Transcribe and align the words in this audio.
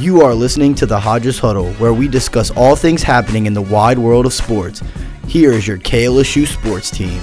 You 0.00 0.22
are 0.22 0.34
listening 0.34 0.74
to 0.76 0.86
the 0.86 0.98
Hodges 0.98 1.38
Huddle, 1.38 1.72
where 1.74 1.94
we 1.94 2.08
discuss 2.08 2.50
all 2.50 2.74
things 2.74 3.00
happening 3.00 3.46
in 3.46 3.54
the 3.54 3.62
wide 3.62 3.96
world 3.96 4.26
of 4.26 4.32
sports. 4.32 4.82
Here 5.28 5.52
is 5.52 5.68
your 5.68 5.78
KLSU 5.78 6.48
sports 6.48 6.90
team. 6.90 7.20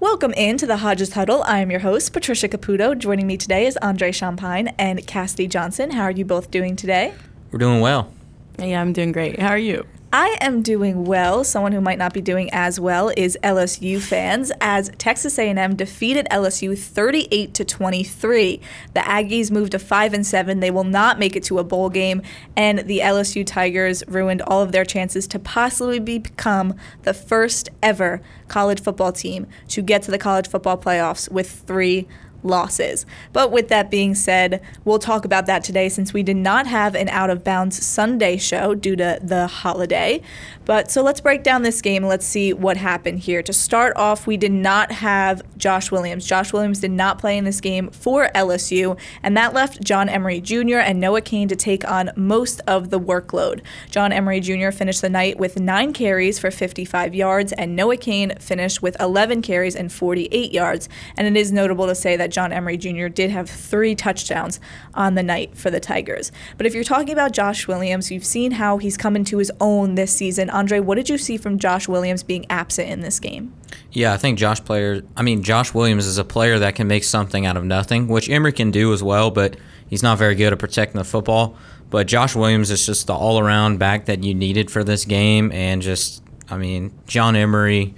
Welcome 0.00 0.32
into 0.32 0.66
the 0.66 0.78
Hodges 0.78 1.12
Huddle. 1.12 1.44
I 1.44 1.60
am 1.60 1.70
your 1.70 1.78
host, 1.78 2.12
Patricia 2.12 2.48
Caputo. 2.48 2.98
Joining 2.98 3.28
me 3.28 3.36
today 3.36 3.64
is 3.64 3.76
Andre 3.76 4.10
Champagne 4.10 4.74
and 4.76 5.06
Cassidy 5.06 5.46
Johnson. 5.46 5.92
How 5.92 6.02
are 6.02 6.10
you 6.10 6.24
both 6.24 6.50
doing 6.50 6.74
today? 6.74 7.14
We're 7.52 7.60
doing 7.60 7.80
well. 7.80 8.12
Yeah, 8.58 8.80
I'm 8.80 8.92
doing 8.92 9.12
great. 9.12 9.38
How 9.38 9.50
are 9.50 9.58
you? 9.58 9.86
I 10.10 10.38
am 10.40 10.62
doing 10.62 11.04
well. 11.04 11.44
Someone 11.44 11.72
who 11.72 11.82
might 11.82 11.98
not 11.98 12.14
be 12.14 12.22
doing 12.22 12.48
as 12.50 12.80
well 12.80 13.12
is 13.14 13.36
LSU 13.42 14.00
fans 14.00 14.50
as 14.58 14.90
Texas 14.96 15.38
A&M 15.38 15.76
defeated 15.76 16.26
LSU 16.30 16.78
38 16.78 17.52
to 17.52 17.64
23. 17.64 18.58
The 18.94 19.00
Aggies 19.00 19.50
moved 19.50 19.72
to 19.72 19.78
5 19.78 20.14
and 20.14 20.26
7. 20.26 20.60
They 20.60 20.70
will 20.70 20.84
not 20.84 21.18
make 21.18 21.36
it 21.36 21.42
to 21.44 21.58
a 21.58 21.64
bowl 21.64 21.90
game 21.90 22.22
and 22.56 22.78
the 22.80 23.00
LSU 23.00 23.46
Tigers 23.46 24.02
ruined 24.08 24.40
all 24.40 24.62
of 24.62 24.72
their 24.72 24.86
chances 24.86 25.26
to 25.26 25.38
possibly 25.38 25.98
become 25.98 26.74
the 27.02 27.12
first 27.12 27.68
ever 27.82 28.22
college 28.48 28.80
football 28.80 29.12
team 29.12 29.46
to 29.68 29.82
get 29.82 30.02
to 30.04 30.10
the 30.10 30.18
college 30.18 30.48
football 30.48 30.78
playoffs 30.78 31.30
with 31.30 31.50
3 31.50 32.08
losses. 32.48 33.06
But 33.32 33.52
with 33.52 33.68
that 33.68 33.90
being 33.90 34.14
said, 34.14 34.60
we'll 34.84 34.98
talk 34.98 35.24
about 35.24 35.46
that 35.46 35.62
today 35.62 35.88
since 35.88 36.12
we 36.12 36.22
did 36.22 36.36
not 36.36 36.66
have 36.66 36.94
an 36.94 37.08
out 37.10 37.30
of 37.30 37.44
bounds 37.44 37.84
Sunday 37.84 38.36
show 38.36 38.74
due 38.74 38.96
to 38.96 39.18
the 39.22 39.46
holiday. 39.46 40.20
But 40.64 40.90
so 40.90 41.02
let's 41.02 41.20
break 41.20 41.42
down 41.42 41.62
this 41.62 41.80
game. 41.80 42.04
Let's 42.04 42.26
see 42.26 42.52
what 42.52 42.76
happened 42.76 43.20
here. 43.20 43.42
To 43.42 43.52
start 43.52 43.96
off, 43.96 44.26
we 44.26 44.36
did 44.36 44.52
not 44.52 44.92
have 44.92 45.42
Josh 45.56 45.90
Williams. 45.90 46.26
Josh 46.26 46.52
Williams 46.52 46.80
did 46.80 46.90
not 46.90 47.18
play 47.18 47.38
in 47.38 47.44
this 47.44 47.60
game 47.60 47.90
for 47.90 48.28
LSU, 48.34 48.98
and 49.22 49.36
that 49.36 49.54
left 49.54 49.82
John 49.82 50.08
Emery 50.08 50.40
Jr. 50.40 50.78
and 50.78 51.00
Noah 51.00 51.22
Cain 51.22 51.48
to 51.48 51.56
take 51.56 51.88
on 51.90 52.10
most 52.16 52.60
of 52.66 52.90
the 52.90 53.00
workload. 53.00 53.62
John 53.90 54.12
Emery 54.12 54.40
Jr. 54.40 54.70
finished 54.70 55.00
the 55.00 55.08
night 55.08 55.38
with 55.38 55.58
nine 55.58 55.92
carries 55.92 56.38
for 56.38 56.50
55 56.50 57.14
yards, 57.14 57.52
and 57.52 57.74
Noah 57.74 57.96
Cain 57.96 58.34
finished 58.38 58.82
with 58.82 58.98
11 59.00 59.42
carries 59.42 59.74
and 59.74 59.90
48 59.90 60.52
yards. 60.52 60.88
And 61.16 61.26
it 61.26 61.40
is 61.40 61.50
notable 61.50 61.86
to 61.86 61.94
say 61.94 62.16
that 62.16 62.30
John 62.38 62.52
Emery 62.52 62.76
Jr. 62.76 63.08
did 63.08 63.30
have 63.30 63.50
three 63.50 63.96
touchdowns 63.96 64.60
on 64.94 65.16
the 65.16 65.24
night 65.24 65.56
for 65.56 65.72
the 65.72 65.80
Tigers. 65.80 66.30
But 66.56 66.66
if 66.66 66.74
you're 66.74 66.84
talking 66.84 67.10
about 67.10 67.32
Josh 67.32 67.66
Williams, 67.66 68.12
you've 68.12 68.24
seen 68.24 68.52
how 68.52 68.78
he's 68.78 68.96
come 68.96 69.16
into 69.16 69.38
his 69.38 69.50
own 69.60 69.96
this 69.96 70.12
season. 70.12 70.48
Andre, 70.48 70.78
what 70.78 70.94
did 70.94 71.08
you 71.08 71.18
see 71.18 71.36
from 71.36 71.58
Josh 71.58 71.88
Williams 71.88 72.22
being 72.22 72.46
absent 72.48 72.90
in 72.90 73.00
this 73.00 73.18
game? 73.18 73.52
Yeah, 73.90 74.12
I 74.12 74.18
think 74.18 74.38
Josh 74.38 74.64
player. 74.64 75.02
I 75.16 75.22
mean, 75.22 75.42
Josh 75.42 75.74
Williams 75.74 76.06
is 76.06 76.16
a 76.16 76.22
player 76.22 76.60
that 76.60 76.76
can 76.76 76.86
make 76.86 77.02
something 77.02 77.44
out 77.44 77.56
of 77.56 77.64
nothing, 77.64 78.06
which 78.06 78.30
Emery 78.30 78.52
can 78.52 78.70
do 78.70 78.92
as 78.92 79.02
well. 79.02 79.32
But 79.32 79.56
he's 79.88 80.04
not 80.04 80.16
very 80.16 80.36
good 80.36 80.52
at 80.52 80.60
protecting 80.60 81.00
the 81.00 81.04
football. 81.04 81.56
But 81.90 82.06
Josh 82.06 82.36
Williams 82.36 82.70
is 82.70 82.86
just 82.86 83.08
the 83.08 83.14
all-around 83.14 83.80
back 83.80 84.04
that 84.04 84.22
you 84.22 84.32
needed 84.32 84.70
for 84.70 84.84
this 84.84 85.04
game, 85.04 85.50
and 85.50 85.82
just, 85.82 86.22
I 86.48 86.56
mean, 86.56 86.96
John 87.08 87.34
Emery 87.34 87.96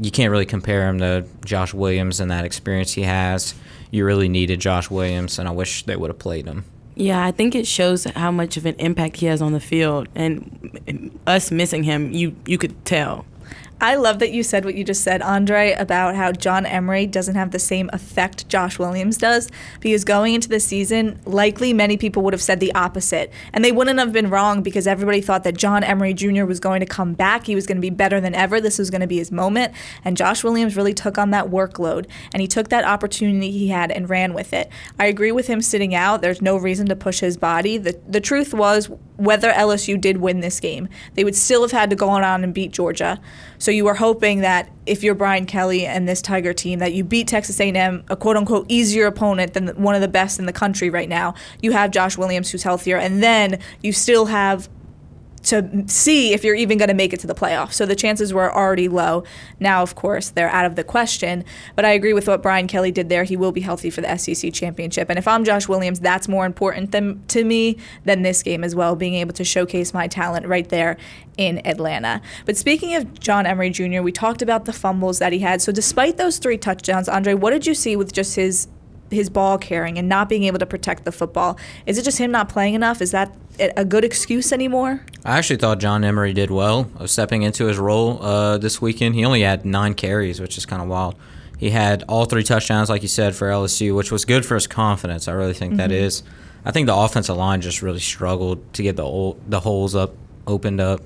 you 0.00 0.10
can't 0.10 0.30
really 0.30 0.46
compare 0.46 0.88
him 0.88 0.98
to 0.98 1.26
Josh 1.44 1.72
Williams 1.72 2.20
and 2.20 2.30
that 2.30 2.44
experience 2.44 2.92
he 2.92 3.02
has. 3.02 3.54
You 3.90 4.04
really 4.04 4.28
needed 4.28 4.60
Josh 4.60 4.90
Williams, 4.90 5.38
and 5.38 5.48
I 5.48 5.52
wish 5.52 5.84
they 5.84 5.96
would 5.96 6.10
have 6.10 6.18
played 6.18 6.46
him. 6.46 6.64
Yeah, 6.94 7.24
I 7.24 7.30
think 7.30 7.54
it 7.54 7.66
shows 7.66 8.04
how 8.04 8.30
much 8.30 8.56
of 8.56 8.64
an 8.64 8.74
impact 8.76 9.18
he 9.18 9.26
has 9.26 9.42
on 9.42 9.52
the 9.52 9.60
field, 9.60 10.08
and 10.14 11.18
us 11.26 11.50
missing 11.50 11.82
him, 11.84 12.10
you 12.12 12.34
you 12.46 12.58
could 12.58 12.84
tell. 12.84 13.26
I 13.78 13.96
love 13.96 14.20
that 14.20 14.32
you 14.32 14.42
said 14.42 14.64
what 14.64 14.74
you 14.74 14.84
just 14.84 15.02
said, 15.02 15.20
Andre, 15.20 15.72
about 15.72 16.14
how 16.14 16.32
John 16.32 16.64
Emery 16.64 17.06
doesn't 17.06 17.34
have 17.34 17.50
the 17.50 17.58
same 17.58 17.90
effect 17.92 18.48
Josh 18.48 18.78
Williams 18.78 19.18
does. 19.18 19.50
Because 19.80 20.02
going 20.02 20.32
into 20.32 20.48
the 20.48 20.60
season, 20.60 21.20
likely 21.26 21.74
many 21.74 21.98
people 21.98 22.22
would 22.22 22.32
have 22.32 22.40
said 22.40 22.58
the 22.58 22.74
opposite. 22.74 23.30
And 23.52 23.62
they 23.62 23.72
wouldn't 23.72 23.98
have 23.98 24.14
been 24.14 24.30
wrong 24.30 24.62
because 24.62 24.86
everybody 24.86 25.20
thought 25.20 25.44
that 25.44 25.58
John 25.58 25.84
Emery 25.84 26.14
Jr. 26.14 26.46
was 26.46 26.58
going 26.58 26.80
to 26.80 26.86
come 26.86 27.12
back. 27.12 27.44
He 27.44 27.54
was 27.54 27.66
going 27.66 27.76
to 27.76 27.82
be 27.82 27.90
better 27.90 28.18
than 28.18 28.34
ever. 28.34 28.62
This 28.62 28.78
was 28.78 28.88
going 28.88 29.02
to 29.02 29.06
be 29.06 29.18
his 29.18 29.30
moment. 29.30 29.74
And 30.04 30.16
Josh 30.16 30.42
Williams 30.42 30.74
really 30.74 30.94
took 30.94 31.18
on 31.18 31.30
that 31.32 31.50
workload. 31.50 32.06
And 32.32 32.40
he 32.40 32.48
took 32.48 32.70
that 32.70 32.84
opportunity 32.84 33.50
he 33.50 33.68
had 33.68 33.90
and 33.90 34.08
ran 34.08 34.32
with 34.32 34.54
it. 34.54 34.70
I 34.98 35.04
agree 35.04 35.32
with 35.32 35.48
him 35.48 35.60
sitting 35.60 35.94
out. 35.94 36.22
There's 36.22 36.40
no 36.40 36.56
reason 36.56 36.86
to 36.86 36.96
push 36.96 37.20
his 37.20 37.36
body. 37.36 37.76
The, 37.76 38.00
the 38.08 38.22
truth 38.22 38.54
was, 38.54 38.88
whether 39.16 39.50
LSU 39.52 40.00
did 40.00 40.18
win 40.18 40.40
this 40.40 40.60
game, 40.60 40.88
they 41.14 41.24
would 41.24 41.34
still 41.34 41.62
have 41.62 41.72
had 41.72 41.90
to 41.90 41.96
go 41.96 42.08
on 42.08 42.44
and 42.44 42.54
beat 42.54 42.72
Georgia. 42.72 43.20
So 43.58 43.70
you 43.70 43.84
were 43.84 43.94
hoping 43.94 44.40
that 44.40 44.70
if 44.86 45.02
you're 45.02 45.14
Brian 45.14 45.46
Kelly 45.46 45.86
and 45.86 46.08
this 46.08 46.22
Tiger 46.22 46.52
team, 46.52 46.78
that 46.78 46.92
you 46.92 47.04
beat 47.04 47.28
Texas 47.28 47.58
A&M, 47.60 48.04
a 48.08 48.16
quote 48.16 48.36
unquote 48.36 48.66
easier 48.68 49.06
opponent 49.06 49.54
than 49.54 49.68
one 49.68 49.94
of 49.94 50.00
the 50.00 50.08
best 50.08 50.38
in 50.38 50.46
the 50.46 50.52
country 50.52 50.90
right 50.90 51.08
now. 51.08 51.34
You 51.62 51.72
have 51.72 51.90
Josh 51.90 52.16
Williams 52.16 52.50
who's 52.50 52.62
healthier, 52.62 52.96
and 52.96 53.22
then 53.22 53.58
you 53.82 53.92
still 53.92 54.26
have 54.26 54.68
to 55.46 55.84
see 55.86 56.32
if 56.32 56.42
you're 56.42 56.56
even 56.56 56.76
going 56.76 56.88
to 56.88 56.94
make 56.94 57.12
it 57.12 57.20
to 57.20 57.26
the 57.26 57.34
playoffs. 57.34 57.74
So 57.74 57.86
the 57.86 57.94
chances 57.94 58.34
were 58.34 58.52
already 58.52 58.88
low. 58.88 59.22
Now, 59.60 59.82
of 59.82 59.94
course, 59.94 60.30
they're 60.30 60.50
out 60.50 60.64
of 60.64 60.74
the 60.74 60.82
question. 60.82 61.44
But 61.76 61.84
I 61.84 61.92
agree 61.92 62.12
with 62.12 62.26
what 62.26 62.42
Brian 62.42 62.66
Kelly 62.66 62.90
did 62.90 63.08
there. 63.08 63.24
He 63.24 63.36
will 63.36 63.52
be 63.52 63.60
healthy 63.60 63.88
for 63.90 64.00
the 64.00 64.16
SEC 64.16 64.52
championship. 64.52 65.08
And 65.08 65.18
if 65.18 65.28
I'm 65.28 65.44
Josh 65.44 65.68
Williams, 65.68 66.00
that's 66.00 66.26
more 66.26 66.46
important 66.46 66.90
than, 66.90 67.24
to 67.28 67.44
me 67.44 67.78
than 68.04 68.22
this 68.22 68.42
game 68.42 68.64
as 68.64 68.74
well, 68.74 68.96
being 68.96 69.14
able 69.14 69.34
to 69.34 69.44
showcase 69.44 69.94
my 69.94 70.08
talent 70.08 70.46
right 70.46 70.68
there 70.68 70.96
in 71.36 71.64
Atlanta. 71.66 72.20
But 72.44 72.56
speaking 72.56 72.94
of 72.94 73.20
John 73.20 73.46
Emery 73.46 73.70
Jr., 73.70 74.02
we 74.02 74.10
talked 74.10 74.42
about 74.42 74.64
the 74.64 74.72
fumbles 74.72 75.20
that 75.20 75.32
he 75.32 75.38
had. 75.38 75.62
So 75.62 75.70
despite 75.70 76.16
those 76.16 76.38
three 76.38 76.58
touchdowns, 76.58 77.08
Andre, 77.08 77.34
what 77.34 77.50
did 77.50 77.66
you 77.66 77.74
see 77.74 77.94
with 77.94 78.12
just 78.12 78.34
his 78.34 78.68
his 79.10 79.30
ball 79.30 79.58
carrying 79.58 79.98
and 79.98 80.08
not 80.08 80.28
being 80.28 80.44
able 80.44 80.58
to 80.58 80.66
protect 80.66 81.04
the 81.04 81.12
football. 81.12 81.58
Is 81.86 81.98
it 81.98 82.02
just 82.02 82.18
him 82.18 82.30
not 82.30 82.48
playing 82.48 82.74
enough? 82.74 83.00
Is 83.00 83.12
that 83.12 83.34
a 83.58 83.84
good 83.84 84.04
excuse 84.04 84.52
anymore? 84.52 85.00
I 85.24 85.38
actually 85.38 85.56
thought 85.56 85.78
John 85.78 86.04
Emery 86.04 86.32
did 86.32 86.50
well 86.50 86.90
of 86.96 87.10
stepping 87.10 87.42
into 87.42 87.66
his 87.66 87.78
role 87.78 88.22
uh, 88.22 88.58
this 88.58 88.80
weekend. 88.80 89.14
He 89.14 89.24
only 89.24 89.42
had 89.42 89.64
nine 89.64 89.94
carries, 89.94 90.40
which 90.40 90.58
is 90.58 90.66
kind 90.66 90.82
of 90.82 90.88
wild. 90.88 91.16
He 91.58 91.70
had 91.70 92.04
all 92.08 92.26
three 92.26 92.42
touchdowns, 92.42 92.90
like 92.90 93.02
you 93.02 93.08
said, 93.08 93.34
for 93.34 93.48
LSU, 93.48 93.96
which 93.96 94.12
was 94.12 94.24
good 94.24 94.44
for 94.44 94.54
his 94.54 94.66
confidence. 94.66 95.26
I 95.26 95.32
really 95.32 95.54
think 95.54 95.72
mm-hmm. 95.72 95.78
that 95.78 95.92
is. 95.92 96.22
I 96.64 96.70
think 96.70 96.86
the 96.86 96.94
offensive 96.94 97.36
line 97.36 97.60
just 97.60 97.80
really 97.80 98.00
struggled 98.00 98.72
to 98.74 98.82
get 98.82 98.96
the 98.96 99.04
old, 99.04 99.40
the 99.50 99.60
holes 99.60 99.94
up 99.94 100.14
opened 100.46 100.80
up. 100.80 101.00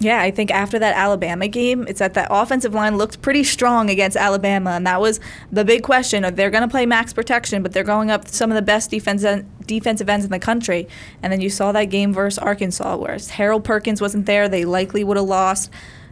Yeah, 0.00 0.20
I 0.20 0.32
think 0.32 0.50
after 0.50 0.78
that 0.80 0.96
Alabama 0.96 1.46
game, 1.46 1.86
it's 1.88 2.00
that 2.00 2.14
the 2.14 2.30
offensive 2.32 2.74
line 2.74 2.98
looked 2.98 3.22
pretty 3.22 3.44
strong 3.44 3.88
against 3.88 4.16
Alabama, 4.16 4.70
and 4.70 4.86
that 4.86 5.00
was 5.00 5.20
the 5.52 5.64
big 5.64 5.82
question. 5.84 6.22
They're 6.34 6.50
going 6.50 6.62
to 6.62 6.68
play 6.68 6.84
max 6.84 7.12
protection, 7.12 7.62
but 7.62 7.72
they're 7.72 7.84
going 7.84 8.10
up 8.10 8.26
some 8.26 8.50
of 8.50 8.56
the 8.56 8.62
best 8.62 8.90
defense 8.90 9.24
defensive 9.66 10.08
ends 10.08 10.24
in 10.24 10.32
the 10.32 10.38
country. 10.38 10.88
And 11.22 11.32
then 11.32 11.40
you 11.40 11.48
saw 11.48 11.72
that 11.72 11.86
game 11.86 12.12
versus 12.12 12.38
Arkansas, 12.38 12.96
where 12.96 13.16
Harold 13.30 13.64
Perkins 13.64 14.00
wasn't 14.00 14.26
there. 14.26 14.48
They 14.48 14.64
likely 14.64 15.04
would 15.04 15.16
have 15.16 15.26
lost 15.26 15.70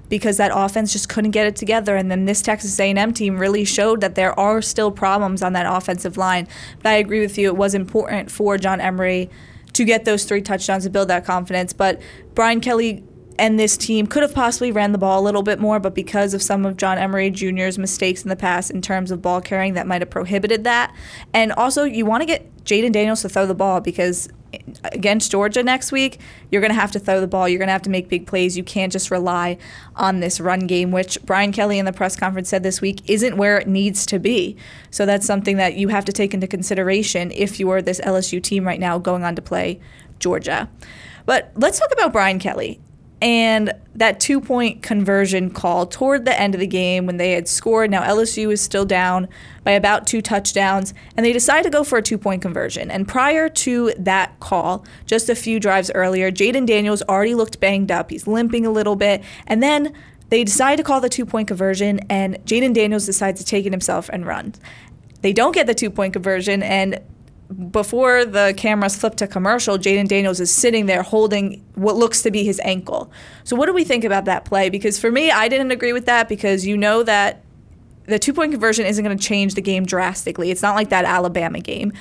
because 0.08 0.36
that 0.36 0.52
offense 0.54 0.92
just 0.92 1.08
couldn't 1.08 1.32
get 1.32 1.46
it 1.46 1.56
together. 1.56 1.96
And 1.96 2.10
then 2.10 2.24
this 2.24 2.40
Texas 2.40 2.78
A&M 2.78 3.12
team 3.12 3.38
really 3.38 3.64
showed 3.64 4.00
that 4.00 4.14
there 4.14 4.38
are 4.38 4.62
still 4.62 4.90
problems 4.90 5.42
on 5.42 5.54
that 5.54 5.66
offensive 5.66 6.16
line. 6.16 6.46
But 6.82 6.90
I 6.90 6.94
agree 6.94 7.20
with 7.20 7.36
you; 7.36 7.48
it 7.48 7.56
was 7.56 7.74
important 7.74 8.30
for 8.30 8.56
John 8.58 8.80
Emery 8.80 9.28
to 9.72 9.84
get 9.84 10.04
those 10.04 10.24
three 10.24 10.42
touchdowns 10.42 10.84
to 10.84 10.90
build 10.90 11.08
that 11.08 11.24
confidence. 11.24 11.72
But 11.72 12.00
Brian 12.34 12.60
Kelly 12.60 13.02
and 13.42 13.58
this 13.58 13.76
team 13.76 14.06
could 14.06 14.22
have 14.22 14.32
possibly 14.32 14.70
ran 14.70 14.92
the 14.92 14.98
ball 14.98 15.20
a 15.20 15.24
little 15.24 15.42
bit 15.42 15.58
more, 15.58 15.80
but 15.80 15.96
because 15.96 16.32
of 16.32 16.40
some 16.40 16.64
of 16.64 16.76
John 16.76 16.96
Emery 16.96 17.28
Jr.'s 17.28 17.76
mistakes 17.76 18.22
in 18.22 18.28
the 18.28 18.36
past 18.36 18.70
in 18.70 18.80
terms 18.80 19.10
of 19.10 19.20
ball 19.20 19.40
carrying, 19.40 19.74
that 19.74 19.84
might 19.84 20.00
have 20.00 20.10
prohibited 20.10 20.62
that. 20.62 20.94
And 21.34 21.50
also, 21.50 21.82
you 21.82 22.06
want 22.06 22.20
to 22.20 22.24
get 22.24 22.54
Jayden 22.64 22.92
Daniels 22.92 23.20
to 23.22 23.28
throw 23.28 23.44
the 23.44 23.54
ball 23.56 23.80
because 23.80 24.28
eh, 24.52 24.58
against 24.84 25.32
Georgia 25.32 25.60
next 25.64 25.90
week, 25.90 26.20
you're 26.52 26.60
going 26.60 26.70
to 26.70 26.78
have 26.78 26.92
to 26.92 27.00
throw 27.00 27.20
the 27.20 27.26
ball. 27.26 27.48
You're 27.48 27.58
going 27.58 27.66
to 27.66 27.72
have 27.72 27.82
to 27.82 27.90
make 27.90 28.08
big 28.08 28.28
plays. 28.28 28.56
You 28.56 28.62
can't 28.62 28.92
just 28.92 29.10
rely 29.10 29.58
on 29.96 30.20
this 30.20 30.38
run 30.38 30.68
game, 30.68 30.92
which 30.92 31.18
Brian 31.24 31.50
Kelly 31.50 31.80
in 31.80 31.84
the 31.84 31.92
press 31.92 32.14
conference 32.14 32.48
said 32.48 32.62
this 32.62 32.80
week 32.80 33.02
isn't 33.10 33.36
where 33.36 33.58
it 33.58 33.66
needs 33.66 34.06
to 34.06 34.20
be. 34.20 34.56
So 34.92 35.04
that's 35.04 35.26
something 35.26 35.56
that 35.56 35.74
you 35.74 35.88
have 35.88 36.04
to 36.04 36.12
take 36.12 36.32
into 36.32 36.46
consideration 36.46 37.32
if 37.32 37.58
you 37.58 37.68
are 37.70 37.82
this 37.82 38.00
LSU 38.02 38.40
team 38.40 38.64
right 38.64 38.78
now 38.78 38.98
going 38.98 39.24
on 39.24 39.34
to 39.34 39.42
play 39.42 39.80
Georgia. 40.20 40.70
But 41.26 41.50
let's 41.56 41.80
talk 41.80 41.90
about 41.90 42.12
Brian 42.12 42.38
Kelly 42.38 42.78
and 43.22 43.72
that 43.94 44.18
two 44.18 44.40
point 44.40 44.82
conversion 44.82 45.48
call 45.48 45.86
toward 45.86 46.24
the 46.24 46.38
end 46.38 46.54
of 46.54 46.60
the 46.60 46.66
game 46.66 47.06
when 47.06 47.18
they 47.18 47.32
had 47.32 47.46
scored. 47.46 47.88
Now, 47.88 48.02
LSU 48.02 48.52
is 48.52 48.60
still 48.60 48.84
down 48.84 49.28
by 49.62 49.70
about 49.70 50.08
two 50.08 50.20
touchdowns, 50.20 50.92
and 51.16 51.24
they 51.24 51.32
decided 51.32 51.62
to 51.62 51.70
go 51.70 51.84
for 51.84 51.98
a 51.98 52.02
two 52.02 52.18
point 52.18 52.42
conversion. 52.42 52.90
And 52.90 53.06
prior 53.06 53.48
to 53.48 53.92
that 53.96 54.40
call, 54.40 54.84
just 55.06 55.28
a 55.28 55.36
few 55.36 55.60
drives 55.60 55.90
earlier, 55.94 56.32
Jayden 56.32 56.66
Daniels 56.66 57.00
already 57.02 57.36
looked 57.36 57.60
banged 57.60 57.92
up. 57.92 58.10
He's 58.10 58.26
limping 58.26 58.66
a 58.66 58.70
little 58.70 58.96
bit. 58.96 59.22
And 59.46 59.62
then 59.62 59.94
they 60.30 60.42
decide 60.42 60.76
to 60.76 60.82
call 60.82 61.00
the 61.00 61.08
two 61.08 61.24
point 61.24 61.46
conversion, 61.46 62.00
and 62.10 62.44
Jayden 62.44 62.74
Daniels 62.74 63.06
decides 63.06 63.40
to 63.40 63.46
take 63.46 63.66
it 63.66 63.72
himself 63.72 64.10
and 64.12 64.26
run. 64.26 64.54
They 65.20 65.32
don't 65.32 65.54
get 65.54 65.68
the 65.68 65.74
two 65.74 65.90
point 65.90 66.12
conversion, 66.12 66.60
and 66.64 66.98
before 67.52 68.24
the 68.24 68.54
cameras 68.56 68.96
flip 68.96 69.16
to 69.16 69.26
commercial, 69.26 69.78
Jayden 69.78 70.08
Daniels 70.08 70.40
is 70.40 70.52
sitting 70.52 70.86
there 70.86 71.02
holding 71.02 71.64
what 71.74 71.96
looks 71.96 72.22
to 72.22 72.30
be 72.30 72.44
his 72.44 72.60
ankle. 72.64 73.10
So, 73.44 73.56
what 73.56 73.66
do 73.66 73.72
we 73.72 73.84
think 73.84 74.04
about 74.04 74.24
that 74.26 74.44
play? 74.44 74.70
Because 74.70 74.98
for 74.98 75.10
me, 75.10 75.30
I 75.30 75.48
didn't 75.48 75.70
agree 75.70 75.92
with 75.92 76.06
that 76.06 76.28
because 76.28 76.66
you 76.66 76.76
know 76.76 77.02
that 77.02 77.42
the 78.06 78.18
two 78.18 78.32
point 78.32 78.52
conversion 78.52 78.86
isn't 78.86 79.04
going 79.04 79.16
to 79.16 79.22
change 79.22 79.54
the 79.54 79.62
game 79.62 79.84
drastically. 79.84 80.50
It's 80.50 80.62
not 80.62 80.74
like 80.74 80.88
that 80.90 81.04
Alabama 81.04 81.60
game. 81.60 81.92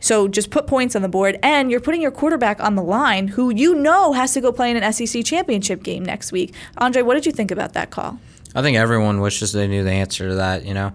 So 0.00 0.26
just 0.26 0.50
put 0.50 0.66
points 0.66 0.96
on 0.96 1.02
the 1.02 1.08
board, 1.08 1.38
and 1.44 1.70
you're 1.70 1.80
putting 1.80 2.02
your 2.02 2.10
quarterback 2.10 2.60
on 2.60 2.74
the 2.74 2.82
line, 2.82 3.28
who 3.28 3.54
you 3.54 3.74
know 3.74 4.12
has 4.12 4.32
to 4.34 4.40
go 4.40 4.50
play 4.50 4.70
in 4.70 4.82
an 4.82 4.92
SEC 4.92 5.24
championship 5.24 5.84
game 5.84 6.04
next 6.04 6.32
week. 6.32 6.52
Andre, 6.78 7.02
what 7.02 7.14
did 7.14 7.24
you 7.24 7.30
think 7.30 7.52
about 7.52 7.74
that 7.74 7.90
call? 7.90 8.18
I 8.54 8.62
think 8.62 8.76
everyone 8.76 9.20
wishes 9.20 9.52
they 9.52 9.68
knew 9.68 9.84
the 9.84 9.92
answer 9.92 10.28
to 10.28 10.34
that. 10.34 10.64
You 10.64 10.74
know, 10.74 10.92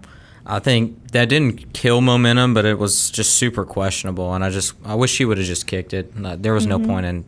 I 0.48 0.58
think 0.60 1.12
that 1.12 1.28
didn't 1.28 1.74
kill 1.74 2.00
momentum, 2.00 2.54
but 2.54 2.64
it 2.64 2.78
was 2.78 3.10
just 3.10 3.34
super 3.34 3.64
questionable. 3.66 4.32
And 4.34 4.42
I 4.42 4.50
just 4.50 4.74
I 4.84 4.94
wish 4.94 5.18
he 5.18 5.24
would 5.24 5.36
have 5.38 5.46
just 5.46 5.66
kicked 5.66 5.92
it. 5.92 6.10
There 6.42 6.54
was 6.54 6.66
Mm-hmm. 6.66 6.82
no 6.82 6.88
point 6.88 7.06
in 7.06 7.24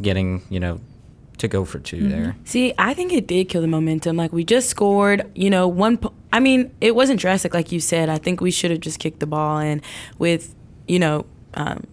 getting 0.00 0.42
you 0.50 0.58
know 0.60 0.80
to 1.38 1.48
go 1.48 1.64
for 1.64 1.78
2 1.78 1.96
Mm-hmm. 1.96 2.08
there. 2.10 2.36
See, 2.44 2.72
I 2.78 2.94
think 2.94 3.12
it 3.12 3.26
did 3.26 3.48
kill 3.48 3.60
the 3.60 3.66
momentum. 3.68 4.16
Like 4.16 4.32
we 4.32 4.44
just 4.44 4.68
scored, 4.70 5.30
you 5.34 5.50
know, 5.50 5.68
one. 5.68 5.98
Po- 5.98 6.12
I 6.32 6.40
mean, 6.40 6.72
it 6.80 6.94
wasn't 6.94 7.20
drastic, 7.20 7.52
like 7.54 7.70
you 7.70 7.80
said. 7.80 8.08
I 8.08 8.18
think 8.18 8.40
we 8.40 8.50
should 8.50 8.70
have 8.70 8.80
just 8.80 8.98
kicked 8.98 9.20
the 9.20 9.26
ball. 9.26 9.58
And 9.58 9.82
with, 10.18 10.54
you 10.88 10.98
know, 10.98 11.26
um, 11.54 11.84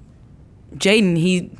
Jayden, 0.75 1.17
he 1.17 1.51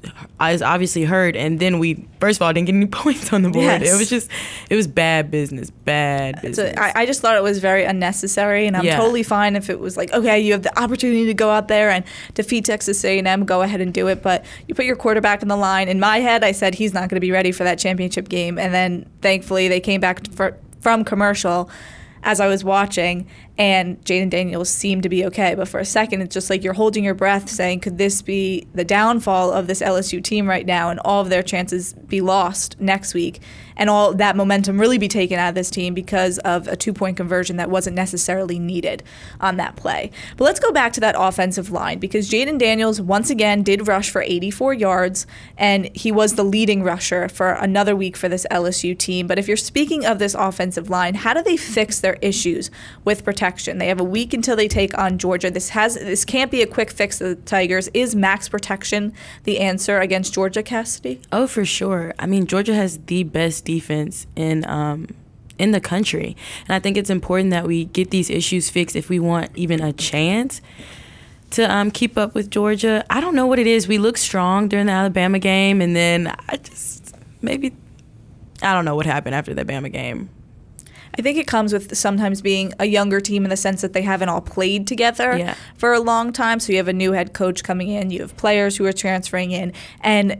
is 0.42 0.62
obviously 0.62 1.04
hurt, 1.04 1.36
and 1.36 1.60
then 1.60 1.80
we 1.80 2.08
first 2.22 2.38
of 2.38 2.44
all 2.44 2.54
didn't 2.54 2.68
get 2.68 2.75
any 2.75 2.86
points 3.04 3.34
on 3.34 3.42
the 3.42 3.50
board. 3.50 3.66
Yes. 3.66 3.94
It 3.94 3.98
was 3.98 4.10
just, 4.10 4.30
it 4.69 4.75
was 4.75 4.88
bad 4.88 5.30
business, 5.30 5.69
bad 5.69 6.36
So 6.38 6.42
business. 6.48 6.74
I, 6.78 6.92
I 6.96 7.06
just 7.06 7.19
thought 7.22 7.36
it 7.36 7.44
was 7.44 7.60
very 7.60 7.84
unnecessary, 7.84 8.68
and 8.68 8.78
I'm 8.78 8.86
Yeah. 8.86 8.98
totally 8.98 9.24
fine 9.24 9.56
if 9.56 9.69
it 9.69 9.80
was 9.80 9.98
like, 9.98 10.13
okay, 10.13 10.40
you 10.40 10.54
have 10.54 10.63
the 10.63 10.80
opportunity 10.80 11.25
to 11.25 11.34
go 11.34 11.50
out 11.50 11.68
there 11.68 11.90
and 11.90 12.06
defeat 12.36 12.63
Texas 12.66 13.04
A&M, 13.04 13.44
go 13.46 13.62
ahead 13.62 13.81
and 13.81 13.94
do 13.94 14.08
it. 14.08 14.22
But 14.24 14.46
you 14.68 14.75
put 14.75 14.86
your 14.86 14.96
quarterback 14.96 15.42
in 15.42 15.50
the 15.50 15.57
line. 15.57 15.90
In 15.90 16.00
my 16.00 16.19
head, 16.19 16.44
I 16.44 16.54
said 16.54 16.75
he's 16.75 16.94
not 16.94 17.02
going 17.10 17.18
to 17.18 17.22
be 17.22 17.31
ready 17.31 17.52
for 17.52 17.64
that 17.66 17.80
championship 17.80 18.30
game, 18.30 18.57
and 18.57 18.74
then 18.74 19.10
thankfully 19.22 19.68
they 19.68 19.80
came 19.81 20.00
back 20.00 20.25
for, 20.31 20.57
from 20.80 21.04
commercial 21.04 21.69
as 22.23 22.39
I 22.39 22.47
was 22.47 22.63
watching, 22.63 23.27
and 23.57 24.03
Jayden 24.06 24.29
Daniels 24.29 24.69
seemed 24.69 25.03
to 25.03 25.09
be 25.09 25.25
okay. 25.25 25.56
But 25.56 25.68
for 25.68 25.79
a 25.79 25.85
second, 25.85 26.21
it's 26.21 26.33
just 26.33 26.50
like 26.50 26.63
you're 26.63 26.73
holding 26.73 27.03
your 27.03 27.13
breath, 27.13 27.50
saying, 27.50 27.81
could 27.81 27.97
this 27.97 28.21
be 28.21 28.68
the 28.73 28.85
downfall 28.85 29.51
of 29.51 29.68
this 29.68 29.81
LSU 29.81 30.23
team 30.23 30.47
right 30.47 30.65
now, 30.65 30.89
and 30.89 31.00
all 31.01 31.21
of 31.21 31.29
their 31.29 31.44
chances 31.44 31.94
be 31.94 32.21
lost 32.21 32.79
next 32.79 33.13
week, 33.13 33.41
and 33.81 33.89
all 33.89 34.13
that 34.13 34.36
momentum 34.36 34.80
really 34.80 35.00
be 35.00 35.07
taken 35.07 35.39
out 35.39 35.50
of 35.50 35.56
this 35.56 35.72
team 35.72 35.95
because 35.95 36.38
of 36.39 36.68
a 36.68 36.75
two 36.75 36.94
point 36.94 37.18
conversion 37.18 37.57
that 37.57 37.68
wasn't 37.68 37.95
necessarily 37.95 38.60
needed 38.60 39.01
on 39.39 39.57
that 39.57 39.75
play. 39.75 40.12
But 40.38 40.44
let's 40.44 40.60
go 40.60 40.72
back 40.72 40.94
to 40.94 41.00
that 41.00 41.16
offensive 41.18 41.72
line 41.72 41.98
because 41.98 42.30
Jayden 42.30 42.60
Daniels 42.60 43.01
once 43.01 43.31
again 43.31 43.63
did 43.63 43.88
rush 43.88 44.12
for 44.12 44.22
84 44.22 44.75
yards, 44.75 45.25
and 45.57 45.89
he 45.95 46.12
was 46.12 46.36
the 46.36 46.44
leading 46.44 46.83
rusher 46.83 47.28
for 47.28 47.54
another 47.54 47.95
week 47.95 48.16
for 48.16 48.30
this 48.30 48.45
LSU 48.51 48.95
team. 48.95 49.25
But 49.25 49.39
if 49.39 49.48
you're 49.48 49.57
speaking 49.57 50.06
of 50.06 50.19
this 50.19 50.36
offensive 50.36 50.92
line, 50.92 51.16
how 51.16 51.33
do 51.33 51.42
they 51.42 51.57
fix 51.57 52.00
their 52.00 52.19
issues 52.22 52.69
with 53.04 53.25
protection? 53.25 53.80
They 53.80 53.88
have 53.88 54.00
a 54.00 54.04
week 54.04 54.31
until 54.31 54.56
they 54.56 54.68
take 54.68 54.95
on 54.95 55.18
Georgia. 55.18 55.50
This 55.50 55.69
has 55.69 55.95
this 55.95 56.24
can't 56.24 56.51
be 56.51 56.62
a 56.62 56.68
quick 56.68 56.92
fix 56.92 57.18
to 57.18 57.30
the 57.30 57.36
Tigers. 57.36 57.89
Is 57.95 58.16
max 58.16 58.48
protection 58.48 59.12
the 59.44 59.60
answer 59.60 59.98
against 59.98 60.36
Georgia, 60.36 60.62
Cassidy? 60.62 61.19
Oh, 61.31 61.48
for 61.48 61.66
sure. 61.66 62.13
I 62.19 62.28
mean, 62.28 62.45
Georgia 62.45 62.75
has 62.75 63.00
the 63.07 63.24
best 63.24 63.70
defense 63.75 64.27
in 64.35 64.65
um, 64.69 65.07
in 65.57 65.71
the 65.71 65.79
country, 65.81 66.35
and 66.68 66.75
I 66.75 66.79
think 66.79 66.97
it's 66.97 67.09
important 67.09 67.51
that 67.51 67.65
we 67.68 67.85
get 67.85 68.09
these 68.09 68.29
issues 68.29 68.69
fixed 68.69 68.95
if 68.95 69.09
we 69.09 69.19
want 69.19 69.51
even 69.56 69.79
a 69.81 69.94
chance 69.94 70.62
to 71.51 71.63
um, 71.71 71.91
keep 71.91 72.18
up 72.18 72.33
with 72.33 72.50
Georgia. 72.50 73.03
I 73.09 73.19
don't 73.21 73.35
know 73.35 73.45
what 73.45 73.59
it 73.59 73.68
is. 73.68 73.88
We 73.88 73.97
look 73.97 74.18
strong 74.18 74.68
during 74.69 74.88
the 74.88 74.94
Alabama 74.94 75.38
game, 75.39 75.81
and 75.81 75.95
then 75.95 76.27
I 76.50 76.57
just 76.57 77.15
maybe 77.41 77.73
I 78.62 78.73
don't 78.73 78.85
know 78.85 78.95
what 78.95 79.06
happened 79.06 79.35
after 79.35 79.53
the 79.53 79.62
Alabama 79.62 79.89
game. 79.89 80.29
I 81.19 81.21
think 81.21 81.38
it 81.38 81.45
comes 81.45 81.73
with 81.73 81.95
sometimes 81.97 82.41
being 82.41 82.73
a 82.79 82.85
younger 82.85 83.19
team 83.19 83.44
in 83.44 83.50
the 83.50 83.57
sense 83.57 83.81
that 83.81 83.91
they 83.91 84.01
haven't 84.01 84.29
all 84.29 84.39
played 84.41 84.88
together 84.88 85.38
Yeah. 85.38 85.56
for 85.77 85.91
a 85.94 86.00
long 86.00 86.31
time. 86.31 86.59
So 86.62 86.71
you 86.71 86.77
have 86.77 86.88
a 86.88 86.94
new 86.94 87.12
head 87.12 87.33
coach 87.33 87.63
coming 87.65 87.89
in, 87.89 88.12
you 88.12 88.21
have 88.21 88.38
players 88.38 88.77
who 88.77 88.85
are 88.85 88.94
transferring 88.94 89.51
in, 89.51 89.73
and 90.00 90.38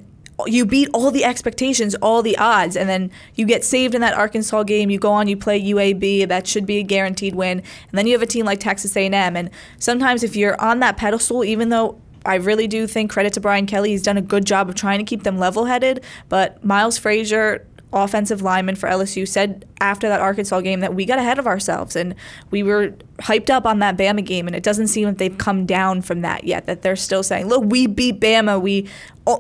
you 0.48 0.66
beat 0.66 0.90
all 0.94 1.12
the 1.12 1.24
expectations, 1.24 1.96
all 1.96 2.22
the 2.22 2.38
odds, 2.38 2.76
and 2.76 2.90
then 2.90 3.12
you 3.36 3.46
get 3.46 3.64
saved 3.64 3.96
in 3.96 4.02
that 4.02 4.14
Arkansas 4.14 4.64
game. 4.64 4.90
You 4.90 5.00
go 5.00 5.12
on, 5.12 5.28
you 5.28 5.38
play 5.38 5.62
UAB, 5.62 6.28
that 6.28 6.48
should 6.48 6.66
be 6.66 6.78
a 6.78 6.84
guaranteed 6.84 7.36
win, 7.36 7.60
and 7.60 7.92
then 7.94 8.08
you 8.08 8.14
have 8.14 8.22
a 8.22 8.28
team 8.28 8.46
like 8.46 8.60
Texas 8.60 8.96
A&M. 8.96 9.14
And 9.14 9.50
sometimes 9.80 10.24
if 10.24 10.36
you're 10.36 10.60
on 10.60 10.80
that 10.80 10.98
pedestal, 10.98 11.44
even 11.44 11.70
though 11.70 12.00
I 12.26 12.36
really 12.36 12.68
do 12.68 12.86
think 12.86 13.10
credit 13.10 13.34
to 13.34 13.42
Brian 13.42 13.66
Kelly, 13.66 13.90
he's 13.90 14.04
done 14.04 14.18
a 14.18 14.22
good 14.22 14.46
job 14.46 14.70
of 14.70 14.76
trying 14.76 15.00
to 15.00 15.06
keep 15.06 15.24
them 15.24 15.40
level-headed. 15.40 16.04
But 16.30 16.64
Miles 16.64 16.98
Frazier, 16.98 17.66
offensive 17.94 18.42
lineman 18.42 18.76
for 18.76 18.88
LSU, 18.88 19.28
said 19.28 19.66
after 19.82 20.08
that 20.08 20.20
Arkansas 20.22 20.62
game 20.62 20.80
that 20.80 20.94
we 20.94 21.06
got 21.06 21.20
ahead 21.20 21.38
of 21.40 21.48
ourselves 21.48 21.96
and 21.96 22.16
we 22.50 22.64
were 22.64 22.94
hyped 23.20 23.50
up 23.50 23.66
on 23.66 23.80
that 23.80 23.98
Bama 23.98 24.26
game, 24.26 24.48
and 24.48 24.56
it 24.56 24.64
doesn't 24.64 24.88
seem 24.88 25.08
like 25.08 25.18
they've 25.18 25.38
come 25.38 25.66
down 25.66 26.02
from 26.02 26.22
that 26.22 26.46
yet. 26.46 26.66
That 26.68 26.82
they're 26.82 26.96
still 26.96 27.24
saying, 27.24 27.48
"Look, 27.48 27.64
we 27.66 27.88
beat 27.88 28.20
Bama. 28.20 28.62
We 28.62 28.88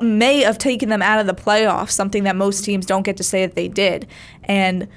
may 0.01 0.41
have 0.41 0.57
taken 0.57 0.89
them 0.89 1.01
out 1.01 1.19
of 1.19 1.27
the 1.27 1.33
playoffs," 1.33 1.91
something 1.91 2.23
that 2.23 2.35
most 2.35 2.65
teams 2.65 2.85
don't 2.85 3.03
get 3.03 3.17
to 3.17 3.23
say 3.23 3.45
that 3.45 3.55
they 3.55 3.67
did, 3.67 4.07
and. 4.43 4.87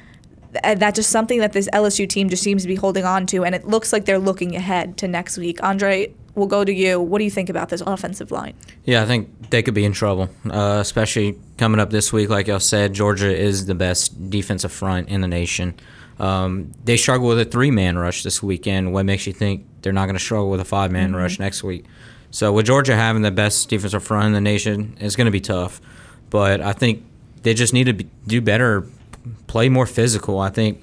th- 0.63 0.79
That's 0.79 0.97
just 0.97 1.11
something 1.11 1.41
that 1.41 1.53
this 1.53 1.69
LSU 1.73 2.09
team 2.09 2.29
just 2.29 2.43
seems 2.43 2.63
to 2.63 2.69
be 2.69 2.77
holding 2.77 3.05
on 3.05 3.27
to, 3.27 3.45
and 3.45 3.55
it 3.57 3.67
looks 3.67 3.93
like 3.93 4.05
they're 4.05 4.21
looking 4.21 4.55
ahead 4.55 4.97
to 4.99 5.09
next 5.09 5.37
week. 5.37 5.61
Andre, 5.65 6.13
we'll 6.35 6.47
go 6.47 6.65
to 6.65 6.73
you. 6.73 7.01
What 7.01 7.19
do 7.19 7.25
you 7.25 7.31
think 7.31 7.49
about 7.49 7.69
this 7.69 7.81
offensive 7.81 8.31
line? 8.31 8.55
Yeah, 8.85 9.03
I 9.03 9.07
think 9.07 9.51
they 9.51 9.63
could 9.63 9.75
be 9.75 9.85
in 9.85 9.93
trouble, 9.93 10.31
uh, 10.51 10.79
especially 10.81 11.39
coming 11.59 11.81
up 11.81 11.91
this 11.91 12.13
week. 12.13 12.29
Like 12.29 12.47
y'all 12.47 12.61
said, 12.61 12.93
Georgia 12.93 13.35
is 13.35 13.67
the 13.67 13.75
best 13.75 14.31
defensive 14.31 14.73
front 14.73 15.09
in 15.09 15.21
the 15.21 15.29
nation. 15.29 15.75
Um, 16.19 16.73
they 16.85 16.97
struggle 16.97 17.29
with 17.29 17.41
a 17.41 17.45
three 17.45 17.71
man 17.71 17.99
rush 17.99 18.23
this 18.23 18.43
weekend. 18.43 18.93
What 18.93 19.05
makes 19.07 19.27
you 19.27 19.33
think 19.33 19.67
they're 19.83 19.93
not 19.93 20.07
going 20.07 20.17
to 20.17 20.23
struggle 20.23 20.51
with 20.51 20.61
a 20.61 20.65
five 20.65 20.91
man 20.91 21.15
rush 21.15 21.39
next 21.39 21.65
week? 21.65 21.85
So, 22.31 22.53
with 22.53 22.67
Georgia 22.67 22.97
having 22.97 23.23
the 23.23 23.31
best 23.31 23.69
defensive 23.69 24.03
front 24.03 24.27
in 24.27 24.33
the 24.33 24.41
nation, 24.41 24.97
it's 25.01 25.17
going 25.17 25.27
to 25.27 25.31
be 25.31 25.41
tough. 25.41 25.81
But 26.31 26.61
I 26.61 26.73
think 26.73 27.05
they 27.43 27.55
just 27.55 27.73
need 27.73 27.85
to 27.85 27.93
be, 27.93 28.09
do 28.27 28.41
better, 28.41 28.87
play 29.47 29.69
more 29.69 29.87
physical. 29.87 30.41
I 30.41 30.51
think 30.51 30.83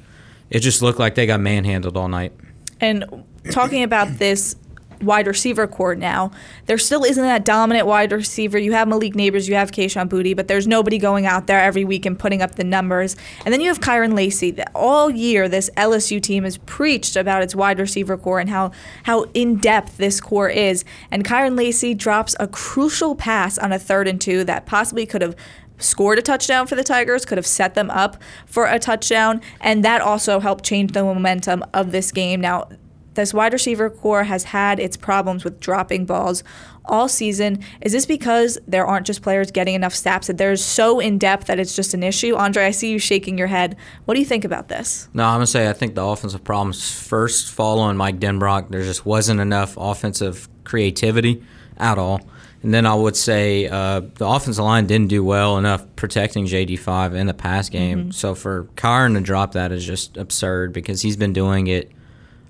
it 0.49 0.59
just 0.59 0.81
looked 0.81 0.99
like 0.99 1.15
they 1.15 1.25
got 1.25 1.39
manhandled 1.39 1.97
all 1.97 2.07
night. 2.07 2.33
And 2.79 3.25
talking 3.51 3.83
about 3.83 4.17
this 4.17 4.55
wide 5.03 5.27
receiver 5.27 5.67
corps 5.67 5.95
now, 5.95 6.31
there 6.65 6.77
still 6.77 7.03
isn't 7.03 7.23
that 7.23 7.45
dominant 7.45 7.87
wide 7.87 8.11
receiver. 8.11 8.57
You 8.57 8.73
have 8.73 8.87
Malik 8.87 9.13
Nabers, 9.13 9.47
you 9.47 9.55
have 9.55 9.71
Kayshon 9.71 10.07
Boutte, 10.09 10.35
but 10.35 10.47
there's 10.47 10.67
nobody 10.67 10.97
going 10.97 11.25
out 11.25 11.47
there 11.47 11.59
every 11.59 11.85
week 11.85 12.05
and 12.05 12.17
putting 12.17 12.41
up 12.41 12.55
the 12.55 12.63
numbers. 12.63 13.15
And 13.45 13.53
then 13.53 13.61
you 13.61 13.67
have 13.67 13.79
Kyren 13.79 14.15
Lacy. 14.15 14.55
All 14.73 15.09
year, 15.09 15.47
this 15.47 15.69
LSU 15.77 16.21
team 16.21 16.43
has 16.43 16.57
preached 16.57 17.15
about 17.15 17.43
its 17.43 17.55
wide 17.55 17.79
receiver 17.79 18.17
corps 18.17 18.39
and 18.39 18.49
how, 18.49 18.71
how 19.03 19.23
in 19.33 19.57
depth 19.57 19.97
this 19.97 20.21
corps 20.21 20.49
is. 20.49 20.83
And 21.09 21.25
Kyren 21.25 21.57
Lacy 21.57 21.93
drops 21.93 22.35
a 22.39 22.47
crucial 22.47 23.15
pass 23.15 23.57
on 23.57 23.71
a 23.71 23.79
third 23.79 24.07
and 24.07 24.19
two 24.19 24.43
that 24.43 24.65
possibly 24.65 25.05
could 25.05 25.21
have 25.21 25.35
scored 25.83 26.19
a 26.19 26.21
touchdown 26.21 26.67
for 26.67 26.75
the 26.75 26.83
Tigers, 26.83 27.25
could 27.25 27.37
have 27.37 27.47
set 27.47 27.73
them 27.73 27.89
up 27.89 28.17
for 28.45 28.65
a 28.65 28.79
touchdown, 28.79 29.41
and 29.59 29.83
that 29.83 30.01
also 30.01 30.39
helped 30.39 30.63
change 30.63 30.91
the 30.91 31.03
momentum 31.03 31.63
of 31.73 31.91
this 31.91 32.11
game. 32.11 32.39
Now, 32.41 32.69
this 33.13 33.33
wide 33.33 33.53
receiver 33.53 33.89
corps 33.89 34.23
has 34.23 34.45
had 34.45 34.79
its 34.79 34.97
problems 34.97 35.43
with 35.43 35.59
dropping 35.59 36.05
balls 36.05 36.43
all 36.85 37.07
season. 37.07 37.63
Is 37.81 37.91
this 37.91 38.05
because 38.05 38.57
there 38.67 38.85
aren't 38.85 39.05
just 39.05 39.21
players 39.21 39.51
getting 39.51 39.75
enough 39.75 39.93
snaps 39.93 40.27
that 40.27 40.37
they're 40.37 40.55
so 40.55 40.99
in 40.99 41.17
depth 41.17 41.47
that 41.47 41.59
it's 41.59 41.75
just 41.75 41.93
an 41.93 42.03
issue? 42.03 42.35
Andre, 42.35 42.65
I 42.65 42.71
see 42.71 42.91
you 42.91 42.99
shaking 42.99 43.37
your 43.37 43.47
head. 43.47 43.75
What 44.05 44.15
do 44.15 44.19
you 44.19 44.25
think 44.25 44.45
about 44.45 44.67
this? 44.67 45.09
No, 45.13 45.25
I'm 45.25 45.35
gonna 45.35 45.47
say 45.47 45.69
I 45.69 45.73
think 45.73 45.95
the 45.95 46.03
offensive 46.03 46.43
problems 46.43 46.91
first 46.91 47.51
fall 47.51 47.79
on 47.79 47.97
Mike 47.97 48.19
Denbrock. 48.19 48.69
There 48.69 48.83
just 48.83 49.05
wasn't 49.05 49.39
enough 49.39 49.75
offensive 49.77 50.47
creativity 50.63 51.43
at 51.77 51.97
all. 51.97 52.21
And 52.63 52.73
then 52.73 52.85
I 52.85 52.93
would 52.93 53.15
say 53.15 53.67
uh, 53.67 54.01
the 54.15 54.27
offensive 54.27 54.63
line 54.63 54.85
didn't 54.85 55.07
do 55.07 55.23
well 55.23 55.57
enough 55.57 55.83
protecting 55.95 56.45
JD5 56.45 57.15
in 57.15 57.25
the 57.25 57.33
pass 57.33 57.69
game. 57.69 58.11
So 58.11 58.35
for 58.35 58.65
Kyren 58.75 59.15
to 59.15 59.21
drop 59.21 59.53
that 59.53 59.71
is 59.71 59.83
just 59.83 60.15
absurd 60.15 60.71
because 60.71 61.01
he's 61.01 61.17
been 61.17 61.33
doing 61.33 61.67
it. 61.67 61.91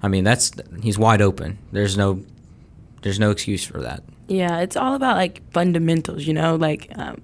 I 0.04 0.08
mean, 0.08 0.24
that's 0.24 0.52
he's 0.82 0.98
wide 0.98 1.22
open. 1.22 1.58
There's 1.72 1.98
no 1.98 2.24
there's 3.02 3.20
no 3.20 3.32
excuse 3.32 3.64
for 3.66 3.80
that. 3.82 4.04
Yeah, 4.28 4.60
it's 4.60 4.76
all 4.78 4.94
about 4.96 5.16
like 5.18 5.42
fundamentals, 5.52 6.26
you 6.26 6.34
know. 6.34 6.56
Like 6.56 6.88
um, 6.98 7.22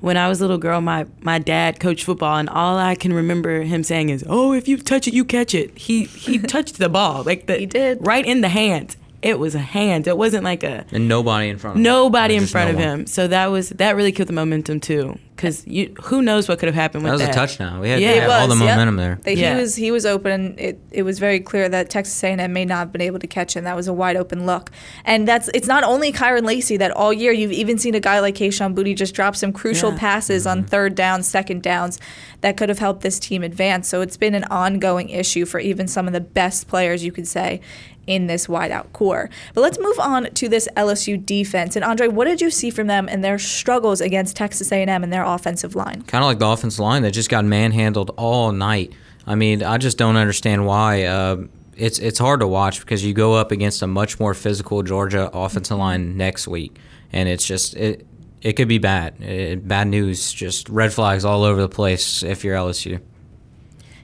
when 0.00 0.16
I 0.16 0.28
was 0.28 0.40
a 0.40 0.44
little 0.44 0.58
girl, 0.58 0.80
my 0.80 1.06
my 1.20 1.38
dad 1.38 1.80
coached 1.80 2.04
football, 2.04 2.36
and 2.36 2.48
all 2.48 2.76
I 2.78 2.94
can 2.94 3.12
remember 3.12 3.62
him 3.62 3.82
saying 3.84 4.08
is, 4.10 4.24
"Oh, 4.28 4.52
if 4.52 4.66
you 4.68 4.76
touch 4.78 5.06
it, 5.08 5.14
you 5.14 5.24
catch 5.24 5.54
it." 5.54 5.76
He 5.78 6.04
he 6.04 6.38
touched 6.54 6.78
the 6.78 6.88
ball, 6.88 7.22
like 7.22 7.46
the 7.46 7.56
He 7.58 7.66
did. 7.66 8.04
right 8.06 8.24
in 8.26 8.40
the 8.40 8.48
hands. 8.48 8.96
It 9.20 9.38
was 9.40 9.54
a 9.56 9.58
hand. 9.60 10.06
It 10.06 10.16
wasn't 10.16 10.44
like 10.44 10.62
a 10.62 10.84
And 10.92 11.08
nobody 11.08 11.48
in 11.48 11.58
front 11.58 11.74
of 11.74 11.78
him. 11.78 11.82
nobody 11.82 12.36
in 12.36 12.46
front 12.46 12.68
no 12.68 12.70
of 12.74 12.76
one. 12.88 13.00
him. 13.00 13.06
So 13.06 13.26
that 13.28 13.46
was 13.46 13.70
that 13.70 13.96
really 13.96 14.12
killed 14.12 14.28
the 14.28 14.32
momentum 14.32 14.78
too. 14.80 15.18
Because 15.38 15.64
who 16.06 16.20
knows 16.20 16.48
what 16.48 16.58
could 16.58 16.66
have 16.66 16.74
happened 16.74 17.04
with 17.04 17.12
that 17.12 17.18
That 17.18 17.28
was 17.28 17.36
that. 17.36 17.42
a 17.44 17.46
touchdown. 17.46 17.78
We 17.78 17.90
had, 17.90 18.00
Yeah. 18.00 18.12
we 18.12 18.18
had 18.18 18.28
all 18.28 18.48
the 18.48 18.54
was, 18.54 18.60
yep. 18.60 18.70
momentum 18.70 18.96
there. 18.96 19.20
They, 19.22 19.34
Yeah. 19.34 19.54
He 19.54 19.60
was 19.60 19.76
he 19.76 19.90
was 19.92 20.04
open. 20.04 20.56
It 20.58 20.80
it 20.90 21.04
was 21.04 21.20
very 21.20 21.38
clear 21.38 21.68
that 21.68 21.90
Texas 21.90 22.22
A&M 22.24 22.52
may 22.52 22.64
not 22.64 22.78
have 22.78 22.92
been 22.92 23.02
able 23.02 23.20
to 23.20 23.28
catch 23.28 23.54
him. 23.54 23.62
That 23.62 23.76
was 23.76 23.86
a 23.86 23.92
wide 23.92 24.16
open 24.16 24.46
look, 24.46 24.72
and 25.04 25.28
that's 25.28 25.48
it's 25.54 25.68
not 25.68 25.84
only 25.84 26.12
Kyren 26.12 26.42
Lacy 26.44 26.76
that 26.78 26.90
all 26.90 27.12
year 27.12 27.30
you've 27.30 27.52
even 27.52 27.78
seen 27.78 27.94
a 27.94 28.00
guy 28.00 28.18
like 28.18 28.34
Kayshon 28.34 28.74
Boutte 28.74 28.96
just 28.96 29.14
drop 29.14 29.36
some 29.36 29.52
crucial 29.52 29.92
Yeah. 29.92 29.98
passes 29.98 30.44
on 30.44 30.58
mm-hmm. 30.58 30.66
third 30.66 30.96
downs, 30.96 31.28
second 31.28 31.62
downs 31.62 32.00
that 32.40 32.56
could 32.56 32.68
have 32.68 32.80
helped 32.80 33.02
this 33.02 33.20
team 33.20 33.44
advance. 33.44 33.88
So 33.88 34.00
it's 34.00 34.16
been 34.16 34.34
an 34.34 34.44
ongoing 34.44 35.08
issue 35.08 35.46
for 35.46 35.60
even 35.60 35.86
some 35.86 36.08
of 36.08 36.12
the 36.12 36.20
best 36.20 36.66
players 36.66 37.04
you 37.04 37.12
could 37.12 37.28
say 37.28 37.60
in 38.08 38.26
this 38.26 38.46
wideout 38.46 38.90
corps. 38.92 39.28
But 39.54 39.60
let's 39.60 39.78
move 39.78 40.00
on 40.00 40.32
to 40.32 40.48
this 40.48 40.66
LSU 40.76 41.24
defense. 41.24 41.76
And 41.76 41.84
Andre, 41.84 42.08
what 42.08 42.24
did 42.24 42.40
you 42.40 42.50
see 42.50 42.70
from 42.70 42.86
them 42.86 43.06
and 43.06 43.22
their 43.22 43.38
struggles 43.38 44.00
against 44.00 44.34
Texas 44.34 44.72
A&M 44.72 44.88
and 45.04 45.12
their 45.12 45.24
offensive 45.34 45.74
line? 45.74 46.02
kind 46.02 46.22
of 46.24 46.28
like 46.28 46.38
the 46.38 46.46
offensive 46.48 46.80
line 46.80 47.02
that 47.02 47.12
just 47.12 47.28
got 47.30 47.44
manhandled 47.44 48.10
all 48.16 48.52
night. 48.52 48.92
I 49.26 49.34
mean, 49.34 49.62
I 49.62 49.76
just 49.78 49.98
don't 49.98 50.16
understand 50.16 50.66
why. 50.66 51.04
Uh, 51.04 51.44
it's 51.76 51.98
it's 51.98 52.18
hard 52.18 52.40
to 52.40 52.46
watch 52.48 52.80
because 52.80 53.04
you 53.04 53.12
go 53.14 53.34
up 53.34 53.52
against 53.52 53.82
a 53.82 53.86
much 53.86 54.18
more 54.18 54.34
physical 54.34 54.82
Georgia 54.82 55.30
offensive 55.32 55.78
line 55.78 56.16
next 56.16 56.48
week, 56.48 56.76
and 57.12 57.28
it's 57.28 57.46
just 57.46 57.74
it 57.76 58.04
it 58.42 58.54
could 58.54 58.68
be 58.68 58.78
bad. 58.78 59.20
It, 59.22 59.66
bad 59.68 59.86
news, 59.88 60.32
just 60.32 60.68
red 60.68 60.92
flags 60.92 61.24
all 61.24 61.44
over 61.44 61.60
the 61.60 61.68
place 61.68 62.22
if 62.22 62.42
you're 62.44 62.56
LSU. 62.56 63.00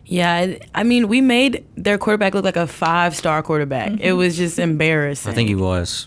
Yeah, 0.07 0.33
I- 0.35 0.61
I 0.75 0.83
mean, 0.85 1.09
we 1.09 1.21
made 1.21 1.65
their 1.77 1.97
quarterback 1.99 2.35
look 2.35 2.45
like 2.45 2.57
a 2.57 2.67
five 2.67 3.17
star 3.17 3.43
quarterback. 3.43 3.99
It 4.01 4.13
was 4.13 4.37
just 4.37 4.59
embarrassing. 4.59 5.33
I 5.33 5.35
think 5.35 5.49
he 5.49 5.55
was 5.55 6.07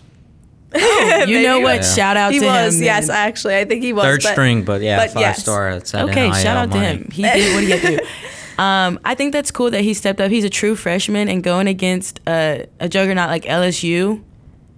you 1.26 1.42
know 1.42 1.60
what? 1.60 1.76
Yeah. 1.76 1.82
Shout 1.82 2.16
out 2.16 2.32
He 2.32 2.40
to 2.40 2.46
was, 2.46 2.76
him. 2.76 2.84
yes, 2.84 3.06
then. 3.06 3.16
actually, 3.16 3.56
I 3.56 3.64
think 3.64 3.82
he 3.82 3.92
was. 3.92 4.04
third 4.04 4.22
but- 4.22 4.32
string, 4.32 4.64
but 4.64 4.82
yeah, 4.82 4.98
but 4.98 5.10
five 5.12 5.20
yes. 5.20 5.40
star. 5.42 5.70
Okay, 5.70 6.28
NIL 6.28 6.34
shout 6.34 6.56
out 6.56 6.72
to 6.72 6.78
him. 6.80 7.08
He 7.10 7.22
did 7.22 7.54
what 7.54 7.64
he 7.64 7.70
had 7.70 7.80
to 7.80 7.96
do. 7.98 8.06
Um, 8.58 8.98
I 9.04 9.14
think 9.14 9.32
that's 9.32 9.52
cool 9.52 9.70
that 9.70 9.82
he 9.82 9.94
stepped 9.94 10.20
up. 10.20 10.32
He's 10.32 10.42
a 10.42 10.50
true 10.50 10.74
freshman 10.74 11.28
and 11.28 11.44
going 11.44 11.68
against 11.68 12.18
a, 12.26 12.66
a 12.80 12.88
juggernaut 12.88 13.28
like 13.28 13.44
LSU 13.44 14.20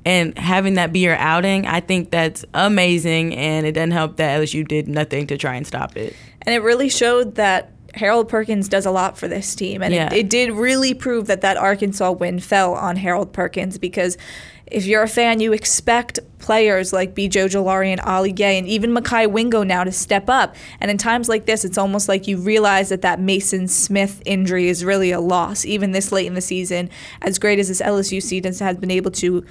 and 0.05 0.37
having 0.37 0.75
that 0.75 0.93
be 0.93 0.99
your 0.99 1.17
outing, 1.17 1.67
I 1.67 1.81
think 1.81 2.11
that's 2.11 2.45
amazing. 2.53 3.35
And 3.35 3.67
it 3.67 3.73
doesn't 3.73 3.93
help 3.93 4.19
that 4.19 4.39
LSU 4.39 4.69
did 4.69 4.87
nothing 4.87 5.27
to 5.29 5.39
try 5.39 5.55
and 5.55 5.67
stop 5.67 5.97
it. 5.97 6.15
And 6.43 6.55
it 6.55 6.59
really 6.63 6.91
showed 6.91 7.37
that 7.37 7.73
Harold 7.95 8.29
Perkins 8.29 8.69
does 8.69 8.85
a 8.85 8.91
lot 8.91 9.17
for 9.17 9.29
this 9.29 9.55
team. 9.55 9.83
And 9.83 9.95
Yeah. 9.95 10.07
it, 10.13 10.13
it 10.13 10.29
did 10.29 10.53
really 10.53 10.93
prove 10.93 11.27
that 11.29 11.41
that 11.41 11.57
Arkansas 11.57 12.13
win 12.13 12.39
fell 12.39 12.75
on 12.75 12.97
Harold 12.97 13.33
Perkins 13.33 13.79
because 13.79 14.19
if 14.71 14.87
you're 14.87 15.03
a 15.03 15.09
fan, 15.09 15.41
you 15.41 15.53
expect 15.53 16.21
players 16.39 16.93
like 16.93 17.15
BJ 17.15 17.49
Ojulari 17.49 17.89
and 17.89 18.01
Ali 18.01 18.33
Gaye 18.33 18.59
and 18.59 18.67
even 18.67 18.95
Mekhi 18.95 19.31
Wingo 19.31 19.63
now 19.63 19.85
to 19.85 19.93
step 19.93 20.31
up. 20.31 20.55
And 20.81 20.91
in 20.91 20.97
times 20.97 21.29
like 21.29 21.47
this, 21.47 21.65
it's 21.65 21.77
almost 21.77 22.09
like 22.09 22.27
you 22.27 22.39
realize 22.39 22.89
that 22.89 23.03
that 23.03 23.19
Maason 23.19 23.69
Smith 23.69 24.23
injury 24.25 24.69
is 24.69 24.85
really 24.85 25.11
a 25.11 25.21
loss, 25.21 25.65
even 25.65 25.93
this 25.93 26.13
late 26.13 26.27
in 26.27 26.35
the 26.35 26.41
season. 26.41 26.89
As 27.21 27.39
great 27.39 27.59
as 27.59 27.69
this 27.69 27.81
LSU 27.81 28.23
season 28.23 28.55
has 28.65 28.77
been 28.79 28.91
able 28.91 29.11
to 29.13 29.45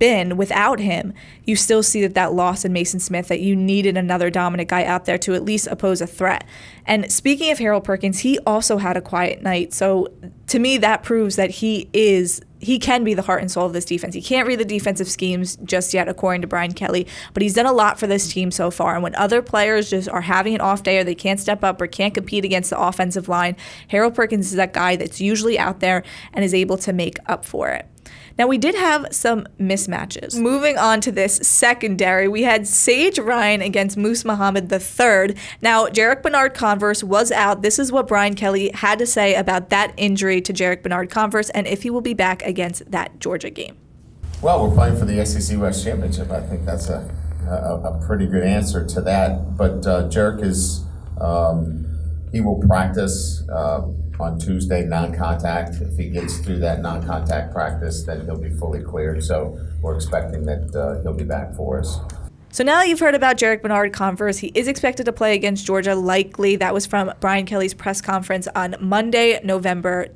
been 0.00 0.36
without 0.36 0.80
him, 0.80 1.14
you 1.44 1.54
still 1.54 1.84
see 1.84 2.00
that 2.00 2.14
that 2.14 2.32
loss 2.32 2.64
in 2.64 2.72
Maason 2.72 3.00
Smith 3.00 3.28
that 3.28 3.38
you 3.38 3.54
needed 3.54 3.96
another 3.96 4.30
dominant 4.30 4.68
guy 4.68 4.84
out 4.84 5.04
there 5.04 5.18
to 5.18 5.34
at 5.34 5.44
least 5.44 5.68
oppose 5.68 6.00
a 6.00 6.06
threat. 6.08 6.44
And 6.86 7.12
speaking 7.12 7.52
of 7.52 7.58
Harold 7.60 7.84
Perkins, 7.84 8.20
he 8.20 8.40
also 8.40 8.78
had 8.78 8.96
a 8.96 9.00
quiet 9.00 9.42
night. 9.42 9.72
So 9.72 10.08
to 10.48 10.58
me, 10.58 10.78
that 10.78 11.04
proves 11.04 11.36
that 11.36 11.50
he 11.50 11.88
is 11.92 12.40
he 12.60 12.78
can 12.78 13.04
be 13.04 13.14
the 13.14 13.22
heart 13.22 13.40
and 13.40 13.50
soul 13.50 13.66
of 13.66 13.72
this 13.72 13.86
defense. 13.86 14.14
He 14.14 14.20
can't 14.20 14.46
read 14.46 14.60
the 14.60 14.66
defensive 14.66 15.08
schemes 15.08 15.56
just 15.64 15.94
yet, 15.94 16.08
according 16.08 16.42
to 16.42 16.46
Brian 16.46 16.72
Kelly, 16.72 17.06
but 17.32 17.42
he's 17.42 17.54
done 17.54 17.66
a 17.66 17.72
lot 17.72 17.98
for 17.98 18.06
this 18.06 18.30
team 18.30 18.50
so 18.50 18.70
far. 18.70 18.94
And 18.94 19.02
when 19.02 19.14
other 19.14 19.40
players 19.40 19.88
just 19.90 20.08
are 20.08 20.20
having 20.20 20.54
an 20.54 20.60
off 20.60 20.82
day 20.82 20.98
or 20.98 21.04
they 21.04 21.14
can't 21.14 21.40
step 21.40 21.64
up 21.64 21.80
or 21.80 21.86
can't 21.86 22.12
compete 22.12 22.44
against 22.44 22.70
the 22.70 22.78
offensive 22.78 23.28
line, 23.28 23.56
Harold 23.88 24.14
Perkins 24.14 24.50
is 24.50 24.56
that 24.56 24.74
guy 24.74 24.96
that's 24.96 25.20
usually 25.20 25.58
out 25.58 25.80
there 25.80 26.02
and 26.34 26.44
is 26.44 26.52
able 26.52 26.76
to 26.78 26.92
make 26.92 27.16
up 27.26 27.46
for 27.46 27.70
it. 27.70 27.89
Now, 28.38 28.46
we 28.46 28.58
did 28.58 28.74
have 28.74 29.08
some 29.10 29.46
mismatches. 29.58 30.40
Moving 30.40 30.78
on 30.78 31.00
to 31.02 31.12
this 31.12 31.36
secondary, 31.36 32.26
we 32.26 32.42
had 32.42 32.66
Sage 32.66 33.18
Ryan 33.18 33.60
against 33.60 33.96
Moose 33.96 34.24
Muhammad 34.24 34.72
III. 34.72 35.36
Now, 35.60 35.86
Jarrick 35.88 36.22
Bernard-Converse 36.22 37.04
was 37.04 37.30
out. 37.32 37.62
This 37.62 37.78
is 37.78 37.92
what 37.92 38.08
Brian 38.08 38.34
Kelly 38.34 38.70
had 38.72 38.98
to 38.98 39.06
say 39.06 39.34
about 39.34 39.68
that 39.70 39.92
injury 39.96 40.40
to 40.40 40.52
Jarrick 40.52 40.82
Bernard-Converse 40.82 41.50
and 41.50 41.66
if 41.66 41.82
he 41.82 41.90
will 41.90 42.00
be 42.00 42.14
back 42.14 42.42
against 42.42 42.90
that 42.90 43.20
Georgia 43.20 43.50
game. 43.50 43.76
Well, 44.42 44.66
we're 44.66 44.74
playing 44.74 44.96
for 44.96 45.04
the 45.04 45.24
SEC 45.26 45.58
West 45.60 45.84
Championship. 45.84 46.30
I 46.30 46.40
think 46.40 46.64
that's 46.64 46.88
a, 46.88 47.14
a, 47.46 47.88
a 47.90 48.06
pretty 48.06 48.26
good 48.26 48.42
answer 48.42 48.86
to 48.86 49.00
that. 49.02 49.56
But 49.56 49.86
uh, 49.86 50.08
Jerk 50.08 50.40
is, 50.40 50.82
um, 51.20 51.86
he 52.32 52.40
will 52.40 52.58
practice 52.66 53.46
uh, 53.52 53.82
on 54.20 54.38
Tuesday 54.38 54.84
non-contact. 54.84 55.80
If 55.80 55.96
he 55.96 56.08
gets 56.08 56.38
through 56.38 56.58
that 56.60 56.80
non-contact 56.80 57.52
practice, 57.52 58.04
then 58.04 58.24
he'll 58.24 58.38
be 58.38 58.50
fully 58.50 58.82
cleared. 58.82 59.24
So 59.24 59.58
we're 59.80 59.96
expecting 59.96 60.44
that 60.46 60.74
uh, 60.74 61.02
he'll 61.02 61.14
be 61.14 61.24
back 61.24 61.54
for 61.54 61.80
us. 61.80 61.98
So 62.52 62.64
now 62.64 62.80
that 62.80 62.88
you've 62.88 62.98
heard 62.98 63.14
about 63.14 63.36
Jarrick 63.36 63.62
Bernard-Converse, 63.62 64.38
he 64.38 64.48
is 64.56 64.66
expected 64.66 65.04
to 65.04 65.12
play 65.12 65.34
against 65.34 65.64
Georgia 65.64 65.94
likely. 65.94 66.56
That 66.56 66.74
was 66.74 66.84
from 66.84 67.12
Brian 67.20 67.46
Kelly's 67.46 67.74
press 67.74 68.00
conference 68.00 68.48
on 68.56 68.74
Monday, 68.80 69.40
November 69.44 70.08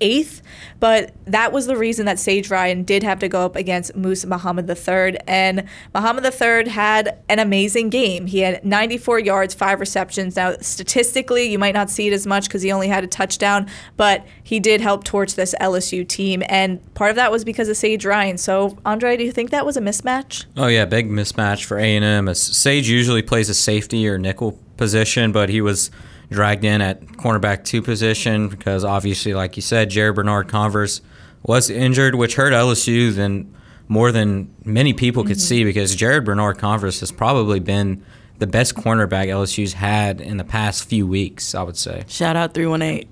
28th. 0.00 0.40
But 0.78 1.12
that 1.24 1.52
was 1.52 1.66
the 1.66 1.76
reason 1.76 2.06
that 2.06 2.18
Sage 2.18 2.50
Ryan 2.50 2.82
did 2.82 3.02
have 3.02 3.18
to 3.20 3.28
go 3.28 3.44
up 3.44 3.56
against 3.56 3.96
Moose 3.96 4.24
Muhammad 4.26 4.68
III. 4.68 5.18
And 5.26 5.64
Muhammad 5.94 6.24
III 6.24 6.68
had 6.68 7.18
an 7.28 7.38
amazing 7.38 7.88
game. 7.90 8.26
He 8.26 8.40
had 8.40 8.64
94 8.64 9.20
yards, 9.20 9.54
five 9.54 9.80
receptions. 9.80 10.36
Now, 10.36 10.56
statistically, 10.60 11.46
you 11.50 11.58
might 11.58 11.74
not 11.74 11.90
see 11.90 12.08
it 12.08 12.12
as 12.12 12.26
much 12.26 12.46
because 12.48 12.62
he 12.62 12.70
only 12.72 12.88
had 12.88 13.04
a 13.04 13.06
touchdown, 13.06 13.66
but 13.96 14.26
he 14.42 14.60
did 14.60 14.80
help 14.80 15.04
torch 15.04 15.34
this 15.34 15.54
LSU 15.60 16.06
team. 16.06 16.42
And 16.48 16.94
part 16.94 17.10
of 17.10 17.16
that 17.16 17.32
was 17.32 17.44
because 17.44 17.68
of 17.68 17.76
Sage 17.76 18.04
Ryan. 18.04 18.36
So, 18.38 18.76
Andre, 18.84 19.16
do 19.16 19.24
you 19.24 19.32
think 19.32 19.50
that 19.50 19.64
was 19.64 19.76
a 19.76 19.80
mismatch? 19.80 20.44
Oh 20.56 20.66
yeah, 20.66 20.84
big 20.84 21.08
mismatch 21.08 21.64
for 21.64 21.78
A 21.78 21.96
and 21.96 22.04
M. 22.04 22.34
Sage 22.34 22.88
usually 22.88 23.22
plays 23.22 23.48
a 23.48 23.54
safety 23.54 24.06
or 24.08 24.18
nickel 24.18 24.58
position, 24.76 25.32
but 25.32 25.48
he 25.48 25.60
was 25.60 25.90
dragged 26.30 26.64
in 26.64 26.80
at 26.80 27.02
cornerback 27.02 27.64
two 27.64 27.82
position 27.82 28.48
because 28.48 28.84
obviously, 28.84 29.34
like 29.34 29.56
you 29.56 29.62
said, 29.62 29.90
Jarrick 29.90 30.16
Bernard-Converse 30.16 31.00
was 31.42 31.70
injured, 31.70 32.14
which 32.14 32.34
hurt 32.34 32.52
LSU 32.52 33.14
than 33.14 33.54
more 33.88 34.10
than 34.10 34.52
many 34.64 34.92
people 34.92 35.22
could 35.22 35.36
mm-hmm. 35.36 35.40
see 35.40 35.64
because 35.64 35.94
Jarrick 35.94 36.24
Bernard-Converse 36.24 37.00
has 37.00 37.12
probably 37.12 37.60
been 37.60 38.04
the 38.38 38.46
best 38.46 38.74
cornerback 38.74 39.28
LSU's 39.28 39.74
had 39.74 40.20
in 40.20 40.36
the 40.36 40.44
past 40.44 40.84
few 40.84 41.06
weeks. 41.06 41.54
I 41.54 41.62
would 41.62 41.76
say. 41.76 42.04
Shout 42.08 42.36
out 42.36 42.54
318. 42.54 43.08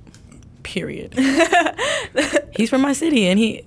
Period. 0.63 1.15
He's 2.57 2.71
from 2.71 2.81
my 2.81 2.95
city 2.95 3.27
and 3.27 3.39
he 3.39 3.63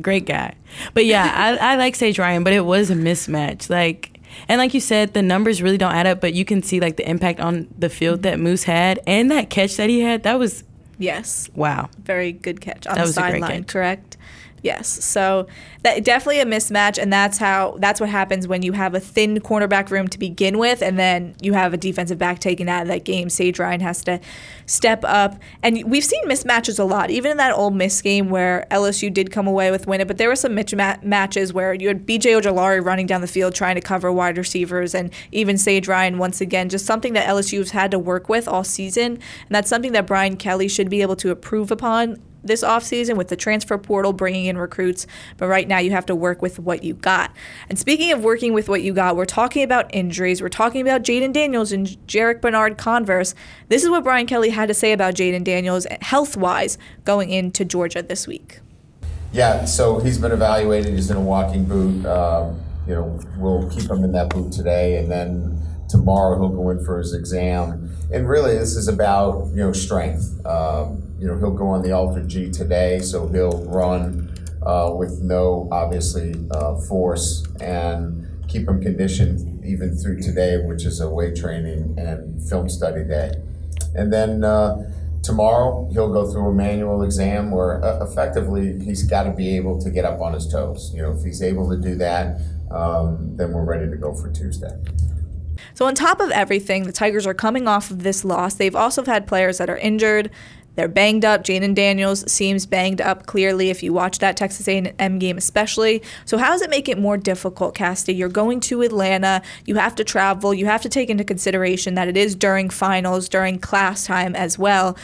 great 0.00 0.26
guy. 0.26 0.54
But 0.94 1.06
yeah, 1.06 1.32
I, 1.34 1.72
I 1.72 1.76
like 1.76 1.94
Sage 1.94 2.18
Ryan, 2.18 2.44
but 2.44 2.52
it 2.52 2.60
was 2.60 2.90
a 2.90 2.94
mismatch. 2.94 3.70
Like 3.70 4.15
and 4.48 4.58
like 4.58 4.74
you 4.74 4.80
said, 4.80 5.14
the 5.14 5.22
numbers 5.22 5.62
really 5.62 5.78
don't 5.78 5.94
add 5.94 6.06
up, 6.06 6.20
but 6.20 6.34
you 6.34 6.44
can 6.44 6.62
see 6.62 6.80
like 6.80 6.96
the 6.96 7.08
impact 7.08 7.40
on 7.40 7.68
the 7.78 7.88
field 7.88 8.22
that 8.22 8.38
Moose 8.38 8.64
had 8.64 9.00
and 9.06 9.30
that 9.30 9.50
catch 9.50 9.76
that 9.76 9.88
he 9.90 10.00
had. 10.00 10.22
That 10.22 10.38
was 10.38 10.64
Yes. 10.98 11.50
wow. 11.54 11.90
very 12.02 12.32
good 12.32 12.60
catch 12.60 12.86
on 12.86 12.94
That 12.94 13.02
the 13.02 13.06
was 13.08 13.16
a 13.18 13.20
great 13.20 13.42
sideline, 13.42 13.64
correct? 13.64 14.15
Yes. 14.66 14.88
So 15.04 15.46
that 15.84 16.02
definitely 16.02 16.40
a 16.40 16.44
mismatch, 16.44 16.98
and 17.00 17.12
that's 17.12 17.38
how 17.38 17.76
that's 17.78 18.00
what 18.00 18.08
happens 18.08 18.48
when 18.48 18.62
you 18.62 18.72
have 18.72 18.96
a 18.96 19.00
thin 19.00 19.38
cornerback 19.38 19.90
room 19.90 20.08
to 20.08 20.18
begin 20.18 20.58
with, 20.58 20.82
and 20.82 20.98
then 20.98 21.36
you 21.40 21.52
have 21.52 21.72
a 21.72 21.76
defensive 21.76 22.18
back 22.18 22.40
taken 22.40 22.68
out 22.68 22.82
of 22.82 22.88
that 22.88 23.04
game. 23.04 23.30
Sage 23.30 23.60
Ryan 23.60 23.78
has 23.78 24.02
to 24.02 24.18
step 24.66 25.04
up, 25.04 25.40
and 25.62 25.84
we've 25.88 26.04
seen 26.04 26.24
mismatches 26.24 26.80
a 26.80 26.82
lot, 26.82 27.10
even 27.12 27.30
in 27.30 27.36
that 27.36 27.52
Ole 27.52 27.70
Miss 27.70 28.02
game 28.02 28.28
where 28.28 28.66
LSU 28.72 29.14
did 29.14 29.30
come 29.30 29.46
away 29.46 29.70
with 29.70 29.86
win 29.86 30.04
but 30.04 30.18
there 30.18 30.28
were 30.28 30.34
some 30.34 30.56
mismatches 30.56 31.04
matches 31.04 31.52
where 31.52 31.72
you 31.72 31.86
had 31.86 32.04
BJ 32.04 32.42
Ojulari 32.42 32.84
running 32.84 33.06
down 33.06 33.20
the 33.20 33.28
field 33.28 33.54
trying 33.54 33.76
to 33.76 33.80
cover 33.80 34.10
wide 34.10 34.36
receivers, 34.36 34.96
and 34.96 35.12
even 35.30 35.56
Sage 35.56 35.86
Ryan 35.86 36.18
once 36.18 36.40
again, 36.40 36.68
just 36.68 36.86
something 36.86 37.12
that 37.12 37.28
LSU 37.28 37.58
has 37.58 37.70
had 37.70 37.92
to 37.92 38.00
work 38.00 38.28
with 38.28 38.48
all 38.48 38.64
season, 38.64 39.12
and 39.12 39.50
that's 39.50 39.68
something 39.68 39.92
that 39.92 40.08
Brian 40.08 40.36
Kelly 40.36 40.66
should 40.66 40.90
be 40.90 41.02
able 41.02 41.14
to 41.14 41.30
improve 41.30 41.70
upon 41.70 42.20
this 42.46 42.62
offseason 42.62 43.16
with 43.16 43.28
the 43.28 43.36
transfer 43.36 43.78
portal 43.78 44.12
bringing 44.12 44.46
in 44.46 44.58
recruits, 44.58 45.06
but 45.36 45.48
right 45.48 45.68
now 45.68 45.78
you 45.78 45.90
have 45.90 46.06
to 46.06 46.14
work 46.14 46.42
with 46.42 46.58
what 46.58 46.82
you 46.82 46.94
got. 46.94 47.30
And 47.68 47.78
speaking 47.78 48.12
of 48.12 48.22
working 48.22 48.52
with 48.52 48.68
what 48.68 48.82
you 48.82 48.92
got, 48.92 49.16
we're 49.16 49.24
talking 49.24 49.62
about 49.62 49.92
injuries. 49.94 50.40
We're 50.40 50.48
talking 50.48 50.80
about 50.80 51.02
Jayden 51.02 51.32
Daniels 51.32 51.72
and 51.72 51.86
Jarrick 52.06 52.40
Bernard-Converse. 52.40 53.34
This 53.68 53.84
is 53.84 53.90
what 53.90 54.04
Brian 54.04 54.26
Kelly 54.26 54.50
had 54.50 54.68
to 54.68 54.74
say 54.74 54.92
about 54.92 55.14
Jayden 55.14 55.44
Daniels 55.44 55.86
health 56.00 56.36
wise 56.36 56.78
going 57.04 57.30
into 57.30 57.64
Georgia 57.64 58.02
this 58.02 58.26
week. 58.26 58.60
Yeah, 59.32 59.64
so 59.64 59.98
he's 59.98 60.18
been 60.18 60.32
evaluated. 60.32 60.94
He's 60.94 61.10
in 61.10 61.16
a 61.16 61.20
walking 61.20 61.64
boot. 61.64 62.06
Um, 62.06 62.60
you 62.86 62.94
know, 62.94 63.20
we'll 63.36 63.68
keep 63.70 63.90
him 63.90 64.04
in 64.04 64.12
that 64.12 64.30
boot 64.30 64.52
today, 64.52 64.98
and 64.98 65.10
then 65.10 65.60
tomorrow 65.88 66.38
he'll 66.38 66.50
go 66.50 66.70
in 66.70 66.84
for 66.84 66.98
his 66.98 67.12
exam. 67.12 67.95
And 68.12 68.28
really, 68.28 68.56
this 68.56 68.76
is 68.76 68.88
about 68.88 69.48
you 69.50 69.56
know 69.56 69.72
strength. 69.72 70.44
Um, 70.46 71.02
you 71.18 71.26
know, 71.26 71.36
he'll 71.38 71.50
go 71.50 71.68
on 71.68 71.82
the 71.82 71.88
AlterG 71.88 72.56
today, 72.56 73.00
so 73.00 73.26
he'll 73.28 73.64
run 73.64 74.32
uh, 74.62 74.92
with 74.94 75.22
no 75.22 75.68
obviously 75.72 76.34
uh, 76.50 76.76
force 76.76 77.44
and 77.60 78.26
keep 78.48 78.66
keep 78.66 78.68
him 78.68 78.80
conditioned 78.80 79.64
even 79.64 79.96
through 79.96 80.20
today, 80.20 80.58
which 80.58 80.84
is 80.84 81.00
a 81.00 81.08
weight 81.08 81.36
training 81.36 81.94
and 81.98 82.42
film 82.48 82.68
study 82.68 83.04
day. 83.04 83.32
And 83.94 84.12
then 84.12 84.44
uh, 84.44 84.90
tomorrow 85.22 85.88
he'll 85.92 86.12
go 86.12 86.30
through 86.30 86.48
a 86.48 86.54
manual 86.54 87.02
exam 87.02 87.50
where 87.50 87.84
uh, 87.84 88.04
effectively 88.04 88.78
he's 88.84 89.02
got 89.02 89.24
to 89.24 89.32
be 89.32 89.56
able 89.56 89.80
to 89.80 89.90
get 89.90 90.04
up 90.04 90.20
on 90.20 90.32
his 90.32 90.46
toes. 90.46 90.92
You 90.94 91.02
know, 91.02 91.12
if 91.12 91.24
he's 91.24 91.42
able 91.42 91.68
to 91.70 91.76
do 91.76 91.96
that, 91.96 92.40
um, 92.70 93.36
then 93.36 93.52
we're 93.52 93.64
ready 93.64 93.90
to 93.90 93.96
go 93.96 94.14
for 94.14 94.30
Tuesday. 94.30 94.72
So, 95.74 95.86
on 95.86 95.94
top 95.94 96.20
of 96.20 96.30
everything, 96.30 96.84
the 96.84 96.92
Tigers 96.92 97.26
are 97.26 97.34
coming 97.34 97.68
off 97.68 97.90
of 97.90 98.02
this 98.02 98.24
loss. 98.24 98.54
They've 98.54 98.76
also 98.76 99.04
had 99.04 99.26
players 99.26 99.58
that 99.58 99.70
are 99.70 99.78
injured. 99.78 100.30
They're 100.76 100.88
banged 100.88 101.24
up. 101.24 101.42
Jayden 101.42 101.74
Daniels 101.74 102.30
seems 102.30 102.66
banged 102.66 103.00
up 103.00 103.26
clearly 103.26 103.70
if 103.70 103.82
you 103.82 103.92
watch 103.92 104.18
that 104.18 104.36
Texas 104.36 104.68
A&M 104.68 105.18
game 105.18 105.38
especially. 105.38 106.02
So 106.26 106.38
how 106.38 106.50
does 106.50 106.62
it 106.62 106.70
make 106.70 106.88
it 106.88 106.98
more 106.98 107.16
difficult, 107.16 107.74
Casty? 107.74 108.16
You're 108.16 108.28
going 108.28 108.60
to 108.60 108.82
Atlanta. 108.82 109.42
You 109.64 109.76
have 109.76 109.94
to 109.96 110.04
travel. 110.04 110.52
You 110.52 110.66
have 110.66 110.82
to 110.82 110.88
take 110.88 111.08
into 111.08 111.24
consideration 111.24 111.94
that 111.94 112.08
it 112.08 112.16
is 112.16 112.34
during 112.34 112.68
finals, 112.68 113.28
during 113.28 113.58
class 113.58 114.06
time 114.06 114.36
as 114.36 114.58
well. 114.58 114.96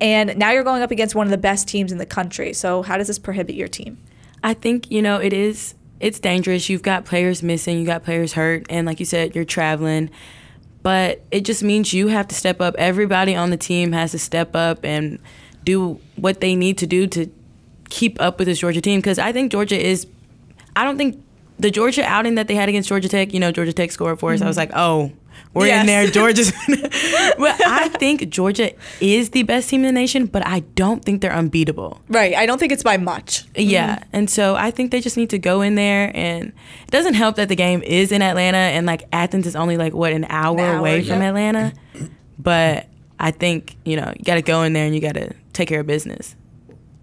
And 0.00 0.36
now 0.36 0.50
you're 0.50 0.64
going 0.64 0.82
up 0.82 0.90
against 0.90 1.14
one 1.14 1.26
of 1.26 1.30
the 1.30 1.38
best 1.38 1.68
teams 1.68 1.92
in 1.92 1.98
the 1.98 2.06
country. 2.06 2.52
So 2.52 2.82
how 2.82 2.98
does 2.98 3.06
this 3.06 3.18
prohibit 3.18 3.54
your 3.54 3.68
team? 3.68 3.98
I 4.42 4.54
think, 4.54 4.90
you 4.90 5.02
know, 5.02 5.18
it 5.18 5.32
is 5.32 5.74
it's 6.00 6.18
dangerous. 6.18 6.68
You've 6.68 6.82
got 6.82 7.04
players 7.04 7.42
missing, 7.42 7.78
you 7.78 7.86
got 7.86 8.02
players 8.02 8.32
hurt, 8.32 8.66
and 8.68 8.86
like 8.86 8.98
you 8.98 9.06
said, 9.06 9.34
you're 9.34 9.44
traveling 9.44 10.10
but 10.82 11.22
it 11.30 11.44
just 11.44 11.62
means 11.62 11.92
you 11.92 12.08
have 12.08 12.28
to 12.28 12.34
step 12.34 12.60
up. 12.60 12.74
Everybody 12.78 13.34
on 13.34 13.50
the 13.50 13.56
team 13.56 13.92
has 13.92 14.12
to 14.12 14.18
step 14.18 14.56
up 14.56 14.84
and 14.84 15.18
do 15.64 16.00
what 16.16 16.40
they 16.40 16.54
need 16.54 16.78
to 16.78 16.86
do 16.86 17.06
to 17.08 17.30
keep 17.90 18.20
up 18.20 18.38
with 18.38 18.46
this 18.46 18.60
Georgia 18.60 18.80
team 18.80 19.00
because 19.00 19.18
I 19.18 19.32
think 19.32 19.52
Georgia 19.52 19.78
is. 19.78 20.06
I 20.76 20.84
don't 20.84 20.96
think 20.96 21.22
the 21.58 21.70
Georgia 21.70 22.04
outing 22.04 22.36
that 22.36 22.48
they 22.48 22.54
had 22.54 22.68
against 22.68 22.88
Georgia 22.88 23.08
Tech, 23.08 23.34
you 23.34 23.40
know, 23.40 23.52
Georgia 23.52 23.72
Tech 23.72 23.92
scored 23.92 24.18
for 24.18 24.32
us. 24.32 24.36
Mm-hmm. 24.36 24.44
I 24.44 24.48
was 24.48 24.56
like, 24.56 24.70
oh, 24.74 25.12
we're 25.52 25.66
yes. 25.66 25.80
in 25.80 25.86
there. 25.86 26.06
Georgia's. 26.06 26.52
well, 27.38 27.56
I 27.66 27.88
think 27.88 28.28
Georgia 28.28 28.72
is 29.00 29.30
the 29.30 29.42
best 29.42 29.68
team 29.68 29.80
in 29.80 29.86
the 29.86 30.00
nation, 30.00 30.26
but 30.26 30.46
I 30.46 30.60
don't 30.60 31.04
think 31.04 31.22
they're 31.22 31.32
unbeatable. 31.32 32.00
Right. 32.08 32.34
I 32.34 32.46
don't 32.46 32.58
think 32.58 32.72
it's 32.72 32.82
by 32.82 32.96
much. 32.96 33.44
Yeah. 33.56 33.96
Mm-hmm. 33.96 34.08
And 34.12 34.30
so 34.30 34.54
I 34.54 34.70
think 34.70 34.92
they 34.92 35.00
just 35.00 35.16
need 35.16 35.30
to 35.30 35.38
go 35.38 35.60
in 35.60 35.74
there. 35.74 36.12
And 36.14 36.52
it 36.84 36.90
doesn't 36.90 37.14
help 37.14 37.36
that 37.36 37.48
the 37.48 37.56
game 37.56 37.82
is 37.82 38.12
in 38.12 38.22
Atlanta 38.22 38.58
and 38.58 38.86
like 38.86 39.04
Athens 39.12 39.46
is 39.46 39.56
only 39.56 39.76
like, 39.76 39.92
what, 39.92 40.12
an 40.12 40.24
hour, 40.28 40.58
an 40.58 40.64
hour 40.64 40.78
away 40.78 41.02
from 41.02 41.20
Atlanta. 41.20 41.72
But 42.38 42.86
I 43.18 43.32
think, 43.32 43.76
you 43.84 43.96
know, 43.96 44.12
you 44.16 44.24
got 44.24 44.36
to 44.36 44.42
go 44.42 44.62
in 44.62 44.72
there 44.72 44.86
and 44.86 44.94
you 44.94 45.00
got 45.00 45.14
to 45.14 45.34
take 45.52 45.68
care 45.68 45.80
of 45.80 45.86
business. 45.86 46.36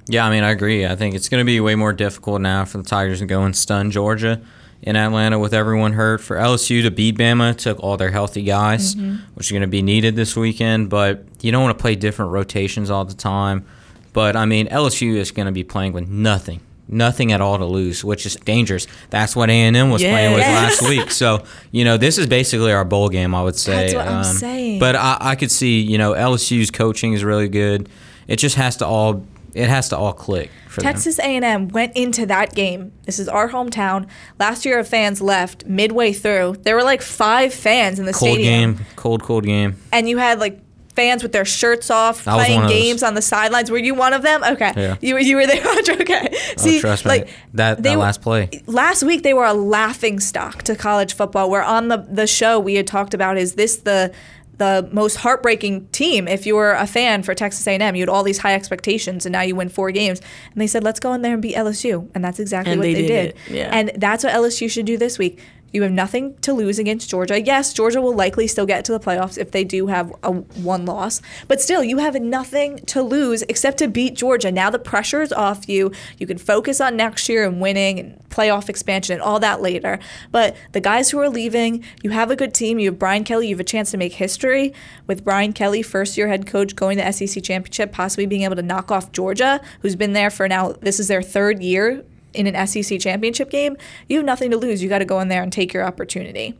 Yeah, 0.09 0.25
I 0.25 0.29
mean, 0.29 0.43
I 0.43 0.51
agree. 0.51 0.85
I 0.85 0.95
think 0.95 1.15
it's 1.15 1.27
going 1.27 1.41
to 1.41 1.45
be 1.45 1.59
way 1.59 1.75
more 1.75 1.91
difficult 1.91 2.41
now 2.41 2.63
for 2.63 2.77
the 2.77 2.83
Tigers 2.83 3.19
to 3.19 3.25
go 3.25 3.43
and 3.43 3.55
stun 3.55 3.91
Georgia 3.91 4.41
in 4.87 4.95
Atlanta 4.95 5.37
with 5.37 5.53
everyone 5.53 5.91
hurt. 5.91 6.21
For 6.21 6.37
LSU 6.37 6.81
to 6.83 6.89
beat 6.89 7.17
Bama 7.17 7.53
took 7.57 7.77
all 7.81 7.97
their 7.97 8.09
healthy 8.09 8.43
guys, 8.43 8.95
mm-hmm. 8.95 9.17
which 9.35 9.51
are 9.51 9.53
going 9.53 9.61
to 9.61 9.67
be 9.67 9.81
needed 9.81 10.15
this 10.15 10.37
weekend. 10.37 10.89
But 10.89 11.25
you 11.41 11.51
don't 11.51 11.61
want 11.61 11.77
to 11.77 11.81
play 11.81 11.95
different 11.95 12.31
rotations 12.31 12.89
all 12.89 13.03
the 13.03 13.13
time. 13.13 13.65
But 14.13 14.37
I 14.37 14.45
mean, 14.45 14.67
LSU 14.67 15.15
is 15.15 15.31
going 15.31 15.45
to 15.45 15.51
be 15.51 15.65
playing 15.65 15.91
with 15.91 16.07
nothing, 16.07 16.61
nothing 16.87 17.33
at 17.33 17.41
all 17.41 17.57
to 17.57 17.65
lose, 17.65 18.05
which 18.05 18.25
is 18.25 18.37
dangerous. 18.37 18.87
That's 19.09 19.35
what 19.35 19.49
A 19.49 19.53
and 19.53 19.75
M 19.75 19.91
was 19.91 20.01
yes. 20.01 20.13
playing 20.13 20.33
with 20.33 20.43
last 20.43 20.81
week. 20.83 21.11
So 21.11 21.43
you 21.71 21.83
know, 21.83 21.97
this 21.97 22.17
is 22.17 22.25
basically 22.25 22.71
our 22.71 22.85
bowl 22.85 23.09
game, 23.09 23.35
I 23.35 23.43
would 23.43 23.57
say. 23.57 23.91
That's 23.91 23.93
what 23.93 24.07
um, 24.07 24.13
I'm 24.19 24.23
saying. 24.23 24.79
But 24.79 24.95
I, 24.95 25.17
I 25.19 25.35
could 25.35 25.51
see, 25.51 25.81
you 25.81 25.97
know, 25.97 26.13
LSU's 26.13 26.71
coaching 26.71 27.11
is 27.11 27.25
really 27.25 27.49
good. 27.49 27.89
It 28.29 28.37
just 28.37 28.55
has 28.55 28.77
to 28.77 28.85
all 28.85 29.25
it 29.53 29.67
has 29.67 29.89
to 29.89 29.97
all 29.97 30.13
click. 30.13 30.49
Texas 30.81 31.19
A&M 31.19 31.67
went 31.69 31.95
into 31.95 32.25
that 32.25 32.53
game. 32.53 32.91
This 33.03 33.19
is 33.19 33.27
our 33.27 33.49
hometown. 33.49 34.07
Last 34.39 34.65
year, 34.65 34.77
our 34.77 34.83
fans 34.83 35.21
left 35.21 35.65
midway 35.65 36.13
through. 36.13 36.57
There 36.61 36.75
were 36.75 36.83
like 36.83 37.01
five 37.01 37.53
fans 37.53 37.99
in 37.99 38.05
the 38.05 38.13
cold 38.13 38.33
stadium. 38.33 38.75
Cold 38.75 38.77
game, 38.77 38.95
cold, 38.95 39.23
cold 39.23 39.43
game. 39.45 39.75
And 39.91 40.07
you 40.07 40.17
had 40.17 40.39
like 40.39 40.61
fans 40.97 41.21
with 41.21 41.31
their 41.31 41.45
shirts 41.45 41.91
off 41.91 42.27
I 42.27 42.33
playing 42.33 42.67
games 42.67 43.03
on 43.03 43.13
the 43.13 43.21
sidelines. 43.21 43.69
Were 43.69 43.77
you 43.77 43.93
one 43.93 44.13
of 44.13 44.23
them? 44.23 44.43
Okay, 44.43 44.73
yeah. 44.75 44.95
you 44.99 45.17
you 45.19 45.35
were 45.35 45.45
there. 45.45 45.63
okay, 45.89 46.29
oh, 46.33 46.53
see, 46.57 46.81
trust 46.81 47.05
like 47.05 47.27
me. 47.27 47.33
that 47.53 47.83
that 47.83 47.97
last 47.99 48.21
play 48.21 48.49
last 48.65 49.03
week, 49.03 49.21
they 49.21 49.33
were 49.33 49.45
a 49.45 49.53
laughing 49.53 50.19
stock 50.19 50.63
to 50.63 50.75
college 50.75 51.13
football. 51.13 51.49
Where 51.49 51.63
on 51.63 51.87
the 51.87 51.97
the 51.97 52.25
show 52.27 52.59
we 52.59 52.73
had 52.75 52.87
talked 52.87 53.13
about 53.13 53.37
is 53.37 53.53
this 53.53 53.77
the 53.77 54.11
the 54.57 54.89
most 54.91 55.17
heartbreaking 55.17 55.87
team 55.87 56.27
if 56.27 56.45
you 56.45 56.55
were 56.55 56.73
a 56.73 56.87
fan 56.87 57.23
for 57.23 57.33
Texas 57.35 57.67
A&M. 57.67 57.95
You 57.95 58.01
had 58.01 58.09
all 58.09 58.23
these 58.23 58.39
high 58.39 58.53
expectations, 58.53 59.25
and 59.25 59.33
now 59.33 59.41
you 59.41 59.55
win 59.55 59.69
four 59.69 59.91
games. 59.91 60.19
And 60.51 60.61
they 60.61 60.67
said, 60.67 60.83
"Let's 60.83 60.99
go 60.99 61.13
in 61.13 61.21
there 61.21 61.33
and 61.33 61.41
beat 61.41 61.55
LSU," 61.55 62.09
and 62.15 62.23
that's 62.23 62.39
exactly 62.39 62.73
and 62.73 62.79
what 62.79 62.85
they, 62.85 62.93
they 62.93 63.07
did. 63.07 63.35
did. 63.47 63.55
Yeah. 63.55 63.69
And 63.71 63.91
that's 63.95 64.23
what 64.23 64.33
LSU 64.33 64.69
should 64.69 64.85
do 64.85 64.97
this 64.97 65.17
week. 65.17 65.39
You 65.77 65.83
have 65.83 65.91
nothing 65.91 66.35
to 66.37 66.53
lose 66.53 66.79
against 66.79 67.07
Georgia. 67.07 67.39
Yes, 67.39 67.71
Georgia 67.71 68.01
will 68.01 68.15
likely 68.15 68.47
still 68.47 68.65
get 68.65 68.83
to 68.85 68.91
the 68.91 68.99
playoffs 68.99 69.37
if 69.37 69.51
they 69.51 69.63
do 69.63 69.85
have 69.85 70.11
a 70.23 70.31
one 70.31 70.87
loss, 70.87 71.21
but 71.47 71.61
still, 71.61 71.83
you 71.83 71.99
have 71.99 72.19
nothing 72.19 72.79
to 72.87 73.03
lose 73.03 73.43
except 73.43 73.77
to 73.77 73.87
beat 73.87 74.15
Georgia. 74.15 74.51
Now 74.51 74.71
the 74.71 74.79
pressure 74.79 75.21
is 75.21 75.31
off 75.31 75.69
you. 75.69 75.91
You 76.17 76.25
can 76.25 76.39
focus 76.39 76.81
on 76.81 76.97
next 76.97 77.29
year 77.29 77.45
and 77.45 77.61
winning 77.61 77.99
and 77.99 78.27
playoff 78.29 78.69
expansion 78.69 79.13
and 79.13 79.21
all 79.21 79.39
that 79.39 79.61
later. 79.61 79.99
But 80.31 80.55
the 80.71 80.81
guys 80.81 81.11
who 81.11 81.19
are 81.19 81.29
leaving, 81.29 81.83
you 82.01 82.09
have 82.09 82.31
a 82.31 82.35
good 82.35 82.55
team. 82.55 82.79
You 82.79 82.89
have 82.89 82.97
Brian 82.97 83.23
Kelly. 83.23 83.49
You 83.49 83.53
have 83.53 83.59
a 83.59 83.63
chance 83.63 83.91
to 83.91 83.97
make 83.97 84.13
history 84.13 84.73
with 85.05 85.23
Brian 85.23 85.53
Kelly, 85.53 85.83
first 85.83 86.17
year 86.17 86.27
head 86.27 86.47
coach, 86.47 86.75
going 86.75 86.97
to 86.97 87.13
SEC 87.13 87.43
championship, 87.43 87.91
possibly 87.91 88.25
being 88.25 88.41
able 88.41 88.55
to 88.55 88.63
knock 88.63 88.89
off 88.89 89.11
Georgia, 89.11 89.61
who's 89.81 89.95
been 89.95 90.13
there 90.13 90.31
for 90.31 90.47
now. 90.47 90.71
This 90.71 90.99
is 90.99 91.07
their 91.07 91.21
third 91.21 91.61
year 91.61 92.03
in 92.33 92.47
an 92.47 92.67
SEC 92.67 92.99
championship 92.99 93.49
game, 93.49 93.77
you 94.07 94.17
have 94.17 94.25
nothing 94.25 94.51
to 94.51 94.57
lose. 94.57 94.81
You 94.83 94.89
got 94.89 94.99
to 94.99 95.05
go 95.05 95.19
in 95.19 95.27
there 95.27 95.43
and 95.43 95.51
take 95.51 95.73
your 95.73 95.83
opportunity. 95.83 96.57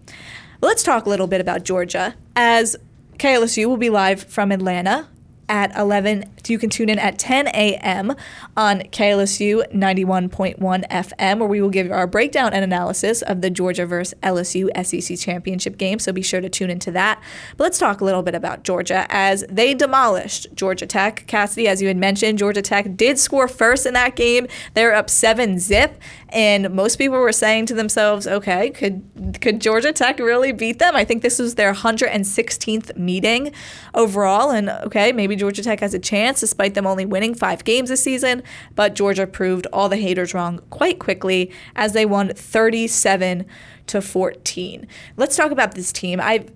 Let's 0.62 0.84
talk 0.84 1.06
a 1.06 1.10
little 1.10 1.28
bit 1.28 1.42
about 1.42 1.64
Georgia. 1.64 2.16
As 2.36 2.76
KLSU 3.18 3.66
will 3.68 3.78
be 3.78 3.90
live 3.90 4.24
from 4.24 4.52
Atlanta 4.52 5.08
at 5.50 5.76
11. 5.78 6.26
You 6.48 6.58
can 6.58 6.70
tune 6.70 6.90
in 6.90 7.00
at 7.00 7.20
10 7.20 7.48
a.m. 7.48 8.16
on 8.56 8.80
KLSU 8.82 9.70
91.1 9.74 10.58
FM, 10.58 11.40
where 11.40 11.48
we 11.48 11.62
will 11.62 11.70
give 11.70 11.92
our 11.92 12.08
breakdown 12.08 12.54
and 12.54 12.64
analysis 12.64 13.22
of 13.22 13.42
the 13.42 13.50
Georgia 13.50 13.86
versus 13.86 14.14
LSU 14.24 14.70
SEC 14.86 15.18
championship 15.18 15.78
game. 15.78 16.00
So 16.00 16.12
be 16.12 16.22
sure 16.22 16.42
to 16.42 16.50
tune 16.50 16.70
into 16.70 16.92
that. 16.92 17.22
But 17.58 17.66
let's 17.66 17.78
talk 17.80 18.02
a 18.02 18.06
little 18.06 18.24
bit 18.24 18.36
about 18.36 18.64
Georgia 18.64 19.06
as 19.10 19.46
they 19.50 19.74
demolished 19.74 20.48
Georgia 20.54 20.86
Tech. 20.86 21.26
Cassidy, 21.28 21.68
as 21.68 21.82
you 21.82 21.88
had 21.88 21.98
mentioned, 21.98 22.38
Georgia 22.38 22.62
Tech 22.62 22.96
did 22.96 23.20
score 23.20 23.48
first 23.48 23.86
in 23.86 23.94
that 23.94 24.16
game. 24.16 24.48
They're 24.74 24.94
up 24.94 25.10
seven 25.10 25.60
zip, 25.60 26.00
and 26.30 26.70
most 26.72 26.98
people 26.98 27.18
were 27.18 27.32
saying 27.32 27.68
to 27.68 27.74
themselves, 27.74 28.28
"Okay, 28.28 28.70
could 28.70 29.04
could 29.42 29.60
Georgia 29.60 29.92
Tech 29.92 30.20
really 30.20 30.52
beat 30.52 30.80
them?" 30.80 30.96
I 30.96 31.06
think 31.06 31.22
this 31.22 31.40
was 31.40 31.56
their 31.56 31.74
116th 31.74 32.96
meeting 32.98 33.52
overall, 33.94 34.52
and 34.52 34.70
okay, 34.70 35.12
maybe 35.12 35.36
Georgia 35.38 35.64
Tech 35.64 35.80
has 35.80 35.94
a 35.94 36.00
chance 36.00 36.40
despite 36.40 36.74
them 36.74 36.86
only 36.86 37.06
winning 37.06 37.34
five 37.34 37.64
games 37.64 37.90
this 37.90 38.04
season. 38.04 38.44
But 38.76 38.96
Georgia 38.96 39.28
proved 39.28 39.68
all 39.72 39.90
the 39.90 39.98
haters 39.98 40.34
wrong 40.34 40.60
quite 40.70 41.00
quickly 41.00 41.52
as 41.76 41.94
they 41.94 42.06
won 42.06 42.34
37 42.34 43.46
to 43.88 44.02
14. 44.02 44.88
Let's 45.16 45.36
talk 45.36 45.52
about 45.52 45.76
this 45.76 45.92
team. 45.92 46.20
I've 46.20 46.52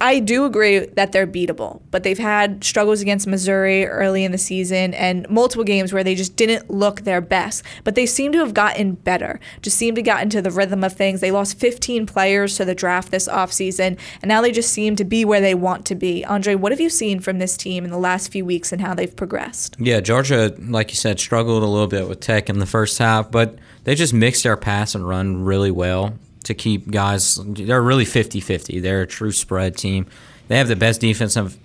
I 0.00 0.18
do 0.18 0.44
agree 0.44 0.80
that 0.80 1.12
they're 1.12 1.26
beatable, 1.26 1.80
but 1.90 2.02
they've 2.02 2.18
had 2.18 2.64
struggles 2.64 3.00
against 3.00 3.26
Missouri 3.26 3.86
early 3.86 4.24
in 4.24 4.32
the 4.32 4.38
season 4.38 4.92
and 4.94 5.28
multiple 5.30 5.64
games 5.64 5.92
where 5.92 6.04
they 6.04 6.14
just 6.14 6.36
didn't 6.36 6.68
look 6.68 7.02
their 7.02 7.20
best. 7.20 7.62
But 7.84 7.94
they 7.94 8.04
seem 8.04 8.32
to 8.32 8.38
have 8.38 8.54
gotten 8.54 8.92
better, 8.94 9.38
just 9.62 9.78
seem 9.78 9.94
to 9.94 10.02
get 10.02 10.20
into 10.20 10.42
the 10.42 10.50
rhythm 10.50 10.82
of 10.82 10.92
things. 10.94 11.20
They 11.20 11.30
lost 11.30 11.58
15 11.58 12.06
players 12.06 12.56
to 12.56 12.64
the 12.64 12.74
draft 12.74 13.10
this 13.10 13.28
offseason, 13.28 13.98
and 14.20 14.28
now 14.28 14.40
they 14.40 14.52
just 14.52 14.72
seem 14.72 14.96
to 14.96 15.04
be 15.04 15.24
where 15.24 15.40
they 15.40 15.54
want 15.54 15.86
to 15.86 15.94
be. 15.94 16.24
Andre, 16.24 16.54
what 16.54 16.72
have 16.72 16.80
you 16.80 16.90
seen 16.90 17.20
from 17.20 17.38
this 17.38 17.56
team 17.56 17.84
in 17.84 17.90
the 17.90 17.98
last 17.98 18.32
few 18.32 18.44
weeks 18.44 18.72
and 18.72 18.82
how 18.82 18.94
they've 18.94 19.14
progressed? 19.14 19.76
Yeah, 19.78 20.00
Georgia, 20.00 20.54
like 20.58 20.90
you 20.90 20.96
said, 20.96 21.20
struggled 21.20 21.62
a 21.62 21.66
little 21.66 21.86
bit 21.86 22.08
with 22.08 22.20
Tech 22.20 22.50
in 22.50 22.58
the 22.58 22.66
first 22.66 22.98
half, 22.98 23.30
but 23.30 23.56
they 23.84 23.94
just 23.94 24.12
mixed 24.12 24.42
their 24.42 24.56
pass 24.56 24.94
and 24.94 25.08
run 25.08 25.44
really 25.44 25.70
well 25.70 26.14
to 26.44 26.54
keep 26.54 26.90
guys. 26.90 27.38
They're 27.44 27.82
really 27.82 28.04
50-50. 28.04 28.80
They're 28.80 29.02
a 29.02 29.06
true 29.06 29.32
spread 29.32 29.76
team. 29.76 30.06
They 30.48 30.58
have 30.58 30.68
the 30.68 30.76
best 30.76 31.00
defensive 31.00 31.58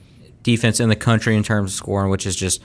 defense 0.43 0.79
in 0.79 0.89
the 0.89 0.95
country 0.95 1.35
in 1.35 1.43
terms 1.43 1.71
of 1.71 1.75
scoring, 1.75 2.09
which 2.09 2.25
is 2.25 2.35
just 2.35 2.61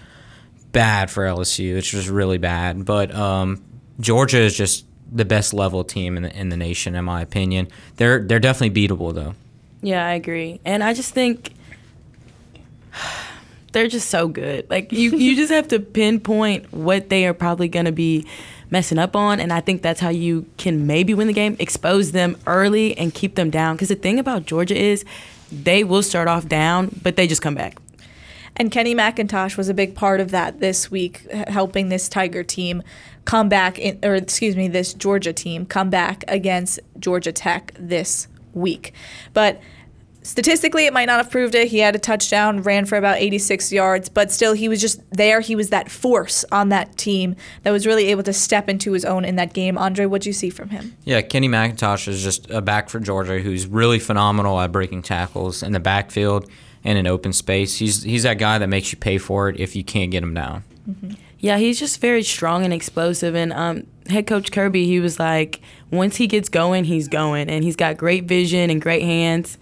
bad 0.72 1.10
for 1.10 1.24
LSU. 1.24 1.76
It's 1.76 1.88
just 1.90 2.08
really 2.08 2.38
bad. 2.38 2.84
But 2.84 3.14
um, 3.14 3.62
Georgia 4.00 4.40
is 4.40 4.56
just 4.56 4.84
the 5.10 5.24
best 5.24 5.54
level 5.54 5.84
team 5.84 6.16
in 6.16 6.24
the, 6.24 6.36
in 6.36 6.48
the 6.48 6.56
nation, 6.56 6.94
in 6.94 7.04
my 7.04 7.22
opinion. 7.22 7.68
They're 7.96 8.20
they're 8.20 8.40
definitely 8.40 8.88
beatable 8.88 9.14
though. 9.14 9.34
Yeah, 9.82 10.06
I 10.06 10.14
agree, 10.14 10.60
and 10.64 10.82
I 10.82 10.94
just 10.94 11.12
think 11.12 11.52
they're 13.74 13.88
just 13.88 14.08
so 14.08 14.26
good. 14.28 14.68
Like 14.70 14.90
you, 14.92 15.10
you 15.10 15.36
just 15.36 15.52
have 15.52 15.68
to 15.68 15.78
pinpoint 15.78 16.72
what 16.72 17.10
they 17.10 17.26
are 17.26 17.34
probably 17.34 17.68
going 17.68 17.84
to 17.84 17.92
be 17.92 18.26
messing 18.70 18.98
up 18.98 19.14
on. 19.14 19.38
And 19.40 19.52
I 19.52 19.60
think 19.60 19.82
that's 19.82 20.00
how 20.00 20.08
you 20.08 20.46
can 20.56 20.86
maybe 20.86 21.12
win 21.12 21.26
the 21.26 21.32
game, 21.34 21.56
expose 21.58 22.12
them 22.12 22.38
early 22.46 22.96
and 22.96 23.12
keep 23.12 23.34
them 23.34 23.50
down. 23.50 23.76
Because 23.76 23.88
the 23.88 23.94
thing 23.94 24.18
about 24.18 24.46
Georgia 24.46 24.76
is 24.76 25.04
they 25.52 25.84
will 25.84 26.02
start 26.02 26.28
off 26.28 26.48
down, 26.48 26.98
but 27.02 27.16
they 27.16 27.26
just 27.26 27.42
come 27.42 27.54
back. 27.54 27.78
And 28.56 28.70
Kenny 28.70 28.94
McIntosh 28.94 29.56
was 29.56 29.68
a 29.68 29.74
big 29.74 29.94
part 29.96 30.20
of 30.20 30.30
that 30.30 30.60
this 30.60 30.90
week, 30.90 31.28
helping 31.48 31.88
this 31.88 32.08
Tiger 32.08 32.44
team 32.44 32.82
come 33.24 33.48
back, 33.48 33.78
in, 33.78 33.98
or 34.04 34.14
excuse 34.14 34.54
me, 34.54 34.68
this 34.68 34.94
Georgia 34.94 35.32
team 35.32 35.66
come 35.66 35.90
back 35.90 36.22
against 36.28 36.78
Georgia 36.98 37.32
Tech 37.32 37.72
this 37.78 38.28
week. 38.52 38.92
But 39.32 39.60
statistically, 40.24 40.86
it 40.86 40.92
might 40.92 41.04
not 41.04 41.18
have 41.18 41.30
proved 41.30 41.54
it. 41.54 41.68
He 41.68 41.78
had 41.78 41.94
a 41.94 41.98
touchdown, 41.98 42.62
ran 42.62 42.86
for 42.86 42.96
about 42.96 43.18
86 43.18 43.72
yards, 43.72 44.08
but 44.08 44.32
still, 44.32 44.54
he 44.54 44.68
was 44.68 44.80
just 44.80 45.00
there. 45.12 45.40
He 45.40 45.54
was 45.54 45.70
that 45.70 45.90
force 45.90 46.44
on 46.50 46.70
that 46.70 46.96
team 46.96 47.36
that 47.62 47.70
was 47.70 47.86
really 47.86 48.06
able 48.06 48.24
to 48.24 48.32
step 48.32 48.68
into 48.68 48.92
his 48.92 49.04
own 49.04 49.24
in 49.24 49.36
that 49.36 49.52
game. 49.52 49.78
Andre, 49.78 50.06
what'd 50.06 50.26
you 50.26 50.32
see 50.32 50.50
from 50.50 50.70
him? 50.70 50.96
Yeah, 51.04 51.22
Kenny 51.22 51.48
McIntosh 51.48 52.08
is 52.08 52.22
just 52.22 52.50
a 52.50 52.60
back 52.60 52.88
for 52.88 52.98
Georgia 52.98 53.38
who's 53.38 53.66
really 53.66 54.00
phenomenal 54.00 54.58
at 54.60 54.72
breaking 54.72 55.02
tackles 55.02 55.62
in 55.62 55.72
the 55.72 55.80
backfield 55.80 56.50
and 56.82 56.98
in 56.98 57.06
open 57.06 57.32
space. 57.32 57.76
He's 57.76 58.02
he's 58.02 58.24
that 58.24 58.38
guy 58.38 58.58
that 58.58 58.68
makes 58.68 58.92
you 58.92 58.98
pay 58.98 59.18
for 59.18 59.48
it 59.48 59.60
if 59.60 59.76
you 59.76 59.84
can't 59.84 60.10
get 60.10 60.22
him 60.22 60.34
down. 60.34 60.64
Mm-hmm. 60.88 61.12
Yeah, 61.38 61.58
he's 61.58 61.78
just 61.78 62.00
very 62.00 62.22
strong 62.22 62.64
and 62.64 62.72
explosive. 62.72 63.34
And 63.34 63.52
um, 63.52 63.86
head 64.08 64.26
coach 64.26 64.50
Kirby, 64.50 64.86
he 64.86 64.98
was 64.98 65.18
like, 65.18 65.60
once 65.90 66.16
he 66.16 66.26
gets 66.26 66.48
going, 66.48 66.84
he's 66.84 67.06
going, 67.06 67.50
and 67.50 67.62
he's 67.62 67.76
got 67.76 67.98
great 67.98 68.24
vision 68.24 68.70
and 68.70 68.80
great 68.80 69.02
hands. 69.02 69.58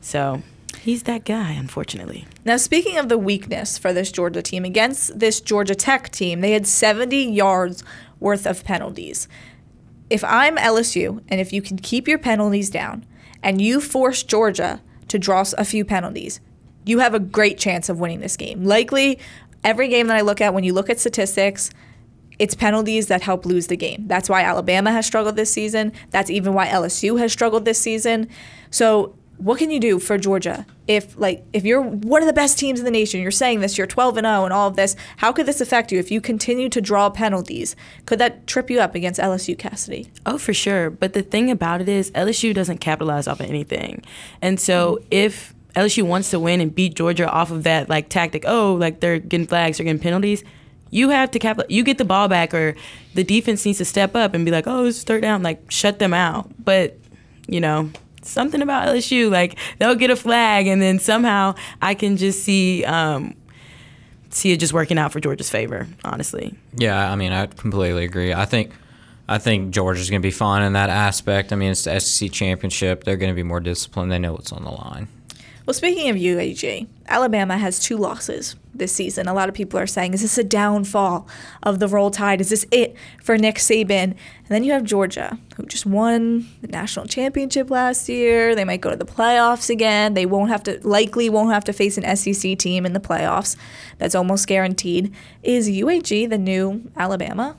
So 0.00 0.42
he's 0.78 1.04
that 1.04 1.24
guy, 1.24 1.52
unfortunately. 1.52 2.26
Now, 2.44 2.56
speaking 2.56 2.96
of 2.96 3.08
the 3.08 3.18
weakness 3.18 3.78
for 3.78 3.92
this 3.92 4.10
Georgia 4.10 4.42
team, 4.42 4.64
against 4.64 5.18
this 5.18 5.40
Georgia 5.40 5.74
Tech 5.74 6.10
team, 6.10 6.40
they 6.40 6.52
had 6.52 6.66
70 6.66 7.30
yards 7.32 7.84
worth 8.18 8.46
of 8.46 8.64
penalties. 8.64 9.28
If 10.08 10.24
I'm 10.24 10.56
LSU, 10.56 11.22
and 11.28 11.40
if 11.40 11.52
you 11.52 11.62
can 11.62 11.78
keep 11.78 12.08
your 12.08 12.18
penalties 12.18 12.70
down, 12.70 13.04
and 13.42 13.60
you 13.60 13.80
force 13.80 14.22
Georgia 14.22 14.82
to 15.08 15.18
draw 15.18 15.44
a 15.56 15.64
few 15.64 15.84
penalties, 15.84 16.40
you 16.84 16.98
have 16.98 17.14
a 17.14 17.20
great 17.20 17.58
chance 17.58 17.88
of 17.88 18.00
winning 18.00 18.20
this 18.20 18.36
game. 18.36 18.64
Likely, 18.64 19.18
every 19.62 19.88
game 19.88 20.06
that 20.08 20.16
I 20.16 20.22
look 20.22 20.40
at, 20.40 20.54
when 20.54 20.64
you 20.64 20.72
look 20.72 20.90
at 20.90 20.98
statistics, 20.98 21.70
it's 22.38 22.54
penalties 22.54 23.08
that 23.08 23.20
help 23.20 23.44
lose 23.44 23.66
the 23.66 23.76
game. 23.76 24.06
That's 24.06 24.28
why 24.28 24.42
Alabama 24.42 24.90
has 24.92 25.04
struggled 25.04 25.36
this 25.36 25.52
season. 25.52 25.92
That's 26.10 26.30
even 26.30 26.54
why 26.54 26.68
LSU 26.68 27.18
has 27.18 27.32
struggled 27.32 27.66
this 27.66 27.78
season. 27.78 28.28
So 28.70 29.14
what 29.40 29.58
can 29.58 29.70
you 29.70 29.80
do 29.80 29.98
for 29.98 30.18
Georgia 30.18 30.66
if 30.86 31.18
like 31.18 31.44
if 31.52 31.64
you're 31.64 31.80
one 31.80 32.20
of 32.20 32.26
the 32.26 32.32
best 32.32 32.58
teams 32.58 32.78
in 32.78 32.84
the 32.84 32.90
nation, 32.90 33.20
you're 33.20 33.30
saying 33.30 33.60
this, 33.60 33.78
you're 33.78 33.86
12 33.86 34.18
and 34.18 34.26
0 34.26 34.44
and 34.44 34.52
all 34.52 34.68
of 34.68 34.76
this, 34.76 34.96
how 35.16 35.32
could 35.32 35.46
this 35.46 35.60
affect 35.60 35.90
you 35.90 35.98
if 35.98 36.10
you 36.10 36.20
continue 36.20 36.68
to 36.68 36.80
draw 36.80 37.08
penalties? 37.08 37.74
Could 38.06 38.18
that 38.18 38.46
trip 38.46 38.70
you 38.70 38.80
up 38.80 38.94
against 38.94 39.18
LSU 39.18 39.56
Cassidy? 39.56 40.10
Oh, 40.26 40.36
for 40.36 40.52
sure. 40.52 40.90
But 40.90 41.14
the 41.14 41.22
thing 41.22 41.50
about 41.50 41.80
it 41.80 41.88
is 41.88 42.10
LSU 42.10 42.52
doesn't 42.52 42.78
capitalize 42.78 43.26
off 43.26 43.40
of 43.40 43.46
anything. 43.46 44.04
And 44.42 44.60
so 44.60 44.96
mm-hmm. 44.96 45.08
if 45.10 45.54
LSU 45.74 46.02
wants 46.02 46.30
to 46.30 46.40
win 46.40 46.60
and 46.60 46.74
beat 46.74 46.94
Georgia 46.94 47.30
off 47.30 47.50
of 47.50 47.62
that 47.62 47.88
like 47.88 48.08
tactic, 48.08 48.44
oh, 48.46 48.74
like 48.74 49.00
they're 49.00 49.18
getting 49.18 49.46
flags, 49.46 49.78
they're 49.78 49.84
getting 49.84 50.02
penalties, 50.02 50.44
you 50.90 51.10
have 51.10 51.30
to 51.30 51.38
cap 51.38 51.60
you 51.68 51.82
get 51.82 51.98
the 51.98 52.04
ball 52.04 52.28
back 52.28 52.52
or 52.52 52.74
the 53.14 53.24
defense 53.24 53.64
needs 53.64 53.78
to 53.78 53.84
step 53.84 54.14
up 54.14 54.34
and 54.34 54.44
be 54.44 54.50
like, 54.50 54.66
"Oh, 54.66 54.84
it's 54.84 55.02
third 55.02 55.22
down," 55.22 55.42
like 55.42 55.70
shut 55.70 55.98
them 55.98 56.12
out. 56.12 56.50
But, 56.62 56.98
you 57.46 57.60
know, 57.60 57.90
something 58.30 58.62
about 58.62 58.88
LSU. 58.88 59.30
Like 59.30 59.58
they'll 59.78 59.94
get 59.94 60.10
a 60.10 60.16
flag, 60.16 60.66
and 60.66 60.80
then 60.80 60.98
somehow 60.98 61.54
I 61.82 61.94
can 61.94 62.16
just 62.16 62.42
see 62.42 62.84
um, 62.84 63.34
see 64.30 64.52
it 64.52 64.60
just 64.60 64.72
working 64.72 64.98
out 64.98 65.12
for 65.12 65.20
Georgia's 65.20 65.50
favor. 65.50 65.86
Honestly. 66.04 66.54
Yeah, 66.74 67.10
I 67.10 67.16
mean, 67.16 67.32
I 67.32 67.46
completely 67.46 68.04
agree. 68.04 68.32
I 68.32 68.44
think. 68.44 68.72
I 69.28 69.38
think 69.38 69.72
Georgia's 69.72 70.10
going 70.10 70.20
to 70.20 70.26
be 70.26 70.32
fine 70.32 70.64
in 70.64 70.72
that 70.72 70.90
aspect. 70.90 71.52
I 71.52 71.56
mean, 71.56 71.70
it's 71.70 71.84
the 71.84 72.00
SEC 72.00 72.32
championship. 72.32 73.04
They're 73.04 73.16
going 73.16 73.30
to 73.30 73.36
be 73.36 73.44
more 73.44 73.60
disciplined. 73.60 74.10
They 74.10 74.18
know 74.18 74.32
what's 74.32 74.50
on 74.50 74.64
the 74.64 74.72
line. 74.72 75.06
Well, 75.70 75.74
speaking 75.74 76.10
of 76.10 76.16
UAG, 76.16 76.88
Alabama 77.06 77.56
has 77.56 77.78
two 77.78 77.96
losses 77.96 78.56
this 78.74 78.90
season. 78.90 79.28
A 79.28 79.32
lot 79.32 79.48
of 79.48 79.54
people 79.54 79.78
are 79.78 79.86
saying, 79.86 80.14
is 80.14 80.22
this 80.22 80.36
a 80.36 80.42
downfall 80.42 81.28
of 81.62 81.78
the 81.78 81.86
roll 81.86 82.10
tide? 82.10 82.40
Is 82.40 82.50
this 82.50 82.66
it 82.72 82.96
for 83.22 83.38
Nick 83.38 83.54
Saban? 83.54 84.02
And 84.02 84.16
then 84.48 84.64
you 84.64 84.72
have 84.72 84.82
Georgia, 84.82 85.38
who 85.56 85.66
just 85.66 85.86
won 85.86 86.48
the 86.60 86.66
national 86.66 87.06
championship 87.06 87.70
last 87.70 88.08
year. 88.08 88.56
They 88.56 88.64
might 88.64 88.80
go 88.80 88.90
to 88.90 88.96
the 88.96 89.04
playoffs 89.04 89.70
again. 89.70 90.14
They 90.14 90.26
won't 90.26 90.50
have 90.50 90.64
to, 90.64 90.84
likely 90.84 91.30
won't 91.30 91.52
have 91.52 91.62
to 91.66 91.72
face 91.72 91.96
an 91.96 92.16
SEC 92.16 92.58
team 92.58 92.84
in 92.84 92.92
the 92.92 92.98
playoffs. 92.98 93.54
That's 93.98 94.16
almost 94.16 94.48
guaranteed. 94.48 95.14
Is 95.44 95.70
UAG 95.70 96.30
the 96.30 96.38
new 96.38 96.90
Alabama? 96.96 97.56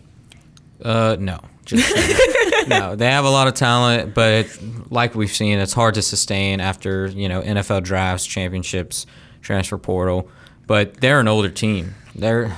Uh, 0.84 1.16
no. 1.18 1.40
Just 1.64 1.88
no, 2.68 2.96
they 2.96 3.10
have 3.10 3.26
a 3.26 3.30
lot 3.30 3.48
of 3.48 3.54
talent, 3.54 4.14
but 4.14 4.48
like 4.90 5.16
we've 5.16 5.32
seen, 5.32 5.60
it's 5.60 5.74
hard 5.74 5.96
to 5.96 6.02
sustain 6.02 6.60
after 6.60 7.08
you 7.08 7.30
know 7.30 7.42
NFL 7.42 7.84
drafts, 7.84 8.26
championships, 8.26 9.06
transfer 9.42 9.78
portal. 9.78 10.30
But 10.68 11.02
they're 11.02 11.20
an 11.20 11.28
older 11.28 11.50
team. 11.50 11.96
They're 12.16 12.56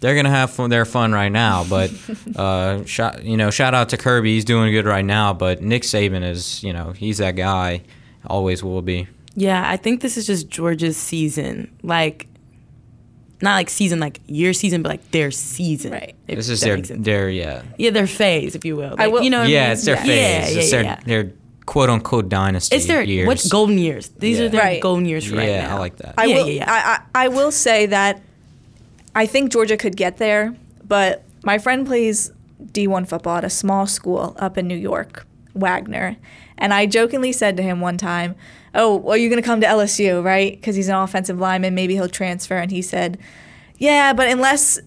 they're 0.00 0.14
gonna 0.14 0.30
have 0.30 0.50
fun, 0.50 0.70
their 0.70 0.84
fun 0.84 1.12
right 1.12 1.30
now. 1.30 1.64
But 1.68 1.92
uh, 2.36 2.84
shout, 2.84 3.24
you 3.24 3.36
know, 3.36 3.50
shout 3.50 3.74
out 3.74 3.90
to 3.90 3.96
Kirby. 3.96 4.34
He's 4.34 4.44
doing 4.44 4.72
good 4.72 4.86
right 4.86 5.04
now. 5.04 5.32
But 5.32 5.62
Nick 5.62 5.82
Saban 5.82 6.22
is, 6.22 6.62
you 6.62 6.72
know, 6.72 6.92
he's 6.92 7.18
that 7.18 7.32
guy. 7.32 7.82
Always 8.26 8.62
will 8.62 8.82
be. 8.82 9.08
Yeah, 9.34 9.68
I 9.68 9.76
think 9.76 10.00
this 10.00 10.16
is 10.16 10.26
just 10.26 10.48
Georgia's 10.48 10.96
season. 10.96 11.72
Like 11.82 12.27
not 13.40 13.54
like 13.54 13.70
season 13.70 14.00
like 14.00 14.20
year 14.26 14.52
season, 14.52 14.82
but 14.82 14.88
like 14.90 15.10
their 15.10 15.30
season. 15.30 15.92
Right. 15.92 16.14
This 16.26 16.48
is 16.48 16.60
their 16.60 16.80
their 16.80 17.30
yeah. 17.30 17.62
Yeah, 17.76 17.90
their 17.90 18.06
phase, 18.06 18.54
if 18.54 18.64
you 18.64 18.76
will. 18.76 18.90
Like, 18.90 19.00
I 19.00 19.08
will. 19.08 19.22
You 19.22 19.30
know. 19.30 19.42
yeah, 19.42 19.60
I 19.60 19.62
mean? 19.64 19.72
it's 19.72 19.84
their 19.84 19.96
yeah. 19.96 20.02
phase. 20.02 20.54
Yeah, 20.54 20.60
it's 20.60 20.72
yeah, 20.72 20.82
their 20.82 20.84
yeah. 20.84 21.00
their 21.04 21.32
quote 21.66 21.90
unquote 21.90 22.28
dynasty. 22.28 22.74
It's 22.76 22.86
their 22.86 23.02
years. 23.02 23.26
what 23.26 23.44
golden 23.50 23.78
years. 23.78 24.08
These 24.08 24.38
Yeah. 24.38 24.46
are 24.46 24.48
their 24.48 24.60
Right. 24.62 24.80
golden 24.80 25.04
years 25.04 25.26
for 25.26 25.36
right 25.36 25.48
yeah, 25.48 25.66
now. 25.68 25.76
I 25.76 25.78
like 25.78 25.96
that. 25.98 26.14
I 26.16 26.24
Yeah, 26.24 26.36
will, 26.36 26.46
yeah, 26.48 26.52
yeah. 26.52 27.00
I, 27.14 27.20
I, 27.20 27.26
I 27.26 27.28
will 27.28 27.50
say 27.52 27.86
that 27.86 28.22
I 29.14 29.26
think 29.26 29.52
Georgia 29.52 29.76
could 29.76 29.96
get 29.96 30.16
there, 30.18 30.54
but 30.86 31.24
my 31.44 31.58
friend 31.58 31.86
plays 31.86 32.32
D1 32.72 33.06
football 33.08 33.36
at 33.36 33.44
a 33.44 33.50
small 33.50 33.86
school 33.86 34.34
up 34.38 34.56
in 34.56 34.66
New 34.66 34.76
York, 34.76 35.26
Wagner. 35.54 36.16
And 36.56 36.72
I 36.74 36.86
jokingly 36.86 37.32
said 37.32 37.56
to 37.58 37.62
him 37.62 37.80
one 37.80 37.98
time, 37.98 38.34
Oh, 38.78 38.96
well, 38.96 39.16
you're 39.16 39.28
going 39.28 39.42
to 39.42 39.46
come 39.46 39.60
to 39.60 39.66
LSU, 39.66 40.24
right? 40.24 40.52
Because 40.52 40.76
he's 40.76 40.88
an 40.88 40.94
offensive 40.94 41.38
lineman. 41.38 41.74
Maybe 41.74 41.94
he'll 41.94 42.08
transfer. 42.08 42.56
And 42.56 42.70
he 42.70 42.80
said, 42.80 43.18
Yeah, 43.76 44.12
but 44.12 44.28
unless 44.28 44.78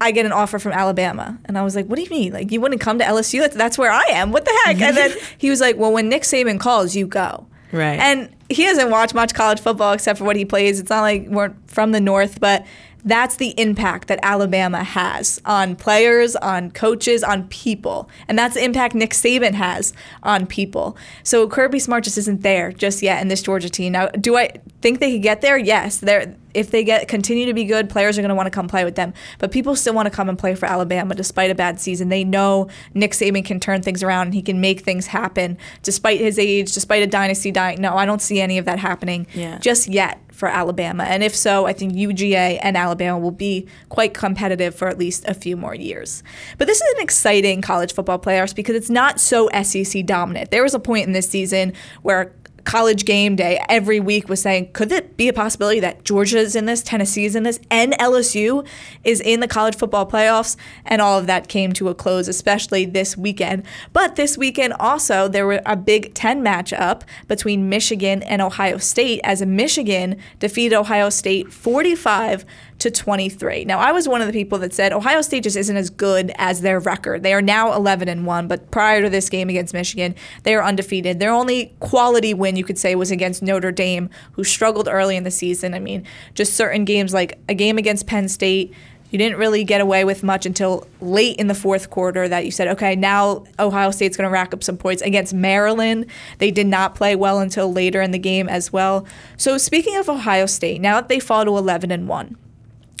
I 0.00 0.12
get 0.12 0.26
an 0.26 0.32
offer 0.32 0.58
from 0.58 0.72
Alabama. 0.72 1.38
And 1.44 1.58
I 1.58 1.62
was 1.62 1.76
like, 1.76 1.86
What 1.86 1.96
do 1.96 2.02
you 2.02 2.10
mean? 2.10 2.32
Like, 2.32 2.50
you 2.50 2.60
wouldn't 2.60 2.80
come 2.80 2.98
to 2.98 3.04
LSU? 3.04 3.40
That's, 3.40 3.54
that's 3.54 3.78
where 3.78 3.92
I 3.92 4.04
am. 4.08 4.32
What 4.32 4.44
the 4.44 4.60
heck? 4.64 4.80
And 4.80 4.96
then 4.96 5.14
he 5.38 5.50
was 5.50 5.60
like, 5.60 5.76
Well, 5.76 5.92
when 5.92 6.08
Nick 6.08 6.22
Saban 6.22 6.58
calls, 6.58 6.96
you 6.96 7.06
go. 7.06 7.46
Right. 7.70 7.98
And 7.98 8.34
he 8.48 8.64
doesn't 8.64 8.90
watch 8.90 9.12
much 9.12 9.34
college 9.34 9.60
football 9.60 9.92
except 9.92 10.18
for 10.18 10.24
what 10.24 10.36
he 10.36 10.44
plays. 10.44 10.80
It's 10.80 10.88
not 10.88 11.02
like 11.02 11.26
we're 11.28 11.54
from 11.66 11.92
the 11.92 12.00
North, 12.00 12.40
but 12.40 12.64
that's 13.08 13.36
the 13.36 13.54
impact 13.60 14.08
that 14.08 14.18
Alabama 14.22 14.84
has 14.84 15.40
on 15.44 15.76
players, 15.76 16.36
on 16.36 16.70
coaches, 16.70 17.22
on 17.24 17.48
people. 17.48 18.08
And 18.28 18.38
that's 18.38 18.54
the 18.54 18.64
impact 18.64 18.94
Nick 18.94 19.10
Saban 19.10 19.54
has 19.54 19.92
on 20.22 20.46
people. 20.46 20.96
So 21.22 21.48
Kirby 21.48 21.78
Smart 21.78 22.04
just 22.04 22.18
isn't 22.18 22.42
there 22.42 22.72
just 22.72 23.02
yet 23.02 23.20
in 23.22 23.28
this 23.28 23.42
Georgia 23.42 23.70
team. 23.70 23.92
Now, 23.92 24.08
do 24.08 24.36
I 24.36 24.52
think 24.80 25.00
they 25.00 25.12
could 25.12 25.22
get 25.22 25.40
there? 25.40 25.58
Yes. 25.58 25.98
They're 25.98 26.34
if 26.58 26.70
they 26.70 26.84
get 26.84 27.08
continue 27.08 27.46
to 27.46 27.54
be 27.54 27.64
good, 27.64 27.88
players 27.88 28.18
are 28.18 28.22
going 28.22 28.28
to 28.30 28.34
want 28.34 28.46
to 28.46 28.50
come 28.50 28.68
play 28.68 28.84
with 28.84 28.94
them. 28.96 29.14
But 29.38 29.52
people 29.52 29.76
still 29.76 29.94
want 29.94 30.06
to 30.06 30.10
come 30.10 30.28
and 30.28 30.38
play 30.38 30.54
for 30.54 30.66
Alabama 30.66 31.14
despite 31.14 31.50
a 31.50 31.54
bad 31.54 31.80
season. 31.80 32.08
They 32.08 32.24
know 32.24 32.68
Nick 32.94 33.12
Saban 33.12 33.44
can 33.44 33.60
turn 33.60 33.82
things 33.82 34.02
around 34.02 34.26
and 34.28 34.34
he 34.34 34.42
can 34.42 34.60
make 34.60 34.80
things 34.80 35.06
happen 35.06 35.56
despite 35.82 36.20
his 36.20 36.38
age, 36.38 36.72
despite 36.72 37.02
a 37.02 37.06
dynasty 37.06 37.50
dying. 37.50 37.80
No, 37.80 37.96
I 37.96 38.04
don't 38.04 38.20
see 38.22 38.40
any 38.40 38.58
of 38.58 38.64
that 38.64 38.78
happening 38.78 39.26
Yeah. 39.34 39.58
just 39.58 39.88
yet 39.88 40.20
for 40.32 40.48
Alabama. 40.48 41.02
And 41.04 41.24
if 41.24 41.34
so, 41.34 41.66
I 41.66 41.72
think 41.72 41.94
UGA 41.94 42.60
and 42.62 42.76
Alabama 42.76 43.18
will 43.18 43.32
be 43.32 43.66
quite 43.88 44.14
competitive 44.14 44.72
for 44.74 44.86
at 44.86 44.96
least 44.96 45.24
a 45.26 45.34
few 45.34 45.56
more 45.56 45.74
years. 45.74 46.22
But 46.58 46.68
this 46.68 46.80
is 46.80 46.94
an 46.96 47.02
exciting 47.02 47.60
college 47.60 47.92
football 47.92 48.20
playoffs 48.20 48.54
because 48.54 48.76
it's 48.76 48.90
not 48.90 49.18
so 49.20 49.48
SEC 49.62 50.06
dominant. 50.06 50.52
There 50.52 50.62
was 50.62 50.74
a 50.74 50.78
point 50.78 51.06
in 51.08 51.12
this 51.12 51.28
season 51.28 51.72
where 52.02 52.32
college 52.68 53.06
game 53.06 53.34
day 53.34 53.58
every 53.70 53.98
week 53.98 54.28
was 54.28 54.42
saying, 54.42 54.70
could 54.74 54.92
it 54.92 55.16
be 55.16 55.26
a 55.26 55.32
possibility 55.32 55.80
that 55.80 56.04
Georgia's 56.04 56.54
in 56.54 56.66
this, 56.66 56.82
Tennessee's 56.82 57.34
in 57.34 57.42
this, 57.42 57.58
and 57.70 57.94
LSU 57.94 58.64
is 59.04 59.22
in 59.22 59.40
the 59.40 59.48
college 59.48 59.74
football 59.74 60.06
playoffs? 60.06 60.54
And 60.84 61.00
all 61.00 61.18
of 61.18 61.26
that 61.26 61.48
came 61.48 61.72
to 61.72 61.88
a 61.88 61.94
close, 61.94 62.28
especially 62.28 62.84
this 62.84 63.16
weekend. 63.16 63.64
But 63.94 64.16
this 64.16 64.36
weekend 64.36 64.74
also, 64.74 65.28
there 65.28 65.46
were 65.46 65.62
a 65.64 65.76
Big 65.76 66.12
Ten 66.12 66.44
matchup 66.44 67.02
between 67.26 67.70
Michigan 67.70 68.22
and 68.24 68.42
Ohio 68.42 68.76
State 68.76 69.22
as 69.24 69.44
Michigan 69.44 70.18
defeated 70.38 70.76
Ohio 70.76 71.08
State 71.08 71.50
45 71.50 72.44
to 72.78 72.90
23. 72.90 73.64
Now, 73.64 73.78
I 73.80 73.90
was 73.90 74.06
one 74.06 74.20
of 74.20 74.28
the 74.28 74.32
people 74.32 74.58
that 74.58 74.72
said 74.72 74.92
Ohio 74.92 75.20
State 75.20 75.42
just 75.42 75.56
isn't 75.56 75.76
as 75.76 75.90
good 75.90 76.32
as 76.36 76.60
their 76.60 76.78
record. 76.78 77.22
They 77.24 77.34
are 77.34 77.42
now 77.42 77.72
11 77.72 78.08
and 78.08 78.24
1, 78.24 78.46
but 78.46 78.70
prior 78.70 79.02
to 79.02 79.10
this 79.10 79.28
game 79.28 79.48
against 79.48 79.74
Michigan, 79.74 80.14
they 80.44 80.54
are 80.54 80.62
undefeated. 80.62 81.18
Their 81.18 81.32
only 81.32 81.74
quality 81.80 82.34
win, 82.34 82.56
you 82.56 82.64
could 82.64 82.78
say, 82.78 82.94
was 82.94 83.10
against 83.10 83.42
Notre 83.42 83.72
Dame, 83.72 84.08
who 84.32 84.44
struggled 84.44 84.86
early 84.86 85.16
in 85.16 85.24
the 85.24 85.30
season. 85.30 85.74
I 85.74 85.80
mean, 85.80 86.04
just 86.34 86.54
certain 86.54 86.84
games 86.84 87.12
like 87.12 87.38
a 87.48 87.54
game 87.54 87.78
against 87.78 88.06
Penn 88.06 88.28
State, 88.28 88.72
You 89.10 89.18
didn't 89.18 89.38
really 89.38 89.64
get 89.64 89.80
away 89.80 90.04
with 90.04 90.22
much 90.22 90.44
until 90.44 90.86
late 91.00 91.36
in 91.38 91.46
the 91.46 91.54
fourth 91.54 91.88
quarter 91.88 92.28
that 92.28 92.44
you 92.44 92.50
said, 92.50 92.68
okay, 92.68 92.94
now 92.94 93.44
Ohio 93.58 93.90
State's 93.90 94.16
going 94.16 94.28
to 94.28 94.32
rack 94.32 94.52
up 94.52 94.62
some 94.62 94.76
points 94.76 95.00
against 95.02 95.32
Maryland. 95.32 96.06
They 96.38 96.50
did 96.50 96.66
not 96.66 96.94
play 96.94 97.16
well 97.16 97.40
until 97.40 97.72
later 97.72 98.02
in 98.02 98.10
the 98.10 98.18
game 98.18 98.48
as 98.48 98.72
well. 98.72 99.06
So 99.38 99.56
speaking 99.56 99.96
of 99.96 100.08
Ohio 100.08 100.44
State, 100.44 100.80
now 100.80 100.96
that 101.00 101.08
they 101.08 101.20
fall 101.20 101.44
to 101.46 101.56
11 101.56 101.90
and 101.90 102.06
1, 102.06 102.36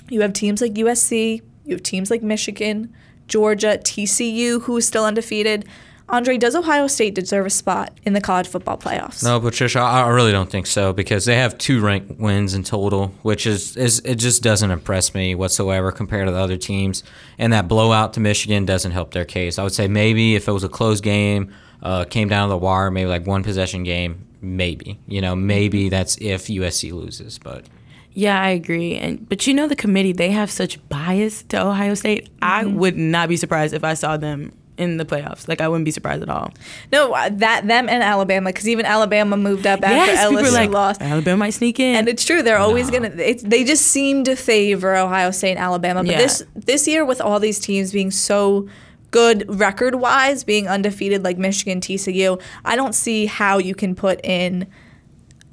you 0.08 0.20
have 0.22 0.32
teams 0.32 0.60
like 0.60 0.74
USC, 0.74 1.42
you 1.64 1.74
have 1.74 1.82
teams 1.82 2.10
like 2.10 2.22
Michigan, 2.22 2.92
Georgia, 3.26 3.78
TCU, 3.78 4.62
who 4.62 4.76
is 4.76 4.86
still 4.86 5.04
undefeated. 5.04 5.66
Andre, 6.10 6.38
does 6.38 6.54
Ohio 6.54 6.86
State 6.86 7.14
deserve 7.14 7.44
a 7.44 7.50
spot 7.50 7.92
in 8.02 8.14
the 8.14 8.20
college 8.20 8.48
football 8.48 8.78
playoffs? 8.78 9.22
No, 9.22 9.38
Patricia, 9.38 9.80
I 9.80 10.08
really 10.08 10.32
don't 10.32 10.50
think 10.50 10.66
so 10.66 10.94
because 10.94 11.26
they 11.26 11.36
have 11.36 11.58
two 11.58 11.82
ranked 11.82 12.18
wins 12.18 12.54
in 12.54 12.64
total, 12.64 13.08
which 13.20 13.46
is, 13.46 13.76
is 13.76 14.00
it 14.06 14.14
just 14.14 14.42
doesn't 14.42 14.70
impress 14.70 15.12
me 15.12 15.34
whatsoever 15.34 15.92
compared 15.92 16.26
to 16.26 16.32
the 16.32 16.38
other 16.38 16.56
teams. 16.56 17.02
And 17.36 17.52
that 17.52 17.68
blowout 17.68 18.14
to 18.14 18.20
Michigan 18.20 18.64
doesn't 18.64 18.92
help 18.92 19.12
their 19.12 19.26
case. 19.26 19.58
I 19.58 19.64
would 19.64 19.74
say 19.74 19.86
maybe 19.86 20.34
if 20.34 20.48
it 20.48 20.52
was 20.52 20.64
a 20.64 20.68
close 20.70 21.02
game, 21.02 21.52
uh, 21.82 22.06
came 22.06 22.28
down 22.28 22.48
to 22.48 22.52
the 22.52 22.58
wire, 22.58 22.90
maybe 22.90 23.08
like 23.08 23.26
one 23.26 23.42
possession 23.42 23.84
game, 23.84 24.26
maybe. 24.40 24.98
You 25.06 25.20
know, 25.20 25.36
maybe 25.36 25.90
that's 25.90 26.16
if 26.22 26.46
USC 26.46 26.90
loses, 26.92 27.38
but. 27.38 27.66
Yeah, 28.18 28.42
I 28.42 28.48
agree. 28.48 28.96
And 28.96 29.28
but 29.28 29.46
you 29.46 29.54
know 29.54 29.68
the 29.68 29.76
committee, 29.76 30.10
they 30.10 30.32
have 30.32 30.50
such 30.50 30.76
bias 30.88 31.44
to 31.44 31.64
Ohio 31.64 31.94
State. 31.94 32.24
Mm-hmm. 32.24 32.44
I 32.44 32.64
would 32.64 32.96
not 32.96 33.28
be 33.28 33.36
surprised 33.36 33.74
if 33.74 33.84
I 33.84 33.94
saw 33.94 34.16
them 34.16 34.52
in 34.76 34.96
the 34.96 35.04
playoffs. 35.04 35.46
Like 35.46 35.60
I 35.60 35.68
wouldn't 35.68 35.84
be 35.84 35.92
surprised 35.92 36.24
at 36.24 36.28
all. 36.28 36.52
No, 36.90 37.12
uh, 37.12 37.28
that 37.34 37.68
them 37.68 37.88
and 37.88 38.02
Alabama 38.02 38.48
because 38.48 38.68
even 38.68 38.86
Alabama 38.86 39.36
moved 39.36 39.68
up 39.68 39.84
after 39.84 40.12
yes, 40.12 40.26
LSU 40.26 40.52
like, 40.52 40.70
lost. 40.70 41.00
Alabama 41.00 41.36
might 41.36 41.50
sneak 41.50 41.78
in, 41.78 41.94
and 41.94 42.08
it's 42.08 42.24
true. 42.24 42.42
They're 42.42 42.58
always 42.58 42.90
no. 42.90 42.98
gonna. 42.98 43.10
they 43.14 43.62
just 43.62 43.86
seem 43.86 44.24
to 44.24 44.34
favor 44.34 44.96
Ohio 44.96 45.30
State 45.30 45.52
and 45.52 45.60
Alabama. 45.60 46.02
But 46.02 46.10
yeah. 46.10 46.18
this 46.18 46.42
this 46.56 46.88
year 46.88 47.04
with 47.04 47.20
all 47.20 47.38
these 47.38 47.60
teams 47.60 47.92
being 47.92 48.10
so 48.10 48.68
good 49.12 49.44
record 49.48 49.94
wise, 49.94 50.42
being 50.42 50.66
undefeated 50.66 51.22
like 51.22 51.38
Michigan, 51.38 51.80
TCU, 51.80 52.42
I 52.64 52.74
don't 52.74 52.96
see 52.96 53.26
how 53.26 53.58
you 53.58 53.76
can 53.76 53.94
put 53.94 54.20
in 54.24 54.66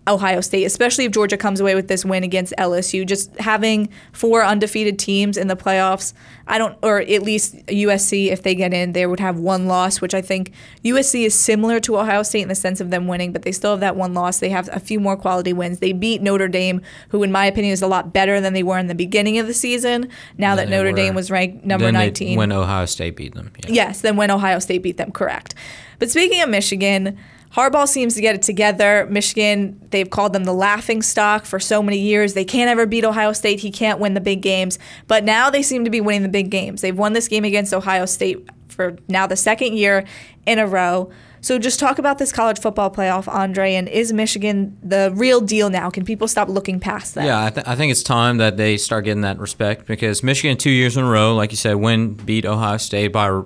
Ohio 0.07 0.39
State, 0.41 0.65
especially 0.65 1.05
if 1.05 1.11
Georgia 1.11 1.37
comes 1.37 1.59
away 1.59 1.73
with 1.73 1.87
this 1.87 2.05
win 2.05 2.23
against 2.23 2.53
LSU. 2.59 3.05
Just 3.05 3.35
having 3.39 3.89
four 4.11 4.43
undefeated 4.43 4.99
teams 4.99 5.35
in 5.35 5.47
the 5.47 5.55
playoffs, 5.55 6.13
I 6.47 6.59
don't, 6.59 6.77
or 6.83 6.99
at 6.99 7.23
least 7.23 7.55
USC, 7.65 8.27
if 8.27 8.43
they 8.43 8.53
get 8.53 8.71
in, 8.71 8.91
they 8.91 9.07
would 9.07 9.19
have 9.19 9.39
one 9.39 9.65
loss, 9.65 10.01
which 10.01 10.13
I 10.13 10.21
think 10.21 10.51
USC 10.83 11.25
is 11.25 11.37
similar 11.37 11.79
to 11.79 11.97
Ohio 11.97 12.21
State 12.21 12.43
in 12.43 12.49
the 12.49 12.55
sense 12.55 12.79
of 12.79 12.91
them 12.91 13.07
winning, 13.07 13.31
but 13.31 13.41
they 13.41 13.51
still 13.51 13.71
have 13.71 13.79
that 13.79 13.95
one 13.95 14.13
loss. 14.13 14.39
They 14.39 14.49
have 14.49 14.69
a 14.71 14.79
few 14.79 14.99
more 14.99 15.17
quality 15.17 15.53
wins. 15.53 15.79
They 15.79 15.91
beat 15.91 16.21
Notre 16.21 16.47
Dame, 16.47 16.81
who, 17.09 17.23
in 17.23 17.31
my 17.31 17.47
opinion, 17.47 17.73
is 17.73 17.81
a 17.81 17.87
lot 17.87 18.13
better 18.13 18.39
than 18.39 18.53
they 18.53 18.63
were 18.63 18.77
in 18.77 18.85
the 18.87 18.95
beginning 18.95 19.39
of 19.39 19.47
the 19.47 19.55
season. 19.55 20.09
Now 20.37 20.55
that 20.55 20.69
Notre 20.69 20.91
were, 20.91 20.95
Dame 20.95 21.15
was 21.15 21.31
ranked 21.31 21.65
number 21.65 21.91
19. 21.91 22.37
When 22.37 22.51
Ohio 22.51 22.85
State 22.85 23.15
beat 23.15 23.33
them. 23.33 23.51
Yeah. 23.63 23.71
Yes, 23.87 24.01
then 24.01 24.17
when 24.17 24.29
Ohio 24.29 24.59
State 24.59 24.83
beat 24.83 24.97
them, 24.97 25.11
correct. 25.11 25.55
But 25.97 26.11
speaking 26.11 26.41
of 26.41 26.49
Michigan, 26.49 27.17
Harbaugh 27.53 27.87
seems 27.87 28.15
to 28.15 28.21
get 28.21 28.35
it 28.35 28.41
together. 28.41 29.07
Michigan, 29.09 29.79
they've 29.91 30.09
called 30.09 30.33
them 30.33 30.43
the 30.43 30.53
laughing 30.53 31.01
stock 31.01 31.45
for 31.45 31.59
so 31.59 31.81
many 31.81 31.97
years. 31.97 32.33
They 32.33 32.45
can't 32.45 32.69
ever 32.69 32.85
beat 32.85 33.05
Ohio 33.05 33.31
State. 33.31 33.61
He 33.61 33.71
can't 33.71 33.99
win 33.99 34.13
the 34.13 34.21
big 34.21 34.41
games. 34.41 34.77
But 35.07 35.23
now 35.23 35.49
they 35.49 35.61
seem 35.61 35.85
to 35.85 35.89
be 35.89 36.01
winning 36.01 36.23
the 36.23 36.29
big 36.29 36.49
games. 36.49 36.81
They've 36.81 36.97
won 36.97 37.13
this 37.13 37.27
game 37.27 37.45
against 37.45 37.73
Ohio 37.73 38.05
State 38.05 38.49
for 38.67 38.97
now 39.07 39.25
the 39.25 39.37
second 39.37 39.77
year 39.77 40.05
in 40.45 40.59
a 40.59 40.67
row. 40.67 41.09
So 41.45 41.59
just 41.59 41.79
talk 41.79 41.99
about 41.99 42.17
this 42.17 42.31
college 42.31 42.59
football 42.59 42.89
playoff, 42.89 43.27
Andre, 43.27 43.75
and 43.75 43.87
is 43.87 44.11
Michigan 44.11 44.77
the 44.81 45.13
real 45.13 45.39
deal 45.39 45.69
now? 45.69 45.91
Can 45.91 46.03
people 46.03 46.27
stop 46.27 46.49
looking 46.49 46.79
past 46.79 47.13
that? 47.13 47.25
Yeah, 47.25 47.45
I, 47.45 47.49
th- 47.51 47.67
I 47.67 47.75
think 47.75 47.91
it's 47.91 48.01
time 48.01 48.37
that 48.37 48.57
they 48.57 48.77
start 48.77 49.05
getting 49.05 49.21
that 49.21 49.37
respect 49.37 49.85
because 49.85 50.23
Michigan 50.23 50.57
two 50.57 50.71
years 50.71 50.97
in 50.97 51.03
a 51.03 51.07
row, 51.07 51.35
like 51.35 51.51
you 51.51 51.57
said, 51.57 51.75
win 51.75 52.15
beat 52.15 52.45
Ohio 52.45 52.77
State 52.77 53.09
by 53.09 53.29
a 53.29 53.43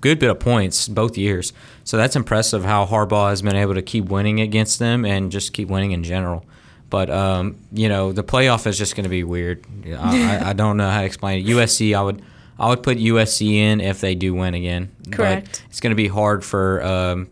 good 0.00 0.20
bit 0.20 0.30
of 0.30 0.38
points 0.38 0.86
both 0.86 1.18
years. 1.18 1.52
So 1.84 1.96
that's 1.96 2.16
impressive 2.16 2.64
how 2.64 2.86
Harbaugh 2.86 3.30
has 3.30 3.42
been 3.42 3.56
able 3.56 3.74
to 3.74 3.82
keep 3.82 4.06
winning 4.06 4.40
against 4.40 4.78
them 4.78 5.04
and 5.04 5.32
just 5.32 5.52
keep 5.52 5.68
winning 5.68 5.92
in 5.92 6.04
general. 6.04 6.44
But 6.90 7.10
um, 7.10 7.56
you 7.72 7.88
know, 7.88 8.12
the 8.12 8.22
playoff 8.22 8.66
is 8.66 8.76
just 8.76 8.94
going 8.94 9.04
to 9.04 9.10
be 9.10 9.24
weird. 9.24 9.64
I, 9.86 10.50
I, 10.50 10.52
don't 10.52 10.76
know 10.76 10.90
how 10.90 11.00
to 11.00 11.06
explain 11.06 11.40
it. 11.40 11.50
USC, 11.50 11.96
I 11.96 12.02
would 12.02 12.22
I 12.58 12.68
would 12.68 12.82
put 12.82 12.98
USC 12.98 13.54
in 13.54 13.80
if 13.80 14.00
they 14.00 14.14
do 14.14 14.34
win 14.34 14.52
again. 14.52 14.94
Correct. 15.10 15.46
But 15.46 15.62
it's 15.70 15.80
going 15.80 15.92
to 15.92 15.96
be 15.96 16.08
hard 16.08 16.44
for 16.44 16.84
um, 16.84 17.30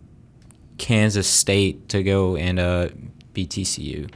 Kansas 0.78 1.28
State 1.28 1.90
to 1.90 2.02
go 2.02 2.36
and 2.36 2.58
uh, 2.58 2.88
beat 3.34 3.50
TCU. 3.50 4.10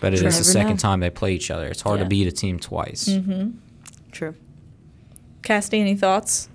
But 0.00 0.12
it 0.12 0.18
True. 0.18 0.28
is 0.28 0.38
the 0.38 0.44
second 0.44 0.72
know. 0.72 0.76
time 0.76 1.00
they 1.00 1.10
play 1.10 1.32
each 1.32 1.50
other. 1.50 1.66
It's 1.66 1.80
hard 1.80 1.98
yeah. 1.98 2.04
to 2.04 2.08
beat 2.08 2.28
a 2.28 2.32
team 2.32 2.58
twice. 2.60 3.08
Mm-hmm. 3.08 3.52
True. 4.12 4.34
Casty, 5.42 5.80
any 5.80 5.96
thoughts? 5.96 6.50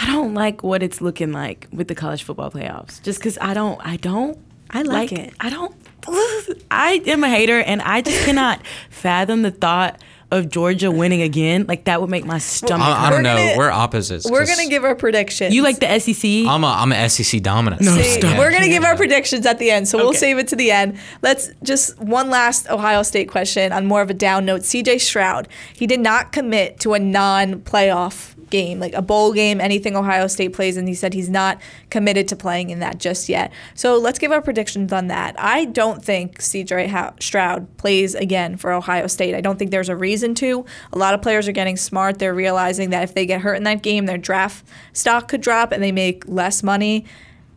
I 0.00 0.06
don't 0.06 0.34
like 0.34 0.62
what 0.62 0.82
it's 0.82 1.00
looking 1.00 1.32
like 1.32 1.68
with 1.72 1.88
the 1.88 1.94
college 1.94 2.22
football 2.22 2.50
playoffs. 2.50 3.02
Just 3.02 3.18
because 3.18 3.38
I 3.40 3.54
don't, 3.54 3.80
I 3.84 3.96
don't. 3.96 4.38
I 4.70 4.82
like, 4.82 5.10
like 5.10 5.12
it. 5.12 5.34
I 5.38 5.50
don't. 5.50 5.74
I 6.70 7.02
am 7.06 7.22
a 7.24 7.28
hater, 7.28 7.60
and 7.60 7.82
I 7.82 8.00
just 8.00 8.24
cannot 8.24 8.60
fathom 8.90 9.42
the 9.42 9.50
thought 9.50 10.00
of 10.32 10.48
Georgia 10.48 10.90
winning 10.90 11.20
again, 11.20 11.66
like 11.68 11.84
that 11.84 12.00
would 12.00 12.08
make 12.08 12.24
my 12.24 12.38
stomach. 12.38 12.86
I, 12.86 13.08
I 13.08 13.10
don't 13.10 13.22
know. 13.22 13.36
Gonna, 13.36 13.58
we're 13.58 13.70
opposites. 13.70 14.28
We're 14.28 14.46
gonna 14.46 14.66
give 14.66 14.82
our 14.82 14.94
predictions. 14.94 15.54
You 15.54 15.62
like 15.62 15.78
the 15.78 15.98
SEC? 15.98 16.24
I'm 16.24 16.64
a 16.64 16.68
I'm 16.68 16.90
an 16.90 17.10
SEC 17.10 17.42
dominant. 17.42 17.82
No, 17.82 17.94
See, 17.94 18.18
stop. 18.18 18.38
We're 18.38 18.50
gonna 18.50 18.68
give 18.68 18.82
our 18.82 18.96
predictions 18.96 19.44
at 19.44 19.58
the 19.58 19.70
end, 19.70 19.86
so 19.86 19.98
okay. 19.98 20.04
we'll 20.04 20.14
save 20.14 20.38
it 20.38 20.48
to 20.48 20.56
the 20.56 20.70
end. 20.70 20.98
Let's 21.20 21.50
just 21.62 21.98
one 21.98 22.30
last 22.30 22.68
Ohio 22.70 23.02
State 23.02 23.28
question 23.28 23.72
on 23.72 23.84
more 23.84 24.00
of 24.00 24.08
a 24.08 24.14
down 24.14 24.46
note. 24.46 24.64
C.J. 24.64 24.98
Stroud, 24.98 25.48
he 25.74 25.86
did 25.86 26.00
not 26.00 26.32
commit 26.32 26.80
to 26.80 26.94
a 26.94 26.98
non-playoff 26.98 28.34
game, 28.52 28.78
like 28.78 28.92
a 28.92 29.02
bowl 29.02 29.32
game, 29.32 29.60
anything 29.60 29.96
Ohio 29.96 30.28
State 30.28 30.52
plays, 30.52 30.76
and 30.76 30.86
he 30.86 30.94
said 30.94 31.14
he's 31.14 31.30
not 31.30 31.60
committed 31.90 32.28
to 32.28 32.36
playing 32.36 32.70
in 32.70 32.78
that 32.78 32.98
just 32.98 33.28
yet. 33.28 33.50
So 33.74 33.98
let's 33.98 34.20
give 34.20 34.30
our 34.30 34.42
predictions 34.42 34.92
on 34.92 35.08
that. 35.08 35.34
I 35.38 35.64
don't 35.64 36.04
think 36.04 36.38
CJ 36.38 37.20
Stroud 37.20 37.76
plays 37.78 38.14
again 38.14 38.56
for 38.56 38.70
Ohio 38.72 39.08
State. 39.08 39.34
I 39.34 39.40
don't 39.40 39.58
think 39.58 39.72
there's 39.72 39.88
a 39.88 39.96
reason 39.96 40.36
to. 40.36 40.64
A 40.92 40.98
lot 40.98 41.14
of 41.14 41.22
players 41.22 41.48
are 41.48 41.52
getting 41.52 41.76
smart. 41.76 42.20
They're 42.20 42.34
realizing 42.34 42.90
that 42.90 43.02
if 43.02 43.14
they 43.14 43.26
get 43.26 43.40
hurt 43.40 43.54
in 43.54 43.64
that 43.64 43.82
game, 43.82 44.06
their 44.06 44.18
draft 44.18 44.64
stock 44.92 45.26
could 45.26 45.40
drop 45.40 45.72
and 45.72 45.82
they 45.82 45.92
make 45.92 46.28
less 46.28 46.62
money. 46.62 47.06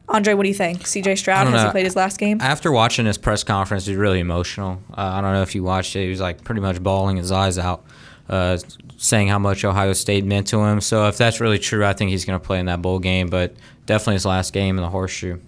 Andre, 0.08 0.36
what 0.36 0.44
do 0.44 0.50
you 0.50 0.56
think? 0.56 0.84
CJ 0.84 1.18
Stroud 1.18 1.48
has 1.48 1.64
he 1.64 1.70
played 1.72 1.86
his 1.86 1.96
last 1.96 2.18
game? 2.20 2.40
After 2.40 2.72
watching 2.72 3.06
his 3.06 3.18
press 3.18 3.44
conference, 3.44 3.86
he's 3.86 3.98
really 3.98 4.20
emotional. 4.20 4.82
Uh, 4.92 5.02
I 5.02 5.22
don't 5.22 5.34
know 5.34 5.42
if 5.42 5.56
you 5.56 5.64
watched 5.64 5.96
it. 5.96 6.04
He 6.04 6.10
was 6.10 6.22
like 6.22 6.44
pretty 6.44 6.62
much 6.62 6.82
bawling 6.82 7.18
his 7.18 7.32
eyes 7.32 7.58
out 7.58 7.84
uh, 8.30 8.58
saying 8.98 9.28
how 9.28 9.40
much 9.40 9.64
Ohio 9.64 9.94
State 9.94 10.26
meant 10.26 10.48
to 10.48 10.60
him. 10.64 10.82
So 10.82 11.08
if 11.08 11.18
that's 11.18 11.40
really 11.40 11.60
true, 11.60 11.86
I 11.86 11.94
think 11.94 12.12
he's 12.12 12.26
going 12.26 12.40
to 12.40 12.46
play 12.46 12.60
in 12.60 12.66
that 12.68 12.82
bowl 12.82 13.00
game. 13.00 13.28
But 13.28 13.56
definitely 13.86 14.16
his 14.16 14.26
last 14.26 14.54
game 14.54 14.78
in 14.78 14.84
the 14.84 14.90
horseshoe. 14.90 15.40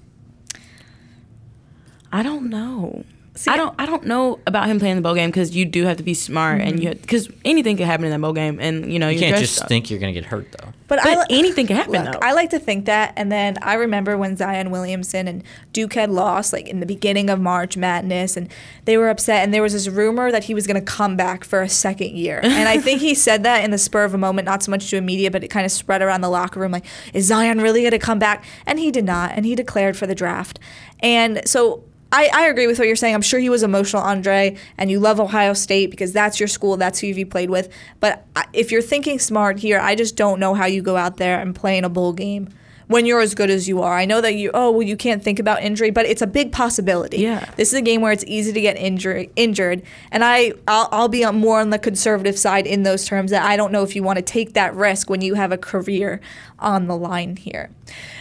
I 2.12 2.24
don't 2.24 2.50
know. 2.50 3.04
See, 3.38 3.52
I 3.52 3.58
don't. 3.58 3.74
I 3.78 3.86
don't 3.86 4.06
know 4.06 4.40
about 4.48 4.68
him 4.68 4.80
playing 4.80 4.96
the 4.96 5.02
bowl 5.04 5.14
game 5.14 5.30
because 5.30 5.56
you 5.56 5.64
do 5.64 5.86
have 5.86 5.98
to 5.98 6.04
be 6.04 6.16
smart 6.16 6.60
mm-hmm. 6.60 6.70
and 6.70 6.84
you 6.84 6.90
because 6.90 7.30
anything 7.46 7.78
could 7.78 7.86
happen 7.86 8.04
in 8.04 8.12
that 8.12 8.20
bowl 8.20 8.34
game 8.34 8.60
and 8.60 8.92
you 8.92 8.98
know 8.98 9.10
you 9.10 9.20
can't 9.20 9.38
just 9.38 9.62
up. 9.62 9.68
think 9.68 9.92
you're 9.92 10.00
gonna 10.00 10.12
get 10.12 10.26
hurt 10.26 10.52
though. 10.54 10.74
But, 10.88 11.02
but 11.04 11.18
I, 11.18 11.26
anything 11.30 11.68
can 11.68 11.76
happen 11.76 11.92
look, 11.92 12.14
though. 12.14 12.20
I 12.22 12.32
like 12.32 12.50
to 12.52 12.60
think 12.60 12.86
that, 12.86 13.14
and 13.16 13.32
then 13.32 13.58
I 13.62 13.74
remember 13.76 14.18
when 14.18 14.38
Zion 14.38 14.72
Williamson 14.72 15.28
and 15.28 15.44
Duke 15.74 15.94
had 15.94 16.10
lost 16.10 16.52
like 16.52 16.68
in 16.68 16.80
the 16.80 16.86
beginning 16.86 17.30
of 17.30 17.40
March 17.40 17.78
Madness, 17.78 18.38
and 18.38 18.52
they 18.86 18.98
were 18.98 19.10
upset, 19.10 19.44
and 19.44 19.54
there 19.54 19.62
was 19.62 19.74
this 19.74 19.88
rumor 19.88 20.32
that 20.32 20.46
he 20.46 20.56
was 20.56 20.66
gonna 20.66 20.82
come 20.82 21.16
back 21.16 21.44
for 21.44 21.62
a 21.62 21.70
second 21.70 22.16
year, 22.16 22.40
and 22.44 22.68
I 22.68 22.80
think 22.80 23.02
he 23.02 23.14
said 23.14 23.44
that 23.44 23.64
in 23.64 23.70
the 23.70 23.78
spur 23.78 24.04
of 24.04 24.16
a 24.16 24.18
moment, 24.18 24.46
not 24.46 24.64
so 24.64 24.72
much 24.72 24.90
to 24.90 24.98
a 24.98 25.02
media, 25.02 25.30
but 25.30 25.44
it 25.44 25.50
kind 25.50 25.66
of 25.66 25.72
spread 25.72 26.02
around 26.02 26.22
the 26.22 26.30
locker 26.30 26.60
room 26.60 26.72
like, 26.72 26.86
is 27.14 27.28
Zion 27.28 27.62
really 27.62 27.84
gonna 27.84 28.00
come 28.00 28.18
back? 28.18 28.44
And 28.66 28.80
he 28.80 28.90
did 28.90 29.06
not, 29.06 29.34
and 29.36 29.46
he 29.46 29.54
declared 29.54 29.96
for 29.96 30.08
the 30.08 30.16
draft, 30.16 30.60
and 31.02 31.48
so 31.48 31.84
I, 32.12 32.30
I 32.34 32.48
agree 32.48 32.68
with 32.68 32.80
what 32.80 32.88
you're 32.88 32.96
saying. 32.96 33.16
I'm 33.16 33.22
sure 33.22 33.40
he 33.40 33.50
was 33.50 33.64
emotional, 33.64 34.02
Andre, 34.02 34.56
and 34.78 34.90
you 34.90 35.00
love 35.00 35.20
Ohio 35.20 35.54
State 35.54 35.92
because 35.92 36.14
that's 36.14 36.40
your 36.40 36.48
school, 36.48 36.78
that's 36.78 37.00
who 37.00 37.08
you 37.08 37.26
played 37.26 37.50
with. 37.50 37.72
But 38.00 38.26
if 38.54 38.72
you're 38.72 38.82
thinking 38.82 39.20
smart 39.20 39.60
here, 39.60 39.80
I 39.80 39.96
just 39.96 40.16
don't 40.16 40.40
know 40.40 40.54
how 40.54 40.66
you 40.66 40.82
go 40.82 40.96
out 40.96 41.18
there 41.18 41.40
and 41.40 41.54
play 41.54 41.78
in 41.78 41.84
a 41.84 41.90
bowl 41.90 42.14
game 42.14 42.50
when 42.88 43.06
you're 43.06 43.20
as 43.20 43.36
good 43.36 43.50
as 43.50 43.68
you 43.68 43.82
are. 43.82 43.94
I 43.94 44.06
know 44.06 44.22
that 44.22 44.36
you, 44.36 44.52
oh, 44.54 44.72
well, 44.72 44.84
you 44.84 44.96
can't 44.96 45.22
think 45.22 45.40
about 45.40 45.62
injury, 45.62 45.92
but 45.92 46.06
it's 46.06 46.22
a 46.22 46.28
big 46.28 46.52
possibility. 46.52 47.18
Yeah. 47.18 47.50
This 47.58 47.70
is 47.70 47.74
a 47.74 47.82
game 47.82 48.02
where 48.02 48.12
it's 48.12 48.24
easy 48.26 48.54
to 48.54 48.62
get 48.62 48.78
injury, 48.78 49.30
injured. 49.36 49.84
And 50.12 50.24
I, 50.24 50.54
I'll, 50.68 50.88
I'll 50.92 51.08
be 51.10 51.24
on 51.24 51.40
more 51.40 51.60
on 51.60 51.70
the 51.70 51.80
conservative 51.80 52.40
side 52.40 52.66
in 52.66 52.84
those 52.84 53.06
terms 53.06 53.32
that 53.32 53.44
I 53.44 53.58
don't 53.58 53.72
know 53.72 53.84
if 53.84 53.96
you 53.96 54.04
want 54.04 54.18
to 54.18 54.24
take 54.24 54.54
that 54.54 54.74
risk 54.74 55.10
when 55.10 55.22
you 55.22 55.34
have 55.34 55.52
a 55.52 55.58
career 55.58 56.22
on 56.60 56.88
the 56.88 56.96
line 56.96 57.36
here. 57.36 57.70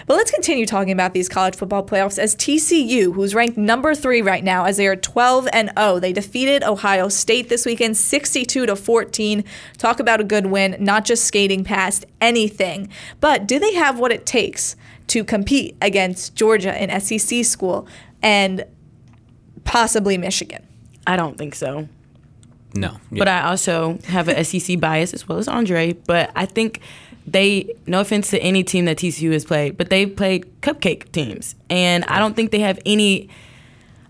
But 0.07 0.15
let's 0.15 0.31
continue 0.31 0.67
talking 0.67 0.93
about 0.93 1.13
these 1.13 1.29
college 1.29 1.57
football 1.57 1.85
playoffs 1.85 2.19
as 2.19 2.37
TCU, 2.37 3.13
who's 3.15 3.35
ranked 3.35 3.57
number 3.57 3.95
three 3.95 4.23
right 4.23 4.45
now, 4.45 4.65
as 4.65 4.77
they 4.77 4.87
are 4.87 4.97
12 4.97 5.49
and 5.53 5.71
0. 5.79 5.99
They 5.99 6.13
defeated 6.13 6.63
Ohio 6.63 7.09
State 7.09 7.49
this 7.49 7.67
weekend, 7.67 7.97
62 7.97 8.67
to 8.67 8.77
14. 8.77 9.45
Talk 9.79 10.01
about 10.01 10.21
a 10.21 10.25
good 10.25 10.47
win, 10.47 10.77
not 10.79 11.05
just 11.05 11.25
skating 11.25 11.65
past 11.65 12.05
anything. 12.21 12.89
But 13.21 13.47
do 13.47 13.59
they 13.59 13.75
have 13.75 13.99
what 13.99 14.13
it 14.13 14.27
takes 14.27 14.77
to 15.09 15.25
compete 15.25 15.77
against 15.81 16.35
Georgia, 16.35 16.73
an 16.73 17.01
SEC 17.01 17.45
school, 17.45 17.89
and 18.23 18.65
possibly 19.65 20.17
Michigan? 20.19 20.67
I 21.07 21.17
don't 21.17 21.39
think 21.39 21.55
so. 21.55 21.89
No. 22.75 22.99
But 23.11 23.29
I 23.29 23.43
also 23.43 23.99
have 24.07 24.29
a 24.29 24.45
SEC 24.45 24.79
bias 24.79 25.15
as 25.15 25.29
well 25.29 25.39
as 25.39 25.49
Andre. 25.49 25.93
But 25.95 26.31
I 26.37 26.47
think 26.47 26.81
they, 27.27 27.75
no 27.87 28.01
offense 28.01 28.31
to 28.31 28.39
any 28.41 28.63
team 28.63 28.85
that 28.85 28.99
TCU 28.99 29.33
has 29.33 29.45
played, 29.45 29.77
but 29.77 29.91
they've 29.91 30.15
played 30.15 30.47
cupcake 30.63 31.11
teams. 31.13 31.55
And 31.69 32.05
I 32.05 32.19
don't 32.19 32.35
think 32.35 32.51
they 32.51 32.61
have 32.61 32.79
any, 32.87 33.29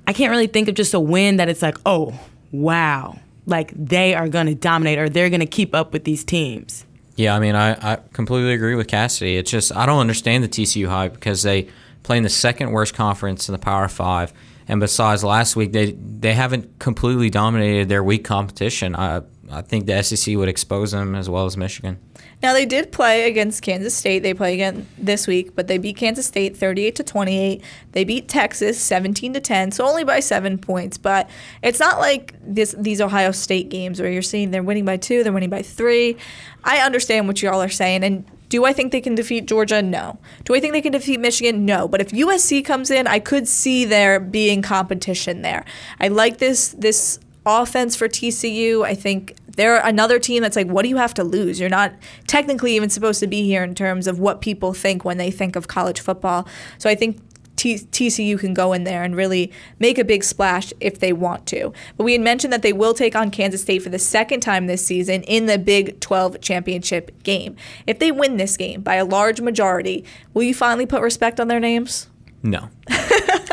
I 0.07 0.12
can't 0.12 0.31
really 0.31 0.46
think 0.46 0.68
of 0.68 0.74
just 0.74 0.94
a 0.94 1.00
win 1.00 1.37
that 1.37 1.48
it's 1.48 1.62
like, 1.62 1.79
oh, 1.87 2.18
wow. 2.52 3.18
Like 3.46 3.72
they 3.74 4.14
are 4.14 4.29
going 4.29 4.46
to 4.46 4.55
dominate 4.55 4.98
or 4.98 5.09
they're 5.09 5.31
going 5.31 5.40
to 5.40 5.46
keep 5.46 5.74
up 5.74 5.92
with 5.92 6.05
these 6.05 6.24
teams. 6.24 6.85
Yeah, 7.16 7.35
I 7.35 7.38
mean, 7.38 7.55
I, 7.55 7.94
I 7.94 7.98
completely 8.12 8.52
agree 8.52 8.74
with 8.74 8.88
Cassidy. 8.88 9.37
It's 9.37 9.50
just, 9.50 9.74
I 9.74 9.87
don't 9.87 10.00
understand 10.00 10.44
the 10.44 10.48
TCU 10.48 10.88
hype 10.88 11.14
because 11.14 11.42
they 11.42 11.68
play 12.02 12.16
in 12.18 12.22
the 12.22 12.29
second 12.29 12.72
worst 12.72 12.94
conference 12.94 13.48
in 13.48 13.52
the 13.52 13.59
Power 13.59 13.88
Five. 13.88 14.33
And 14.68 14.81
besides 14.81 15.22
last 15.22 15.55
week, 15.55 15.72
they 15.72 15.92
they 15.92 16.35
haven't 16.35 16.79
completely 16.79 17.31
dominated 17.31 17.88
their 17.88 18.02
weak 18.02 18.24
competition. 18.24 18.96
I 18.96 19.22
I 19.50 19.62
think 19.62 19.87
the 19.87 20.02
SEC 20.02 20.37
would 20.37 20.48
expose 20.48 20.92
them 20.92 21.14
as 21.14 21.30
well 21.30 21.46
as 21.46 21.56
Michigan. 21.56 21.98
Now 22.42 22.52
they 22.52 22.66
did 22.66 22.92
play 22.92 23.28
against 23.28 23.62
Kansas 23.62 23.94
State. 23.94 24.20
They 24.20 24.35
play 24.35 24.54
again 24.54 24.87
this 24.98 25.26
week, 25.26 25.54
but 25.54 25.68
they 25.68 25.78
beat 25.78 25.96
Kansas 25.96 26.26
State 26.26 26.56
38 26.56 26.96
to 26.96 27.04
28. 27.04 27.62
They 27.92 28.04
beat 28.04 28.28
Texas 28.28 28.80
17 28.80 29.35
to 29.35 29.40
10, 29.40 29.72
so 29.72 29.87
only 29.87 30.04
by 30.04 30.20
7 30.20 30.59
points, 30.59 30.98
but 30.98 31.28
it's 31.62 31.80
not 31.80 31.98
like 31.98 32.35
this 32.42 32.74
these 32.78 33.00
Ohio 33.00 33.30
State 33.30 33.68
games 33.68 34.00
where 34.00 34.11
you're 34.11 34.22
seeing 34.22 34.50
they're 34.50 34.62
winning 34.62 34.85
by 34.85 34.96
2, 34.96 35.22
they're 35.22 35.32
winning 35.32 35.50
by 35.50 35.62
3. 35.62 36.16
I 36.64 36.78
understand 36.78 37.26
what 37.26 37.42
y'all 37.42 37.62
are 37.62 37.68
saying 37.68 38.04
and 38.04 38.24
do 38.48 38.64
I 38.64 38.72
think 38.72 38.92
they 38.92 39.00
can 39.00 39.14
defeat 39.14 39.46
Georgia? 39.46 39.82
No. 39.82 40.18
Do 40.44 40.54
I 40.54 40.61
think 40.61 40.72
they 40.72 40.80
can 40.80 40.92
defeat 40.92 41.18
Michigan? 41.18 41.64
No. 41.64 41.88
But 41.88 42.00
if 42.00 42.11
USC 42.11 42.64
comes 42.64 42.90
in, 42.90 43.06
I 43.06 43.18
could 43.18 43.48
see 43.48 43.85
there 43.85 44.20
being 44.20 44.62
competition 44.62 45.42
there. 45.42 45.64
I 46.00 46.09
like 46.09 46.38
this 46.38 46.68
this 46.68 47.18
offense 47.46 47.96
for 47.96 48.09
TCU. 48.09 48.85
I 48.85 48.94
think 48.94 49.37
they're 49.56 49.78
another 49.78 50.18
team 50.18 50.42
that's 50.42 50.56
like, 50.56 50.66
what 50.66 50.82
do 50.82 50.88
you 50.88 50.96
have 50.96 51.14
to 51.14 51.24
lose? 51.24 51.59
You're 51.59 51.70
not 51.70 51.94
technically 52.26 52.74
even 52.76 52.90
supposed 52.90 53.20
to 53.20 53.26
be 53.26 53.44
here 53.44 53.62
in 53.62 53.74
terms 53.74 54.06
of 54.06 54.18
what 54.18 54.40
people 54.40 54.74
think 54.74 55.04
when 55.04 55.16
they 55.16 55.30
think 55.30 55.56
of 55.56 55.68
college 55.68 56.00
football. 56.00 56.46
So 56.78 56.90
I 56.90 56.94
think 56.94 57.20
T- 57.56 57.78
TCU 57.78 58.38
can 58.38 58.52
go 58.52 58.74
in 58.74 58.85
there 58.85 59.02
and 59.02 59.16
really 59.16 59.50
make 59.78 59.98
a 59.98 60.04
big 60.04 60.22
splash 60.22 60.72
if 60.78 61.00
they 61.00 61.12
want 61.12 61.46
to. 61.46 61.72
But 61.96 62.04
we 62.04 62.12
had 62.12 62.20
mentioned 62.20 62.52
that 62.52 62.62
they 62.62 62.74
will 62.74 62.92
take 62.92 63.16
on 63.16 63.30
Kansas 63.30 63.62
State 63.62 63.82
for 63.82 63.88
the 63.88 63.98
second 63.98 64.40
time 64.40 64.66
this 64.66 64.85
season 64.85 65.22
in 65.22 65.46
the 65.46 65.59
Big 65.59 65.98
12 66.00 66.40
championship 66.42 67.22
game. 67.22 67.56
If 67.87 67.98
they 67.98 68.12
win 68.12 68.37
this 68.37 68.56
game 68.59 68.82
by 68.82 68.96
a 68.96 69.04
large 69.04 69.40
majority, 69.40 70.04
will 70.35 70.42
you 70.42 70.54
finally 70.54 70.87
put 70.87 71.00
respect 71.00 71.40
on 71.40 71.48
their 71.48 71.61
names? 71.61 72.09
No. 72.42 72.68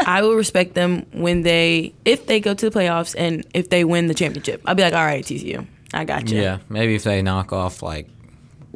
I 0.05 0.21
will 0.21 0.35
respect 0.35 0.73
them 0.73 1.05
when 1.13 1.41
they, 1.43 1.93
if 2.05 2.25
they 2.27 2.39
go 2.39 2.53
to 2.53 2.69
the 2.69 2.77
playoffs 2.77 3.15
and 3.17 3.45
if 3.53 3.69
they 3.69 3.83
win 3.83 4.07
the 4.07 4.13
championship. 4.13 4.61
I'll 4.65 4.75
be 4.75 4.83
like, 4.83 4.93
all 4.93 5.05
right, 5.05 5.23
TCU, 5.23 5.65
I 5.93 6.03
got 6.05 6.29
you. 6.29 6.41
Yeah, 6.41 6.59
maybe 6.69 6.95
if 6.95 7.03
they 7.03 7.21
knock 7.21 7.53
off 7.53 7.81
like 7.81 8.09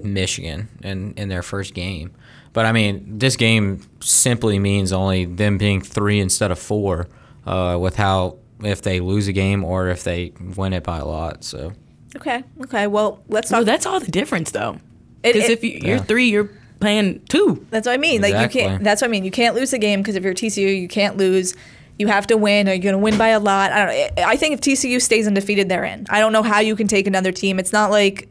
Michigan 0.01 0.67
in 0.83 1.13
in 1.17 1.29
their 1.29 1.43
first 1.43 1.73
game. 1.73 2.11
But 2.53 2.65
I 2.65 2.71
mean, 2.71 3.17
this 3.19 3.35
game 3.35 3.81
simply 3.99 4.57
means 4.59 4.91
only 4.93 5.25
them 5.25 5.57
being 5.57 5.81
three 5.81 6.19
instead 6.19 6.51
of 6.51 6.59
four. 6.59 7.07
Uh, 7.45 7.77
with 7.79 7.95
how 7.95 8.37
if 8.63 8.81
they 8.81 8.99
lose 8.99 9.27
a 9.27 9.33
game 9.33 9.63
or 9.63 9.87
if 9.89 10.03
they 10.03 10.33
win 10.55 10.73
it 10.73 10.83
by 10.83 10.97
a 10.97 11.05
lot. 11.05 11.43
So 11.43 11.73
Okay. 12.15 12.43
Okay. 12.63 12.87
Well, 12.87 13.23
let's 13.29 13.49
talk. 13.49 13.59
So 13.59 13.63
that's 13.63 13.85
all 13.85 13.99
the 13.99 14.11
difference, 14.11 14.51
though. 14.51 14.77
Because 15.21 15.49
if 15.49 15.63
you, 15.63 15.71
you're 15.81 15.97
Yeah. 15.97 16.03
three, 16.03 16.29
you're 16.29 16.49
playing 16.79 17.21
two. 17.29 17.65
That's 17.69 17.87
what 17.87 17.93
I 17.93 17.97
mean. 17.97 18.21
Like 18.21 18.33
you 18.41 18.49
can't. 18.49 18.83
That's 18.83 19.01
what 19.01 19.07
I 19.07 19.11
mean. 19.11 19.23
You 19.23 19.31
can't 19.31 19.55
lose 19.55 19.73
a 19.73 19.77
game 19.79 20.01
because 20.01 20.15
if 20.15 20.23
you're 20.23 20.33
TCU, 20.33 20.79
you 20.79 20.87
can't 20.87 21.17
lose. 21.17 21.55
You 21.99 22.07
have 22.07 22.27
to 22.27 22.37
win, 22.37 22.69
or 22.69 22.73
you're 22.73 22.83
going 22.83 22.93
to 22.93 22.99
win 22.99 23.17
by 23.17 23.29
a 23.29 23.39
lot. 23.39 23.71
I 23.71 23.85
don't. 23.85 24.19
I 24.27 24.37
think 24.37 24.53
if 24.53 24.61
TCU 24.61 25.01
stays 25.01 25.25
undefeated, 25.25 25.67
they're 25.67 25.83
in. 25.83 26.05
I 26.09 26.19
don't 26.19 26.31
know 26.31 26.43
how 26.43 26.59
you 26.59 26.75
can 26.75 26.87
take 26.87 27.07
another 27.07 27.31
team. 27.31 27.57
It's 27.59 27.73
not 27.73 27.89
like 27.89 28.29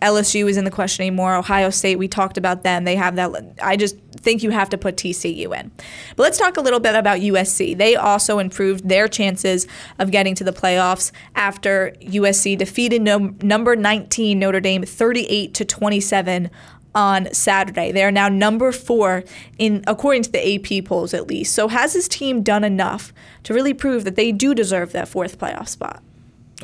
LSU 0.00 0.48
is 0.48 0.56
in 0.56 0.64
the 0.64 0.70
question 0.70 1.02
anymore. 1.02 1.34
Ohio 1.34 1.70
State, 1.70 1.96
we 1.96 2.08
talked 2.08 2.38
about 2.38 2.62
them. 2.62 2.84
They 2.84 2.96
have 2.96 3.16
that. 3.16 3.32
I 3.62 3.76
just 3.76 3.96
think 4.16 4.42
you 4.42 4.50
have 4.50 4.68
to 4.70 4.78
put 4.78 4.96
TCU 4.96 5.58
in. 5.58 5.70
But 6.16 6.22
let's 6.22 6.38
talk 6.38 6.56
a 6.56 6.60
little 6.60 6.80
bit 6.80 6.94
about 6.94 7.18
USC. 7.18 7.76
They 7.76 7.96
also 7.96 8.38
improved 8.38 8.88
their 8.88 9.08
chances 9.08 9.66
of 9.98 10.10
getting 10.10 10.34
to 10.36 10.44
the 10.44 10.52
playoffs 10.52 11.10
after 11.34 11.94
USC 12.00 12.56
defeated 12.56 13.02
num- 13.02 13.36
number 13.42 13.76
19 13.76 14.38
Notre 14.38 14.60
Dame 14.60 14.82
38 14.84 15.54
to 15.54 15.64
27 15.64 16.50
on 16.98 17.32
Saturday. 17.32 17.92
They 17.92 18.02
are 18.02 18.10
now 18.10 18.28
number 18.28 18.72
4 18.72 19.22
in 19.56 19.84
according 19.86 20.22
to 20.22 20.32
the 20.32 20.56
AP 20.56 20.84
polls 20.84 21.14
at 21.14 21.28
least. 21.28 21.54
So 21.54 21.68
has 21.68 21.92
his 21.92 22.08
team 22.08 22.42
done 22.42 22.64
enough 22.64 23.12
to 23.44 23.54
really 23.54 23.72
prove 23.72 24.02
that 24.02 24.16
they 24.16 24.32
do 24.32 24.52
deserve 24.52 24.90
that 24.92 25.06
fourth 25.06 25.38
playoff 25.38 25.68
spot? 25.68 26.02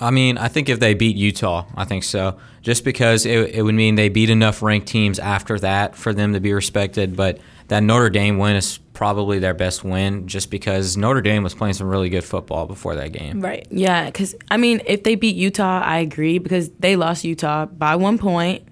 I 0.00 0.10
mean, 0.10 0.36
I 0.36 0.48
think 0.48 0.68
if 0.68 0.80
they 0.80 0.92
beat 0.92 1.14
Utah, 1.14 1.66
I 1.76 1.84
think 1.84 2.02
so. 2.02 2.36
Just 2.62 2.82
because 2.82 3.26
it, 3.26 3.54
it 3.54 3.62
would 3.62 3.76
mean 3.76 3.94
they 3.94 4.08
beat 4.08 4.28
enough 4.28 4.60
ranked 4.60 4.88
teams 4.88 5.20
after 5.20 5.56
that 5.60 5.94
for 5.94 6.12
them 6.12 6.32
to 6.32 6.40
be 6.40 6.52
respected. 6.52 7.14
But 7.14 7.38
that 7.68 7.84
Notre 7.84 8.10
Dame 8.10 8.36
win 8.36 8.56
is 8.56 8.78
probably 8.92 9.38
their 9.38 9.54
best 9.54 9.84
win, 9.84 10.26
just 10.26 10.50
because 10.50 10.96
Notre 10.96 11.20
Dame 11.20 11.44
was 11.44 11.54
playing 11.54 11.74
some 11.74 11.88
really 11.88 12.08
good 12.08 12.24
football 12.24 12.66
before 12.66 12.96
that 12.96 13.12
game. 13.12 13.40
Right. 13.40 13.68
Yeah, 13.70 14.06
because 14.06 14.34
I 14.50 14.56
mean, 14.56 14.80
if 14.84 15.04
they 15.04 15.14
beat 15.14 15.36
Utah, 15.36 15.80
I 15.80 15.98
agree 15.98 16.38
because 16.38 16.70
they 16.80 16.96
lost 16.96 17.22
Utah 17.22 17.66
by 17.66 17.94
one 17.94 18.18
point 18.18 18.66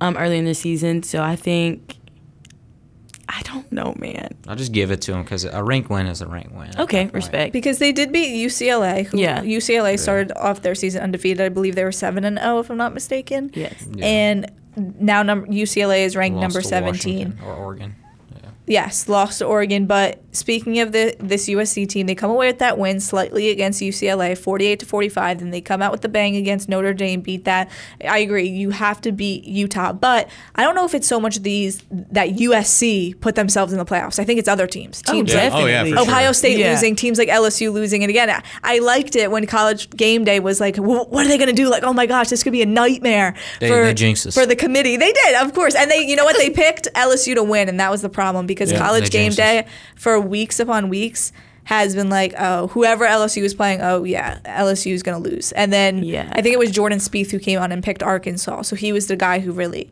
um, 0.00 0.16
early 0.16 0.38
in 0.38 0.44
the 0.44 0.54
season. 0.54 1.02
So 1.02 1.22
I 1.22 1.36
think 1.36 1.96
I 3.28 3.42
don't 3.42 3.70
know, 3.70 3.94
man. 3.98 4.36
I'll 4.48 4.56
just 4.56 4.72
give 4.72 4.90
it 4.90 5.00
to 5.02 5.12
them 5.12 5.22
because 5.22 5.44
a 5.44 5.62
rank 5.62 5.88
win 5.88 6.06
is 6.06 6.20
a 6.20 6.26
rank 6.26 6.50
win. 6.52 6.70
Okay, 6.78 7.06
respect. 7.12 7.52
Because 7.52 7.78
they 7.78 7.92
did 7.92 8.12
beat 8.12 8.44
UCLA. 8.44 9.06
Who, 9.06 9.18
Yeah. 9.18 9.40
UCLA 9.42 9.98
started 9.98 10.32
off 10.36 10.62
their 10.62 10.74
season 10.74 11.02
undefeated. 11.02 11.40
I 11.40 11.48
believe 11.48 11.76
they 11.76 11.84
were 11.84 11.92
seven 11.92 12.24
and 12.24 12.38
zero, 12.38 12.58
if 12.58 12.70
I'm 12.70 12.76
not 12.76 12.92
mistaken. 12.92 13.52
Yes. 13.54 13.86
Yeah. 13.92 14.04
And 14.04 14.52
now 14.76 15.22
number 15.22 15.46
UCLA 15.46 16.04
is 16.04 16.16
ranked 16.16 16.36
Lost 16.36 16.42
number 16.42 16.60
to 16.62 16.66
17. 16.68 17.18
Washington 17.28 17.46
Or 17.46 17.54
Oregon. 17.54 17.94
Yes, 18.66 19.08
lost 19.08 19.38
to 19.38 19.46
Oregon. 19.46 19.86
But 19.86 20.22
speaking 20.32 20.78
of 20.80 20.92
the 20.92 21.14
this 21.18 21.48
USC 21.48 21.88
team, 21.88 22.06
they 22.06 22.14
come 22.14 22.30
away 22.30 22.46
with 22.48 22.58
that 22.60 22.78
win 22.78 23.00
slightly 23.00 23.50
against 23.50 23.80
UCLA, 23.80 24.36
48 24.38 24.80
to 24.80 24.86
45. 24.86 25.38
Then 25.40 25.50
they 25.50 25.60
come 25.60 25.82
out 25.82 25.92
with 25.92 26.02
the 26.02 26.08
bang 26.08 26.36
against 26.36 26.68
Notre 26.68 26.94
Dame, 26.94 27.20
beat 27.20 27.44
that. 27.44 27.70
I 28.08 28.18
agree. 28.18 28.48
You 28.48 28.70
have 28.70 29.00
to 29.02 29.12
beat 29.12 29.44
Utah, 29.44 29.92
but 29.92 30.28
I 30.54 30.62
don't 30.64 30.74
know 30.74 30.84
if 30.84 30.94
it's 30.94 31.06
so 31.08 31.18
much 31.20 31.38
these 31.42 31.82
that 31.90 32.30
USC 32.30 33.20
put 33.20 33.34
themselves 33.34 33.72
in 33.72 33.78
the 33.78 33.84
playoffs. 33.84 34.18
I 34.18 34.24
think 34.24 34.38
it's 34.38 34.48
other 34.48 34.66
teams. 34.66 35.02
Oh, 35.08 35.12
teams, 35.12 35.32
Oh, 35.32 35.36
Yeah. 35.36 35.42
like 35.44 35.52
Oh, 35.52 35.56
yeah, 35.58 35.62
for 35.62 35.68
definitely. 35.68 35.90
sure. 35.92 36.00
Ohio 36.02 36.32
State 36.32 36.58
Yeah. 36.58 36.70
losing, 36.72 36.96
teams 36.96 37.18
like 37.18 37.28
LSU 37.28 37.70
losing, 37.72 38.02
and 38.02 38.10
again, 38.10 38.30
I- 38.30 38.42
I 38.62 38.78
liked 38.78 39.16
it 39.16 39.30
when 39.30 39.46
College 39.46 39.90
Game 39.90 40.24
Day 40.24 40.40
was 40.40 40.60
like, 40.60 40.76
"Wh- 40.76 41.10
"What 41.10 41.24
are 41.26 41.28
they 41.28 41.38
going 41.38 41.48
to 41.48 41.54
do?" 41.54 41.68
Like, 41.68 41.82
"Oh 41.84 41.92
my 41.92 42.06
gosh, 42.06 42.28
this 42.28 42.42
could 42.42 42.52
be 42.52 42.62
a 42.62 42.66
nightmare 42.66 43.34
They- 43.60 43.68
for 43.68 43.92
they 43.92 44.14
for 44.14 44.46
the 44.46 44.56
committee." 44.56 44.96
They 44.96 45.12
did, 45.12 45.34
of 45.36 45.52
course, 45.54 45.74
and 45.74 45.90
they, 45.90 45.98
you 46.02 46.16
know 46.16 46.24
what, 46.24 46.36
they 46.36 46.50
picked 46.50 46.88
LSU 46.94 47.34
to 47.34 47.42
win, 47.42 47.68
and 47.68 47.80
that 47.80 47.90
was 47.90 48.02
the 48.02 48.08
problem 48.08 48.46
because 48.46 48.70
Yeah, 48.72 48.78
College 48.78 49.10
Game 49.10 49.30
us. 49.30 49.36
Day 49.36 49.64
for 49.96 50.19
weeks 50.20 50.60
upon 50.60 50.88
weeks 50.88 51.32
has 51.64 51.94
been 51.94 52.08
like, 52.10 52.34
"Oh, 52.38 52.68
whoever 52.68 53.06
LSU 53.06 53.42
is 53.44 53.54
playing, 53.54 53.80
oh 53.82 54.04
yeah, 54.04 54.38
LSU 54.44 54.92
is 54.92 55.02
going 55.02 55.22
to 55.22 55.28
lose," 55.30 55.52
and 55.52 55.72
then 55.72 56.02
Yeah. 56.02 56.28
I 56.32 56.42
think 56.42 56.52
it 56.54 56.58
was 56.58 56.70
Jordan 56.70 56.98
Spieth 56.98 57.30
who 57.30 57.38
came 57.38 57.58
on 57.60 57.70
and 57.72 57.82
picked 57.82 58.02
Arkansas, 58.02 58.62
so 58.62 58.76
he 58.76 58.92
was 58.92 59.06
the 59.06 59.16
guy 59.16 59.38
who 59.40 59.52
really, 59.52 59.90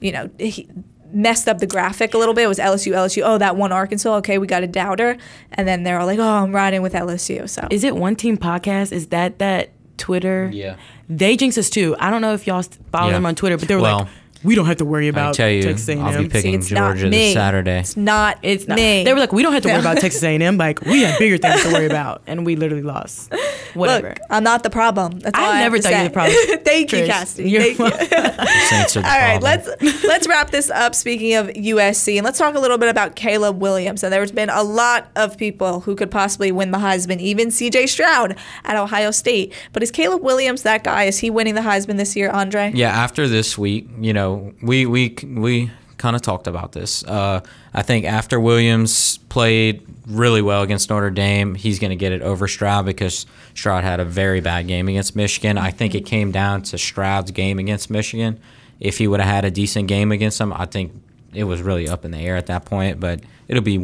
you 0.00 0.12
know. 0.12 0.30
He, 0.38 0.68
messed 1.10 1.48
up 1.48 1.56
the 1.56 1.66
graphic 1.66 2.12
a 2.12 2.18
little 2.18 2.34
bit. 2.34 2.44
It 2.44 2.48
was 2.48 2.58
LSU, 2.58 2.92
LSU. 2.92 3.22
Oh, 3.24 3.38
that 3.38 3.56
one 3.56 3.72
Arkansas. 3.72 4.16
Okay, 4.16 4.36
we 4.36 4.46
got 4.46 4.62
a 4.62 4.66
doubter. 4.66 5.16
And 5.52 5.66
then 5.66 5.82
they're 5.82 5.98
all 5.98 6.04
like, 6.04 6.18
oh, 6.18 6.22
I'm 6.22 6.52
riding 6.52 6.82
with 6.82 6.92
LSU. 6.92 7.48
So 7.48 7.66
Is 7.70 7.82
it 7.82 7.96
One 7.96 8.14
Team 8.14 8.36
Podcast? 8.36 8.92
Is 8.92 9.06
that 9.06 9.38
that 9.38 9.70
Twitter? 9.96 10.50
Yeah. 10.52 10.76
They 11.08 11.34
jinx 11.38 11.56
us 11.56 11.70
too. 11.70 11.96
I 11.98 12.10
don't 12.10 12.20
know 12.20 12.34
if 12.34 12.46
y'all 12.46 12.62
follow 12.92 13.06
Yeah. 13.08 13.14
them 13.14 13.24
on 13.24 13.34
Twitter, 13.36 13.56
but 13.56 13.68
they 13.68 13.74
were 13.74 13.80
Well, 13.80 13.98
like, 14.00 14.08
we 14.44 14.54
don't 14.54 14.66
have 14.66 14.76
to 14.78 14.84
worry 14.84 15.06
I 15.06 15.10
about 15.10 15.34
tell 15.34 15.48
you, 15.50 15.62
Texas 15.62 15.88
A&M. 15.88 16.00
I'll 16.00 16.22
be 16.22 16.28
picking 16.28 16.54
it's 16.54 16.70
not 16.70 16.90
Georgia 16.94 17.04
me. 17.06 17.10
this 17.10 17.34
Saturday. 17.34 17.80
It's 17.80 17.96
not. 17.96 18.38
It's 18.42 18.68
not. 18.68 18.76
me. 18.76 19.04
They 19.04 19.12
were 19.12 19.18
like, 19.18 19.32
we 19.32 19.42
don't 19.42 19.52
have 19.52 19.62
to 19.64 19.68
worry 19.68 19.80
about 19.80 19.96
Texas 20.00 20.22
A&M. 20.22 20.56
Like, 20.56 20.80
we 20.82 21.02
have 21.02 21.18
bigger 21.18 21.38
things 21.38 21.62
to 21.64 21.72
worry 21.72 21.86
about, 21.86 22.22
and 22.26 22.46
we 22.46 22.56
literally 22.56 22.82
lost. 22.82 23.32
Whatever. 23.74 24.08
Look, 24.10 24.18
I'm 24.30 24.44
not 24.44 24.62
the 24.62 24.70
problem. 24.70 25.18
That's 25.20 25.38
all 25.38 25.44
I 25.44 25.58
I 25.58 25.60
never 25.60 25.76
have 25.76 25.84
thought 25.84 25.92
you 25.92 25.98
were 25.98 26.04
the 26.04 26.10
problem. 26.10 26.36
Thank 26.64 26.92
you, 26.92 26.98
Trish, 26.98 27.06
Cassidy. 27.06 27.50
you're 27.50 27.62
Thank 27.62 27.78
you. 27.78 27.90
The 27.90 28.46
Saints 28.68 28.96
are 28.96 29.02
the 29.02 29.08
All 29.08 29.18
right, 29.18 29.42
let's 29.42 29.68
let's 30.04 30.26
wrap 30.28 30.50
this 30.50 30.70
up. 30.70 30.94
Speaking 30.94 31.34
of 31.34 31.48
USC, 31.48 32.16
and 32.16 32.24
let's 32.24 32.38
talk 32.38 32.54
a 32.54 32.60
little 32.60 32.78
bit 32.78 32.88
about 32.88 33.16
Caleb 33.16 33.60
Williams. 33.60 34.02
And 34.02 34.12
there's 34.12 34.32
been 34.32 34.50
a 34.50 34.62
lot 34.62 35.08
of 35.16 35.36
people 35.36 35.80
who 35.80 35.94
could 35.94 36.10
possibly 36.10 36.52
win 36.52 36.70
the 36.70 36.78
Heisman, 36.78 37.20
even 37.20 37.50
C.J. 37.50 37.86
Stroud 37.88 38.36
at 38.64 38.76
Ohio 38.76 39.10
State. 39.10 39.52
But 39.72 39.82
is 39.82 39.90
Caleb 39.90 40.22
Williams 40.22 40.62
that 40.62 40.84
guy? 40.84 41.04
Is 41.04 41.18
he 41.18 41.30
winning 41.30 41.54
the 41.54 41.62
Heisman 41.62 41.96
this 41.96 42.16
year, 42.16 42.30
Andre? 42.30 42.72
Yeah, 42.74 42.90
after 42.90 43.28
this 43.28 43.56
week, 43.58 43.88
you 43.98 44.12
know, 44.12 44.27
we 44.62 44.86
we 44.86 45.16
we 45.24 45.70
kind 45.98 46.16
of 46.16 46.22
talked 46.22 46.46
about 46.46 46.72
this. 46.72 47.04
Uh, 47.04 47.40
I 47.74 47.82
think 47.82 48.04
after 48.04 48.40
Williams 48.40 49.18
played 49.28 49.84
really 50.06 50.40
well 50.40 50.62
against 50.62 50.88
Notre 50.90 51.10
Dame, 51.10 51.54
he's 51.54 51.78
going 51.78 51.90
to 51.90 51.96
get 51.96 52.12
it 52.12 52.22
over 52.22 52.48
Stroud 52.48 52.86
because 52.86 53.26
Stroud 53.54 53.84
had 53.84 54.00
a 54.00 54.04
very 54.04 54.40
bad 54.40 54.66
game 54.66 54.88
against 54.88 55.14
Michigan. 55.16 55.58
I 55.58 55.70
think 55.70 55.94
it 55.94 56.06
came 56.06 56.30
down 56.30 56.62
to 56.62 56.78
Stroud's 56.78 57.30
game 57.32 57.58
against 57.58 57.90
Michigan. 57.90 58.40
If 58.80 58.98
he 58.98 59.08
would 59.08 59.20
have 59.20 59.28
had 59.28 59.44
a 59.44 59.50
decent 59.50 59.88
game 59.88 60.12
against 60.12 60.38
them, 60.38 60.52
I 60.52 60.64
think 60.64 60.92
it 61.34 61.44
was 61.44 61.60
really 61.60 61.88
up 61.88 62.04
in 62.04 62.12
the 62.12 62.18
air 62.18 62.36
at 62.36 62.46
that 62.46 62.64
point. 62.64 63.00
But 63.00 63.20
it'll 63.48 63.62
be 63.62 63.78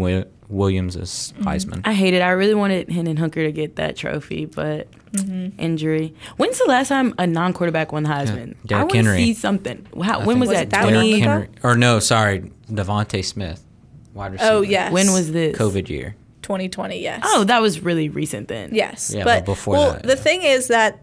Wi- 0.54 0.64
Williams 0.74 0.96
is 0.96 1.32
mm-hmm. 1.36 1.48
Heisman. 1.48 1.82
I 1.84 1.92
hate 1.92 2.14
it. 2.14 2.22
I 2.22 2.30
really 2.30 2.54
wanted 2.54 2.88
Hendon 2.88 3.16
Hooker 3.16 3.44
to 3.44 3.52
get 3.52 3.76
that 3.76 3.96
trophy, 3.96 4.46
but 4.46 4.90
mm-hmm. 5.12 5.58
injury. 5.60 6.14
When's 6.36 6.58
the 6.58 6.66
last 6.66 6.88
time 6.88 7.14
a 7.18 7.26
non-quarterback 7.26 7.92
won 7.92 8.04
the 8.04 8.08
Heisman? 8.08 8.56
Derrick 8.64 8.72
I 8.72 8.78
want 8.78 8.90
to 8.92 8.96
Henry. 8.98 9.16
see 9.18 9.34
something. 9.34 9.86
How, 10.02 10.20
I 10.20 10.24
when 10.26 10.40
was, 10.40 10.48
Was 10.48 10.58
that? 10.58 10.62
it 10.64 10.70
that 10.70 10.82
Derrick 10.82 10.94
long 10.94 11.04
20 11.04 11.22
ago? 11.22 11.30
Henry, 11.30 11.48
or 11.62 11.76
no, 11.76 11.98
sorry, 11.98 12.52
DeVonta 12.68 13.24
Smith, 13.24 13.64
wide 14.14 14.28
oh, 14.28 14.32
receiver. 14.32 14.50
Oh 14.50 14.60
yes. 14.62 14.92
When 14.92 15.12
was 15.12 15.32
this? 15.32 15.56
COVID 15.56 15.88
year. 15.88 16.16
2020? 16.42 17.00
Yes. 17.00 17.22
Oh, 17.24 17.44
that 17.44 17.62
was 17.62 17.80
really 17.80 18.08
recent 18.08 18.48
then. 18.48 18.74
Yes. 18.74 19.12
Yeah, 19.14 19.24
but, 19.24 19.40
but 19.40 19.52
before 19.52 19.74
well, 19.74 19.92
that, 19.94 20.02
the 20.02 20.08
yeah. 20.10 20.14
thing 20.14 20.42
is 20.42 20.68
that 20.68 21.00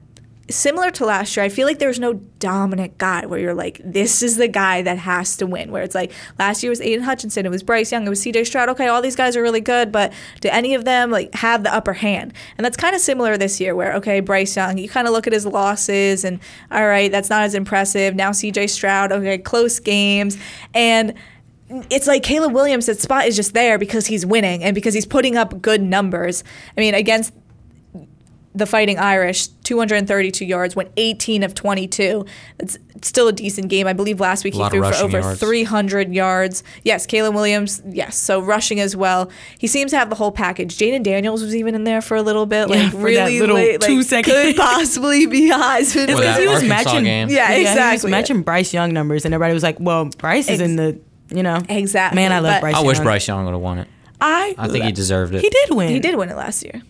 similar 0.50 0.92
to 0.92 1.06
last 1.06 1.36
year, 1.36 1.46
I 1.46 1.50
feel 1.50 1.68
like 1.68 1.80
there's 1.80 2.00
no 2.00 2.14
dominant 2.14 2.98
guy 2.98 3.26
where 3.26 3.40
you're 3.40 3.54
like, 3.54 3.80
this 3.84 4.22
is 4.22 4.38
the 4.38 4.48
guy 4.48 4.82
that 4.82 4.98
has 4.98 5.38
to 5.38 5.48
win. 5.48 5.72
Where 5.72 5.84
it's 5.84 5.96
like 5.96 6.12
last 6.40 6.64
year 6.64 6.70
was 6.70 6.82
Aidan 6.82 7.04
Hutchinson, 7.04 7.46
it 7.46 7.50
was 7.50 7.64
Bryce 7.64 7.92
Young, 7.92 8.06
it 8.06 8.10
was 8.10 8.24
CJ 8.24 8.46
Stroud. 8.46 8.70
Okay, 8.70 8.88
all 8.88 9.02
these 9.02 9.16
guys 9.16 9.38
are 9.38 9.42
really 9.42 9.62
good, 9.62 9.92
but 9.92 10.12
do 10.40 10.50
any 10.52 10.74
of 10.74 10.86
them 10.86 11.12
like 11.12 11.34
have 11.36 11.64
the 11.64 11.74
upper 11.74 11.94
hand? 11.94 12.34
And 12.58 12.66
that's 12.66 12.78
kind 12.78 12.96
of 12.96 13.02
similar 13.02 13.38
this 13.38 13.60
year, 13.60 13.76
where 13.76 13.94
okay, 13.96 14.20
Bryce 14.20 14.56
Young, 14.56 14.78
you 14.78 14.90
kind 14.90 15.08
of 15.08 15.14
look 15.14 15.28
at 15.28 15.34
his 15.34 15.46
losses 15.46 16.26
and 16.26 16.40
all 16.72 16.88
right, 16.88 17.12
that's 17.12 17.30
not 17.30 17.44
as 17.44 17.56
impressive. 17.56 18.16
Now 18.16 18.32
CJ 18.32 18.70
Stroud, 18.70 19.12
okay, 19.12 19.38
close 19.38 19.80
games 19.80 20.38
and 20.74 21.14
it's 21.90 22.08
like 22.08 22.24
Caleb 22.24 22.54
Williams' 22.54 23.00
spot 23.00 23.26
is 23.26 23.36
just 23.36 23.54
there 23.54 23.78
because 23.78 24.08
he's 24.08 24.26
winning 24.26 24.64
and 24.64 24.76
because 24.76 24.94
he's 24.94 25.06
putting 25.06 25.38
up 25.38 25.62
good 25.62 25.82
numbers. 25.82 26.44
I 26.78 26.82
mean, 26.82 26.94
against 26.94 27.34
the 28.54 28.66
Fighting 28.66 28.98
Irish, 29.00 29.48
232 29.64 30.44
yards, 30.46 30.76
went 30.76 30.92
18 30.98 31.44
of 31.44 31.54
22. 31.56 32.26
It's 32.60 32.78
still 33.02 33.28
a 33.30 33.32
decent 33.32 33.70
game. 33.70 33.88
I 33.88 33.94
believe 33.94 34.20
last 34.20 34.44
week 34.44 34.54
he 34.56 34.70
threw 34.70 34.84
for 34.84 34.94
over 34.96 35.20
yards. 35.22 35.40
300 35.40 36.14
yards. 36.14 36.64
Yes, 36.84 37.06
Caleb 37.06 37.34
Williams, 37.34 37.82
yes. 37.90 38.18
So 38.18 38.42
rushing 38.42 38.80
as 38.82 38.96
well. 38.96 39.32
He 39.58 39.68
seems 39.68 39.92
to 39.92 39.98
have 39.98 40.10
the 40.10 40.16
whole 40.18 40.32
package. 40.34 40.78
Jayden 40.78 41.02
Daniels 41.02 41.42
was 41.42 41.56
even 41.56 41.76
in 41.76 41.86
there 41.86 42.02
for 42.02 42.16
a 42.18 42.22
little 42.22 42.46
bit. 42.46 42.68
Yeah, 42.70 42.76
like 42.76 42.92
for 42.92 42.98
that 42.98 43.04
really 43.04 43.40
little 43.40 43.56
late. 43.56 43.80
Like, 43.82 43.88
two-second- 43.90 44.32
Could 44.34 44.56
possibly 44.58 45.26
be 45.28 45.50
Heisman. 45.50 45.80
It's 45.82 45.96
Well, 45.96 46.06
because 46.06 46.22
that 46.22 46.40
he 46.42 46.48
was 46.48 46.56
Arkansas 46.64 46.68
matching. 46.92 47.04
game. 47.06 47.30
Yeah, 47.30 47.54
He 47.54 47.62
was 47.62 47.70
exactly. 47.72 48.12
matching 48.12 48.42
Bryce 48.42 48.74
Young 48.74 48.94
numbers, 48.94 49.24
and 49.26 49.34
everybody 49.34 49.54
was 49.54 49.64
like, 49.64 49.80
"Well, 49.80 50.06
Bryce 50.18 50.50
is 50.50 50.60
Ex- 50.60 50.70
in 50.70 50.76
the, 50.76 51.00
you 51.34 51.44
know, 51.44 51.62
Exactly, 51.70 52.18
Man, 52.18 52.32
I 52.34 52.40
love 52.40 52.56
but- 52.56 52.62
Bryce. 52.62 52.76
I 52.76 52.82
wish 52.82 53.00
Bryce 53.00 53.28
Young 53.28 53.46
would 53.46 53.52
have 53.54 53.62
won 53.62 53.78
it. 53.80 53.88
I 54.20 54.54
I 54.58 54.68
think 54.68 54.84
he 54.86 54.92
deserved 54.92 55.34
it. 55.34 55.42
He 55.42 55.50
did 55.50 55.70
win. 55.76 55.90
He 55.90 56.00
did 56.00 56.16
win 56.16 56.30
it 56.30 56.36
last 56.36 56.64
year. 56.64 56.82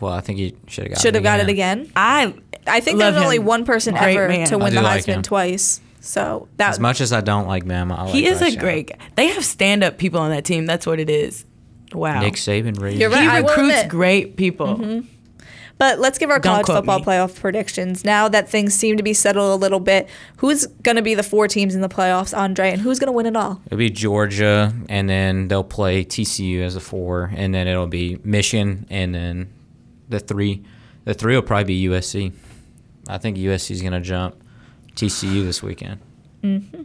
Well, 0.00 0.12
I 0.12 0.20
think 0.20 0.38
he 0.38 0.54
should 0.66 0.84
have 0.84 0.92
got. 0.94 1.00
Should 1.02 1.14
have 1.14 1.24
got 1.24 1.40
it 1.40 1.48
again. 1.48 1.90
I 1.96 2.34
I 2.66 2.80
think 2.80 2.98
love 2.98 3.14
there's 3.14 3.24
only 3.24 3.36
him. 3.36 3.44
one 3.44 3.64
person 3.64 3.94
Great 3.94 4.16
ever 4.16 4.28
man. 4.28 4.46
to 4.48 4.58
win 4.58 4.70
do 4.70 4.76
the 4.76 4.82
like 4.82 5.04
Heisman 5.04 5.14
him. 5.16 5.22
twice. 5.22 5.80
So 6.00 6.48
that 6.58 6.70
As 6.70 6.78
much 6.80 7.00
as 7.00 7.12
I 7.12 7.20
don't 7.20 7.46
like 7.48 7.64
Bama, 7.64 7.98
I 7.98 8.02
like 8.04 8.14
he 8.14 8.26
is 8.26 8.38
Bryce 8.38 8.50
a 8.50 8.54
Young. 8.54 8.64
great. 8.64 8.88
guy. 8.88 8.96
They 9.16 9.26
have 9.28 9.44
stand-up 9.44 9.98
people 9.98 10.20
on 10.20 10.30
that 10.30 10.44
team. 10.44 10.66
That's 10.66 10.86
what 10.86 11.00
it 11.00 11.10
is. 11.10 11.44
Wow. 11.92 12.20
Nick 12.20 12.34
Saban 12.34 12.80
raised. 12.80 13.00
You're 13.00 13.10
right. 13.10 13.22
He 13.22 13.28
I 13.28 13.40
will 13.40 13.48
recruits 13.48 13.74
admit. 13.76 13.88
great 13.88 14.36
people. 14.36 14.76
Mm-hmm. 14.76 15.08
But 15.78 15.98
let's 15.98 16.16
give 16.18 16.30
our 16.30 16.38
Don't 16.38 16.52
college 16.52 16.64
quote 16.66 16.78
football 16.78 16.98
me. 17.00 17.04
playoff 17.04 17.38
predictions. 17.38 18.02
Now 18.04 18.28
that 18.28 18.48
things 18.48 18.72
seem 18.72 18.96
to 18.96 19.02
be 19.02 19.12
settled 19.12 19.52
a 19.52 19.56
little 19.56 19.78
bit, 19.80 20.08
who's 20.38 20.66
going 20.82 20.96
to 20.96 21.02
be 21.02 21.14
the 21.14 21.22
four 21.22 21.48
teams 21.48 21.74
in 21.74 21.82
the 21.82 21.88
playoffs, 21.88 22.36
Andre, 22.36 22.70
and 22.70 22.80
who's 22.80 22.98
going 22.98 23.08
to 23.08 23.12
win 23.12 23.26
it 23.26 23.36
all? 23.36 23.60
It'll 23.66 23.76
be 23.76 23.90
Georgia, 23.90 24.72
and 24.88 25.08
then 25.10 25.48
they'll 25.48 25.62
play 25.64 26.02
TCU 26.04 26.62
as 26.62 26.76
a 26.76 26.80
four, 26.80 27.30
and 27.36 27.54
then 27.54 27.68
it'll 27.68 27.86
be 27.86 28.18
Michigan, 28.24 28.86
and 28.88 29.14
then 29.14 29.52
the 30.08 30.20
three. 30.20 30.62
The 31.04 31.14
three 31.14 31.34
will 31.34 31.42
probably 31.42 31.64
be 31.64 31.84
USC. 31.86 32.32
I 33.08 33.18
think 33.18 33.36
USC 33.36 33.70
is 33.70 33.82
gonna 33.82 34.00
jump 34.00 34.36
TCU 34.94 35.44
this 35.44 35.62
weekend. 35.62 36.00
Mm-hmm. 36.42 36.82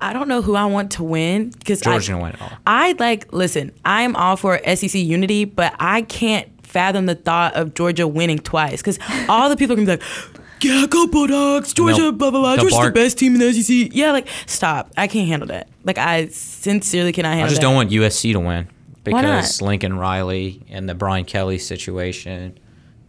I 0.00 0.12
don't 0.12 0.28
know 0.28 0.42
who 0.42 0.54
I 0.56 0.64
want 0.66 0.90
to 0.92 1.04
win 1.04 1.50
because 1.50 1.80
Georgia's 1.80 2.08
I, 2.10 2.12
gonna 2.12 2.22
win 2.24 2.32
it 2.32 2.42
all. 2.42 2.50
I 2.66 2.94
like 2.98 3.32
listen. 3.32 3.72
I'm 3.84 4.16
all 4.16 4.36
for 4.36 4.58
SEC 4.74 4.94
unity, 4.94 5.44
but 5.44 5.74
I 5.78 6.02
can't 6.02 6.48
fathom 6.66 7.06
the 7.06 7.14
thought 7.14 7.54
of 7.54 7.74
Georgia 7.74 8.06
winning 8.08 8.38
twice 8.38 8.82
because 8.82 8.98
all 9.28 9.48
the 9.48 9.56
people 9.56 9.74
are 9.74 9.76
gonna 9.76 9.96
be 9.98 10.02
like. 10.02 10.02
Yeah, 10.62 10.86
go 10.88 11.06
Bulldogs, 11.06 11.74
Georgia, 11.74 11.94
they'll- 12.00 12.12
blah 12.12 12.30
blah 12.30 12.40
blah. 12.40 12.56
they'll 12.56 12.70
Georgia's 12.70 12.86
the 12.86 12.92
best 12.92 13.18
team 13.18 13.34
in 13.34 13.40
the 13.40 13.52
SEC. 13.52 13.90
Yeah, 13.92 14.12
like 14.12 14.28
stop. 14.46 14.90
I 14.96 15.08
can't 15.08 15.28
handle 15.28 15.48
that. 15.48 15.68
Like 15.84 15.98
I 15.98 16.28
sincerely 16.28 17.12
cannot 17.12 17.30
handle 17.34 17.46
I 17.46 17.48
just 17.50 17.60
that. 17.60 17.66
don't 17.66 17.74
want 17.74 17.90
USC 17.90 18.32
to 18.32 18.40
win? 18.40 18.68
Because 19.04 19.62
Lincoln 19.62 19.96
Riley 19.98 20.62
and 20.68 20.88
the 20.88 20.94
Brian 20.94 21.24
Kelly 21.24 21.58
situation 21.58 22.58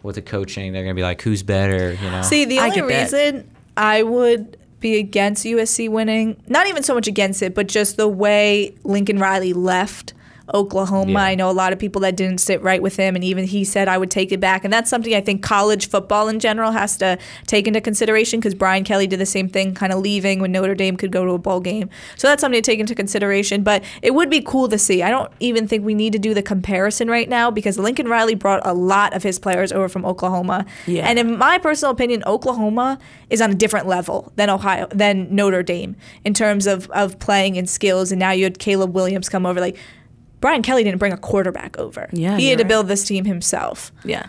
with 0.03 0.15
the 0.15 0.21
coaching, 0.21 0.73
they're 0.73 0.83
gonna 0.83 0.93
be 0.93 1.01
like, 1.01 1.21
who's 1.21 1.43
better? 1.43 1.93
You 1.93 2.11
know. 2.11 2.21
See, 2.21 2.45
the 2.45 2.59
I 2.59 2.69
only 2.69 2.81
that. 2.81 2.87
reason 2.87 3.51
I 3.75 4.03
would 4.03 4.57
be 4.79 4.99
against 4.99 5.45
USC 5.45 5.89
winning, 5.89 6.41
not 6.47 6.67
even 6.67 6.83
so 6.83 6.93
much 6.93 7.07
against 7.07 7.41
it, 7.41 7.55
but 7.55 7.67
just 7.67 7.97
the 7.97 8.07
way 8.07 8.75
Lincoln 8.83 9.17
Riley 9.17 9.53
left 9.53 10.13
Oklahoma. 10.53 11.11
Yeah. 11.11 11.23
I 11.23 11.35
know 11.35 11.49
a 11.49 11.53
lot 11.53 11.73
of 11.73 11.79
people 11.79 12.01
that 12.01 12.15
didn't 12.15 12.39
sit 12.39 12.61
right 12.61 12.81
with 12.81 12.95
him, 12.97 13.15
and 13.15 13.23
even 13.23 13.45
he 13.45 13.63
said, 13.63 13.87
I 13.87 13.97
would 13.97 14.11
take 14.11 14.31
it 14.31 14.39
back. 14.39 14.63
And 14.63 14.71
that's 14.71 14.89
something 14.89 15.13
I 15.13 15.21
think 15.21 15.41
college 15.41 15.89
football 15.89 16.27
in 16.27 16.39
general 16.39 16.71
has 16.71 16.97
to 16.97 17.17
take 17.47 17.67
into 17.67 17.81
consideration 17.81 18.39
because 18.39 18.53
Brian 18.53 18.83
Kelly 18.83 19.07
did 19.07 19.19
the 19.19 19.25
same 19.25 19.49
thing, 19.49 19.73
kind 19.73 19.91
of 19.91 19.99
leaving 19.99 20.39
when 20.39 20.51
Notre 20.51 20.75
Dame 20.75 20.97
could 20.97 21.11
go 21.11 21.25
to 21.25 21.31
a 21.31 21.37
bowl 21.37 21.59
game. 21.59 21.89
So 22.15 22.27
that's 22.27 22.41
something 22.41 22.61
to 22.61 22.65
take 22.65 22.79
into 22.79 22.93
consideration. 22.93 23.63
But 23.63 23.83
it 24.01 24.13
would 24.13 24.29
be 24.29 24.41
cool 24.41 24.67
to 24.69 24.77
see. 24.77 25.01
I 25.01 25.09
don't 25.09 25.31
even 25.39 25.67
think 25.67 25.83
we 25.83 25.95
need 25.95 26.13
to 26.13 26.19
do 26.19 26.33
the 26.33 26.43
comparison 26.43 27.09
right 27.09 27.27
now 27.27 27.49
because 27.49 27.79
Lincoln 27.79 28.07
Riley 28.07 28.35
brought 28.35 28.65
a 28.65 28.73
lot 28.73 29.13
of 29.13 29.23
his 29.23 29.39
players 29.39 29.71
over 29.71 29.89
from 29.89 30.05
Oklahoma. 30.05 30.65
Yeah. 30.85 31.07
And 31.07 31.17
in 31.17 31.37
my 31.37 31.57
personal 31.57 31.91
opinion, 31.91 32.23
Oklahoma 32.25 32.99
is 33.29 33.41
on 33.41 33.51
a 33.51 33.55
different 33.55 33.87
level 33.87 34.31
than 34.35 34.49
Ohio, 34.49 34.87
than 34.91 35.33
Notre 35.33 35.63
Dame 35.63 35.95
in 36.23 36.33
terms 36.33 36.67
of, 36.67 36.89
of 36.91 37.17
playing 37.19 37.57
and 37.57 37.69
skills. 37.69 38.11
And 38.11 38.19
now 38.19 38.31
you 38.31 38.43
had 38.43 38.59
Caleb 38.59 38.93
Williams 38.93 39.29
come 39.29 39.45
over. 39.45 39.59
Like 39.59 39.77
Brian 40.41 40.61
Kelly 40.61 40.83
didn't 40.83 40.99
bring 40.99 41.13
a 41.13 41.17
quarterback 41.17 41.77
over. 41.77 42.09
Yeah, 42.11 42.37
he 42.37 42.49
had 42.49 42.57
to 42.59 42.63
right. 42.63 42.69
build 42.69 42.87
this 42.87 43.05
team 43.05 43.25
himself. 43.25 43.91
Yeah. 44.03 44.27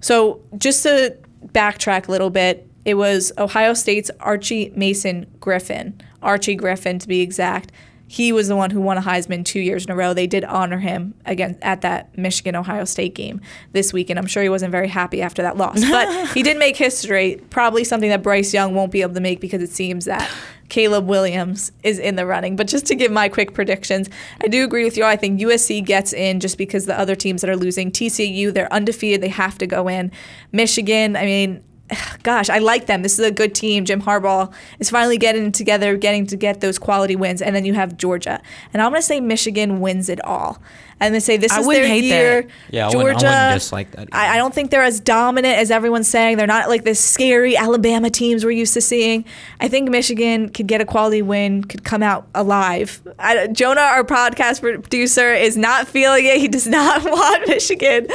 So 0.00 0.40
just 0.58 0.82
to 0.82 1.16
backtrack 1.46 2.08
a 2.08 2.10
little 2.10 2.30
bit, 2.30 2.68
it 2.84 2.94
was 2.94 3.32
Ohio 3.38 3.74
State's 3.74 4.10
Archie 4.20 4.72
Mason 4.76 5.26
Griffin, 5.40 6.00
Archie 6.22 6.54
Griffin 6.54 6.98
to 6.98 7.08
be 7.08 7.20
exact. 7.20 7.72
He 8.08 8.32
was 8.32 8.48
the 8.48 8.56
one 8.56 8.70
who 8.70 8.80
won 8.80 8.98
a 8.98 9.02
Heisman 9.02 9.44
two 9.44 9.60
years 9.60 9.84
in 9.84 9.90
a 9.90 9.96
row. 9.96 10.14
They 10.14 10.26
did 10.26 10.44
honor 10.44 10.78
him 10.78 11.14
again 11.24 11.58
at 11.60 11.80
that 11.80 12.16
Michigan 12.16 12.54
Ohio 12.54 12.84
State 12.84 13.14
game 13.14 13.40
this 13.72 13.92
week, 13.92 14.10
and 14.10 14.18
I'm 14.18 14.26
sure 14.26 14.42
he 14.42 14.48
wasn't 14.48 14.70
very 14.70 14.88
happy 14.88 15.22
after 15.22 15.42
that 15.42 15.56
loss. 15.56 15.82
But 15.96 16.28
he 16.34 16.42
did 16.42 16.58
make 16.58 16.76
history, 16.76 17.40
probably 17.48 17.82
something 17.82 18.10
that 18.10 18.22
Bryce 18.22 18.52
Young 18.52 18.74
won't 18.74 18.92
be 18.92 19.00
able 19.00 19.14
to 19.14 19.20
make 19.20 19.40
because 19.40 19.62
it 19.62 19.70
seems 19.70 20.04
that 20.04 20.30
Caleb 20.68 21.06
Williams 21.06 21.72
is 21.82 21.98
in 21.98 22.16
the 22.16 22.26
running. 22.26 22.54
But 22.54 22.66
just 22.66 22.86
to 22.86 22.94
give 22.94 23.10
my 23.10 23.28
quick 23.28 23.54
predictions, 23.54 24.10
I 24.42 24.48
do 24.48 24.64
agree 24.64 24.84
with 24.84 24.96
you. 24.96 25.04
I 25.04 25.16
think 25.16 25.40
USC 25.40 25.84
gets 25.84 26.12
in 26.12 26.40
just 26.40 26.58
because 26.58 26.86
the 26.86 26.98
other 26.98 27.14
teams 27.14 27.40
that 27.40 27.50
are 27.50 27.56
losing, 27.56 27.90
TCU, 27.90 28.52
they're 28.52 28.72
undefeated, 28.72 29.20
they 29.20 29.28
have 29.28 29.58
to 29.58 29.66
go 29.66 29.88
in. 29.88 30.12
Michigan, 30.52 31.16
I 31.16 31.24
mean, 31.24 31.62
gosh, 32.22 32.50
I 32.50 32.58
like 32.58 32.86
them. 32.86 33.02
This 33.02 33.18
is 33.18 33.24
a 33.24 33.30
good 33.30 33.54
team. 33.54 33.84
Jim 33.84 34.02
Harbaugh 34.02 34.52
is 34.78 34.90
finally 34.90 35.18
getting 35.18 35.52
together, 35.52 35.96
getting 35.96 36.26
to 36.26 36.36
get 36.36 36.60
those 36.60 36.78
quality 36.78 37.16
wins. 37.16 37.42
And 37.42 37.54
then 37.54 37.64
you 37.64 37.74
have 37.74 37.96
Georgia. 37.96 38.40
And 38.72 38.82
I'm 38.82 38.90
going 38.90 39.00
to 39.00 39.06
say 39.06 39.20
Michigan 39.20 39.80
wins 39.80 40.08
it 40.08 40.22
all. 40.24 40.60
I'm 40.98 41.10
going 41.10 41.20
to 41.20 41.24
say 41.24 41.36
this 41.36 41.52
I 41.52 41.60
is 41.60 41.66
wouldn't 41.66 41.84
their 41.84 41.92
hate 41.92 42.04
year. 42.04 42.42
that. 42.42 42.50
Yeah, 42.70 42.84
I 42.84 42.86
wouldn't- 42.96 43.02
I 43.04 43.12
Georgia, 43.12 43.26
wouldn't 43.26 43.60
dislike 43.60 43.90
that 43.92 44.08
I. 44.12 44.34
I 44.34 44.36
don't 44.38 44.54
think 44.54 44.70
they're 44.70 44.82
as 44.82 44.98
dominant 44.98 45.58
as 45.58 45.70
everyone's 45.70 46.08
saying. 46.08 46.38
They're 46.38 46.46
not 46.46 46.70
like 46.70 46.84
the 46.84 46.94
scary 46.94 47.54
Alabama 47.54 48.08
teams 48.08 48.44
we're 48.46 48.52
used 48.52 48.72
to 48.74 48.80
seeing. 48.80 49.26
I 49.60 49.68
think 49.68 49.90
Michigan 49.90 50.48
could 50.48 50.66
get 50.66 50.80
a 50.80 50.86
quality 50.86 51.20
win, 51.20 51.64
could 51.64 51.84
come 51.84 52.02
out 52.02 52.26
alive. 52.34 53.02
I, 53.18 53.46
Jonah, 53.48 53.82
our 53.82 54.04
podcast 54.04 54.60
producer, 54.62 55.34
is 55.34 55.56
not 55.58 55.86
feeling 55.86 56.24
it. 56.24 56.38
He 56.40 56.48
does 56.48 56.66
not 56.78 57.04
want 57.04 57.46
Michigan 57.46 58.06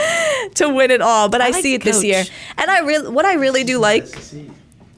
to 0.56 0.70
win 0.70 0.90
it 0.90 1.02
all, 1.02 1.30
but 1.30 1.40
I, 1.42 1.50
like 1.52 1.62
see 1.62 1.76
it 1.76 1.84
this 1.84 2.04
year. 2.04 2.24
And 2.58 2.72
I 2.72 2.80
really, 2.80 3.10
what 3.10 3.26
I 3.26 3.34
really 3.36 3.64
do 3.64 3.78
like, 3.78 4.06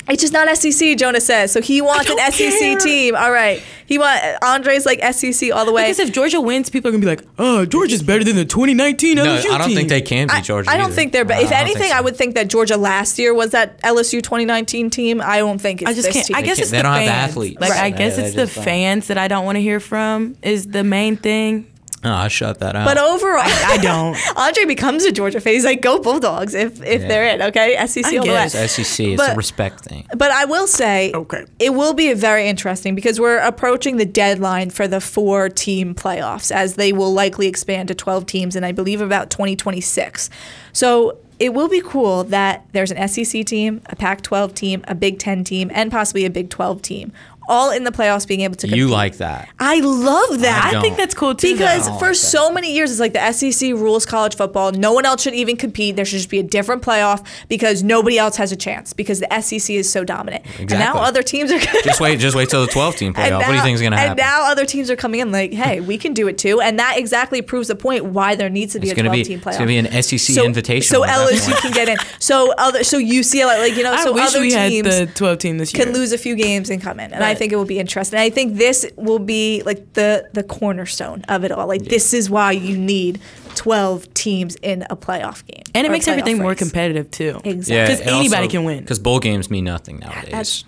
it's 0.09 0.21
just 0.21 0.33
not 0.33 0.47
SEC. 0.57 0.97
Jonah 0.97 1.21
says 1.21 1.51
so. 1.51 1.61
He 1.61 1.81
wants 1.81 2.09
an 2.09 2.17
don't 2.17 2.31
SEC 2.33 2.59
care. 2.59 2.79
team. 2.79 3.15
All 3.15 3.31
right, 3.31 3.61
he 3.85 3.97
want 3.97 4.21
Andre's 4.43 4.85
like 4.85 4.99
SEC 5.13 5.51
all 5.53 5.65
the 5.65 5.71
way. 5.71 5.83
Because 5.83 5.99
if 5.99 6.11
Georgia 6.13 6.41
wins, 6.41 6.69
people 6.69 6.89
are 6.89 6.91
gonna 6.91 7.01
be 7.01 7.07
like, 7.07 7.21
"Oh, 7.39 7.65
Georgia's 7.65 8.03
better 8.03 8.23
than 8.23 8.35
the 8.35 8.45
2019 8.45 9.15
no, 9.15 9.23
LSU 9.25 9.49
I 9.51 9.57
don't 9.57 9.67
team." 9.67 9.77
think 9.77 9.89
they 9.89 10.01
can 10.01 10.27
be 10.27 10.33
I, 10.33 10.41
Georgia. 10.41 10.69
I 10.69 10.77
don't 10.77 10.87
either. 10.87 10.95
think 10.95 11.11
they're. 11.13 11.25
But 11.25 11.37
I 11.37 11.41
if 11.43 11.49
don't 11.49 11.59
anything, 11.59 11.89
so. 11.89 11.95
I 11.95 12.01
would 12.01 12.15
think 12.17 12.35
that 12.35 12.47
Georgia 12.49 12.77
last 12.77 13.17
year 13.17 13.33
was 13.33 13.51
that 13.51 13.81
LSU 13.81 14.21
2019 14.21 14.89
team. 14.89 15.21
I 15.23 15.37
don't 15.37 15.59
think 15.59 15.81
it's 15.81 15.89
I 15.91 15.93
just 15.93 16.05
this 16.07 16.13
can't. 16.13 16.27
team. 16.27 16.35
I 16.35 16.41
guess 16.41 16.57
can't- 16.57 16.59
it's 16.63 16.71
they 16.71 16.77
the 16.77 16.83
don't 16.83 16.93
have 16.93 17.05
fans. 17.07 17.29
athletes. 17.31 17.61
Like 17.61 17.71
I 17.71 17.89
guess 17.89 18.15
They- 18.17 18.23
it's 18.25 18.35
the 18.35 18.41
just 18.43 18.55
don't. 18.55 18.63
fans 18.65 19.07
that 19.07 19.17
I 19.17 19.27
don't 19.27 19.45
want 19.45 19.55
to 19.57 19.61
hear 19.61 19.79
from 19.79 20.35
is 20.41 20.67
the 20.67 20.83
main 20.83 21.17
thing. 21.17 21.67
No, 22.03 22.13
I 22.13 22.27
shut 22.27 22.59
that 22.59 22.75
out. 22.75 22.85
But 22.85 22.97
overall, 22.97 23.41
I 23.45 23.77
don't. 23.81 24.17
Andre 24.37 24.65
becomes 24.65 25.05
a 25.05 25.11
Georgia 25.11 25.39
fan. 25.39 25.53
He's 25.53 25.65
like, 25.65 25.81
"Go 25.81 25.99
Bulldogs!" 25.99 26.53
If 26.53 26.81
if 26.83 27.01
Yeah. 27.01 27.07
they're 27.07 27.25
in, 27.35 27.41
okay, 27.43 27.75
SEC 27.87 28.05
I 28.05 28.17
all 28.17 28.23
the 28.25 28.29
way. 28.31 28.35
guess. 28.35 28.55
It's 28.55 28.73
SEC, 28.73 29.05
it's 29.13 29.21
But- 29.21 29.33
a 29.33 29.35
respect 29.35 29.85
thing. 29.85 30.05
But 30.15 30.31
I 30.31 30.45
will 30.45 30.67
say, 30.67 31.11
Okay. 31.13 31.45
it 31.59 31.73
will 31.73 31.93
be 31.93 32.11
very 32.13 32.47
interesting 32.47 32.95
because 32.95 33.19
we're 33.19 33.37
approaching 33.37 33.97
the 33.97 34.05
deadline 34.05 34.69
for 34.69 34.87
the 34.87 34.99
four 34.99 35.49
team 35.49 35.95
playoffs, 35.95 36.51
as 36.51 36.75
they 36.75 36.91
will 36.91 37.13
likely 37.13 37.47
expand 37.47 37.87
to 37.87 37.95
12 37.95 38.25
teams 38.25 38.55
and 38.55 38.65
I 38.65 38.71
believe, 38.71 39.01
about 39.01 39.29
2026. 39.29 40.29
So 40.73 41.17
it 41.39 41.53
will 41.53 41.67
be 41.67 41.81
cool 41.81 42.23
that 42.25 42.63
there's 42.73 42.91
an 42.91 42.97
SEC 43.09 43.43
team, 43.43 43.81
a 43.87 43.95
Pac 43.95 44.21
12 44.21 44.53
team, 44.53 44.83
a 44.87 44.95
Big 44.95 45.19
10 45.19 45.43
team, 45.43 45.69
and 45.73 45.91
possibly 45.91 46.25
a 46.25 46.29
Big 46.29 46.49
12 46.49 46.81
team 46.81 47.11
all 47.47 47.71
in 47.71 47.83
the 47.83 47.91
playoffs 47.91 48.27
being 48.27 48.41
able 48.41 48.55
to 48.55 48.67
compete. 48.67 48.77
You 48.77 48.87
like 48.87 49.17
that? 49.17 49.49
I 49.59 49.79
love 49.79 50.41
that. 50.41 50.71
I 50.73 50.77
I 50.77 50.81
think 50.81 50.97
that's 50.97 51.13
cool 51.13 51.35
too. 51.35 51.53
Because 51.53 51.87
though. 51.87 51.97
for 51.97 52.05
like 52.07 52.13
that. 52.13 52.15
so 52.15 52.51
many 52.51 52.73
years, 52.73 52.91
it's 52.91 52.99
like 52.99 53.13
the 53.13 53.31
SEC 53.31 53.73
rules 53.73 54.05
college 54.05 54.35
football. 54.35 54.71
No 54.71 54.93
one 54.93 55.05
else 55.05 55.21
should 55.21 55.33
even 55.33 55.57
compete. 55.57 55.95
There 55.95 56.05
should 56.05 56.17
just 56.17 56.29
be 56.29 56.39
a 56.39 56.43
different 56.43 56.81
playoff 56.81 57.25
because 57.49 57.83
nobody 57.83 58.17
else 58.17 58.35
has 58.37 58.51
a 58.51 58.55
chance 58.55 58.93
because 58.93 59.19
the 59.19 59.41
SEC 59.41 59.75
is 59.75 59.89
so 59.89 60.03
dominant. 60.03 60.45
Exactly. 60.45 60.75
And 60.75 60.79
now 60.79 60.95
other 60.95 61.23
teams 61.23 61.51
are 61.51 61.59
Just 61.59 62.01
wait, 62.01 62.19
just 62.19 62.35
wait 62.35 62.49
till 62.49 62.65
the 62.65 62.71
12 62.71 62.95
team 62.95 63.13
playoff. 63.13 63.23
and 63.23 63.37
what 63.37 63.47
do 63.47 63.53
you 63.53 63.61
think 63.61 63.75
is 63.75 63.81
going 63.81 63.91
to 63.91 63.97
happen? 63.97 64.11
And 64.11 64.17
now 64.19 64.49
other 64.51 64.65
teams 64.65 64.89
are 64.89 64.95
coming 64.95 65.19
in 65.19 65.31
like, 65.31 65.53
hey, 65.53 65.79
we 65.79 65.97
can 65.97 66.13
do 66.13 66.27
it 66.27 66.37
too. 66.37 66.61
And 66.61 66.79
that 66.79 66.97
exactly 66.97 67.41
proves 67.41 67.67
the 67.67 67.75
point 67.75 68.05
why 68.05 68.35
there 68.35 68.49
needs 68.49 68.73
to 68.73 68.79
be 68.79 68.89
it's 68.89 68.99
a 68.99 69.03
12 69.03 69.13
be 69.13 69.23
team 69.23 69.39
playoff. 69.39 69.47
it's 69.47 69.57
going 69.57 69.83
to 69.83 69.89
be 69.89 69.97
an 69.97 70.03
SEC 70.03 70.19
so, 70.19 70.45
invitation. 70.45 70.87
So 70.87 71.03
LSU 71.03 71.59
can 71.61 71.71
get 71.71 71.89
in. 71.89 71.97
So 72.19 72.53
other 72.57 72.83
so 72.83 72.99
UCLA 72.99 73.59
like 73.59 73.75
you 73.75 73.83
know 73.83 73.93
I 73.93 74.03
so 74.03 74.13
wish 74.13 74.29
other 74.29 74.41
we 74.41 74.53
had 74.53 74.69
teams 74.69 74.97
the 74.97 75.05
12 75.07 75.37
team 75.37 75.57
this 75.57 75.73
year. 75.73 75.85
can 75.85 75.93
lose 75.93 76.11
a 76.11 76.17
few 76.17 76.35
games 76.35 76.69
and 76.69 76.81
come 76.81 76.99
in. 76.99 77.13
And 77.13 77.23
I 77.23 77.32
Right. 77.33 77.37
think 77.39 77.53
it 77.53 77.55
will 77.57 77.65
be 77.65 77.79
interesting. 77.79 78.19
I 78.19 78.29
think 78.29 78.55
this 78.57 78.85
will 78.95 79.19
be 79.19 79.61
like 79.65 79.93
the 79.93 80.29
the 80.33 80.43
cornerstone 80.43 81.23
of 81.29 81.43
it 81.43 81.51
all. 81.51 81.67
Like 81.67 81.83
this 81.83 82.13
is 82.13 82.29
why 82.29 82.51
you 82.53 82.77
need 82.77 83.19
12 83.55 84.13
teams 84.13 84.55
in 84.61 84.85
a 84.89 84.95
playoff 84.95 85.45
game. 85.45 85.63
and 85.75 85.85
it 85.85 85.91
makes 85.91 86.05
playoff 86.05 86.11
everything 86.17 86.37
more 86.39 86.55
competitive 86.55 87.11
too. 87.11 87.39
Exactly. 87.43 87.95
'Cause 88.05 88.07
anybody 88.13 88.47
can 88.47 88.63
win. 88.63 88.79
Because 88.79 88.99
bowl 88.99 89.19
games 89.19 89.49
mean 89.51 89.65
nothing 89.65 89.99
nowadays. 89.99 90.31
That's 90.31 90.65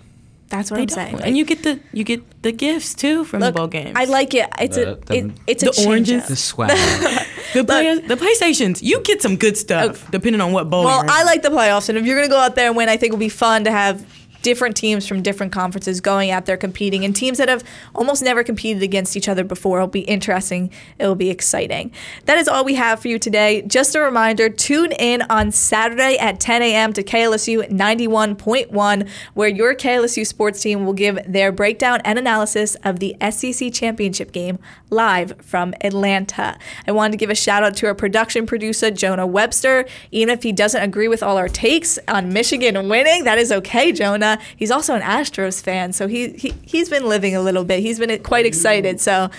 that's 0.48 0.70
what 0.70 0.76
They 0.76 0.82
I'm 0.82 0.86
don't. 0.86 0.94
saying. 0.94 1.12
Like, 1.16 1.26
and 1.26 1.36
you 1.36 1.44
get 1.44 1.64
the 1.64 1.80
you 1.92 2.04
get 2.04 2.42
the 2.42 2.52
gifts 2.52 2.94
too 2.94 3.24
from 3.24 3.40
look, 3.40 3.54
the 3.54 3.58
bowl 3.58 3.66
games. 3.66 3.92
I 3.96 4.04
like 4.04 4.32
it. 4.34 4.46
It's 4.60 4.76
The- 4.76 4.92
a 4.92 4.94
the- 4.94 5.16
it, 5.16 5.30
it's 5.48 5.62
a 5.64 5.66
the 5.66 5.72
change 5.72 5.86
oranges. 5.88 6.22
up. 6.22 6.28
the 6.28 6.36
swag. 6.36 6.70
the 7.54 7.64
play, 7.64 7.98
the 7.98 8.16
PlayStations. 8.16 8.80
You 8.80 9.00
get 9.00 9.20
some 9.22 9.36
good 9.36 9.56
stuff 9.56 10.04
oh, 10.06 10.08
depending 10.12 10.40
on 10.40 10.52
what 10.52 10.70
bowl. 10.70 10.84
Well, 10.84 10.96
you're 10.98 11.04
in. 11.04 11.10
I 11.10 11.22
like 11.24 11.42
the 11.42 11.48
playoffs, 11.48 11.88
and 11.88 11.98
if 11.98 12.06
you're 12.06 12.14
going 12.16 12.28
to 12.28 12.32
go 12.32 12.38
out 12.38 12.54
there 12.54 12.68
and 12.68 12.76
win, 12.76 12.88
I 12.88 12.96
think 12.96 13.10
it'll 13.12 13.18
be 13.18 13.28
fun 13.28 13.64
to 13.64 13.72
have 13.72 14.04
different 14.46 14.76
teams 14.76 15.08
from 15.08 15.22
different 15.22 15.50
conferences 15.50 16.00
going 16.00 16.30
out 16.30 16.46
there 16.46 16.56
competing, 16.56 17.04
and 17.04 17.16
teams 17.16 17.36
that 17.38 17.48
have 17.48 17.64
almost 17.96 18.22
never 18.22 18.44
competed 18.44 18.80
against 18.80 19.16
each 19.16 19.28
other 19.28 19.42
before. 19.42 19.78
It'll 19.78 19.88
be 19.88 20.02
interesting. 20.02 20.70
It'll 21.00 21.16
be 21.16 21.30
exciting. 21.30 21.90
That 22.26 22.38
is 22.38 22.46
all 22.46 22.64
we 22.64 22.74
have 22.74 23.00
for 23.00 23.08
you 23.08 23.18
today. 23.18 23.62
Just 23.62 23.96
a 23.96 24.00
reminder: 24.00 24.48
tune 24.48 24.92
in 24.92 25.22
on 25.22 25.50
Saturday 25.50 26.16
at 26.18 26.38
10 26.38 26.62
a.m. 26.62 26.92
to 26.92 27.02
KLSU 27.02 27.68
91.1, 27.68 29.08
where 29.34 29.48
your 29.48 29.74
KLSU 29.74 30.24
sports 30.24 30.60
team 30.62 30.86
will 30.86 30.92
give 30.92 31.18
their 31.26 31.50
breakdown 31.50 32.00
and 32.04 32.16
analysis 32.16 32.76
of 32.84 33.00
the 33.00 33.16
SEC 33.28 33.72
championship 33.72 34.30
game 34.30 34.60
live 34.90 35.34
from 35.40 35.74
Atlanta. 35.80 36.56
I 36.86 36.92
wanted 36.92 37.10
to 37.10 37.18
give 37.18 37.30
a 37.30 37.34
shout 37.34 37.64
out 37.64 37.74
to 37.78 37.86
our 37.88 37.96
production 37.96 38.46
producer, 38.46 38.92
Jonah 38.92 39.26
Webster. 39.26 39.86
Even 40.12 40.32
if 40.32 40.44
he 40.44 40.52
doesn't 40.52 40.80
agree 40.80 41.08
with 41.08 41.24
all 41.24 41.36
our 41.36 41.48
takes 41.48 41.98
on 42.06 42.32
Michigan 42.32 42.88
winning, 42.88 43.24
that 43.24 43.38
is 43.38 43.50
okay, 43.50 43.90
Jonah. 43.90 44.35
He's 44.56 44.70
also 44.70 44.94
an 44.94 45.02
Astros 45.02 45.62
fan, 45.62 45.92
so 45.92 46.06
he, 46.08 46.30
he, 46.30 46.54
he's 46.62 46.88
been 46.88 47.06
living 47.08 47.34
a 47.34 47.40
little 47.40 47.64
bit. 47.64 47.80
He's 47.80 47.98
been 47.98 48.22
quite 48.22 48.46
excited, 48.46 49.00
so 49.00 49.30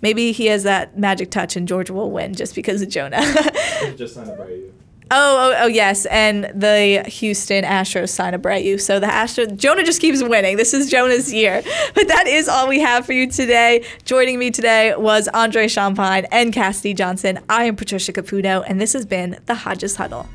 maybe 0.00 0.32
he 0.32 0.46
has 0.46 0.62
that 0.64 0.98
magic 0.98 1.30
touch 1.30 1.56
and 1.56 1.66
Georgia 1.66 1.92
will 1.92 2.10
win 2.10 2.34
just 2.34 2.54
because 2.54 2.82
of 2.82 2.88
Jonah. 2.88 3.20
just 3.96 4.14
signed 4.14 4.28
you. 4.28 4.72
Oh, 5.14 5.52
oh, 5.52 5.64
oh, 5.64 5.66
yes, 5.66 6.06
and 6.06 6.44
the 6.54 7.04
Houston 7.06 7.64
Astros 7.64 8.08
sign 8.08 8.32
Abreu. 8.32 8.80
So 8.80 8.98
the 8.98 9.08
Astros, 9.08 9.58
Jonah 9.58 9.84
just 9.84 10.00
keeps 10.00 10.22
winning. 10.22 10.56
This 10.56 10.72
is 10.72 10.90
Jonah's 10.90 11.32
year. 11.32 11.62
But 11.94 12.08
that 12.08 12.26
is 12.26 12.48
all 12.48 12.66
we 12.66 12.80
have 12.80 13.04
for 13.04 13.12
you 13.12 13.30
today. 13.30 13.84
Joining 14.06 14.38
me 14.38 14.50
today 14.50 14.94
was 14.96 15.28
Andre 15.28 15.68
Champagne 15.68 16.24
and 16.32 16.50
Cassidy 16.50 16.94
Johnson. 16.94 17.40
I 17.50 17.64
am 17.64 17.76
Patricia 17.76 18.14
Caputo, 18.14 18.64
and 18.66 18.80
this 18.80 18.94
has 18.94 19.04
been 19.04 19.38
the 19.44 19.54
Hodges 19.54 19.96
Huddle. 19.96 20.26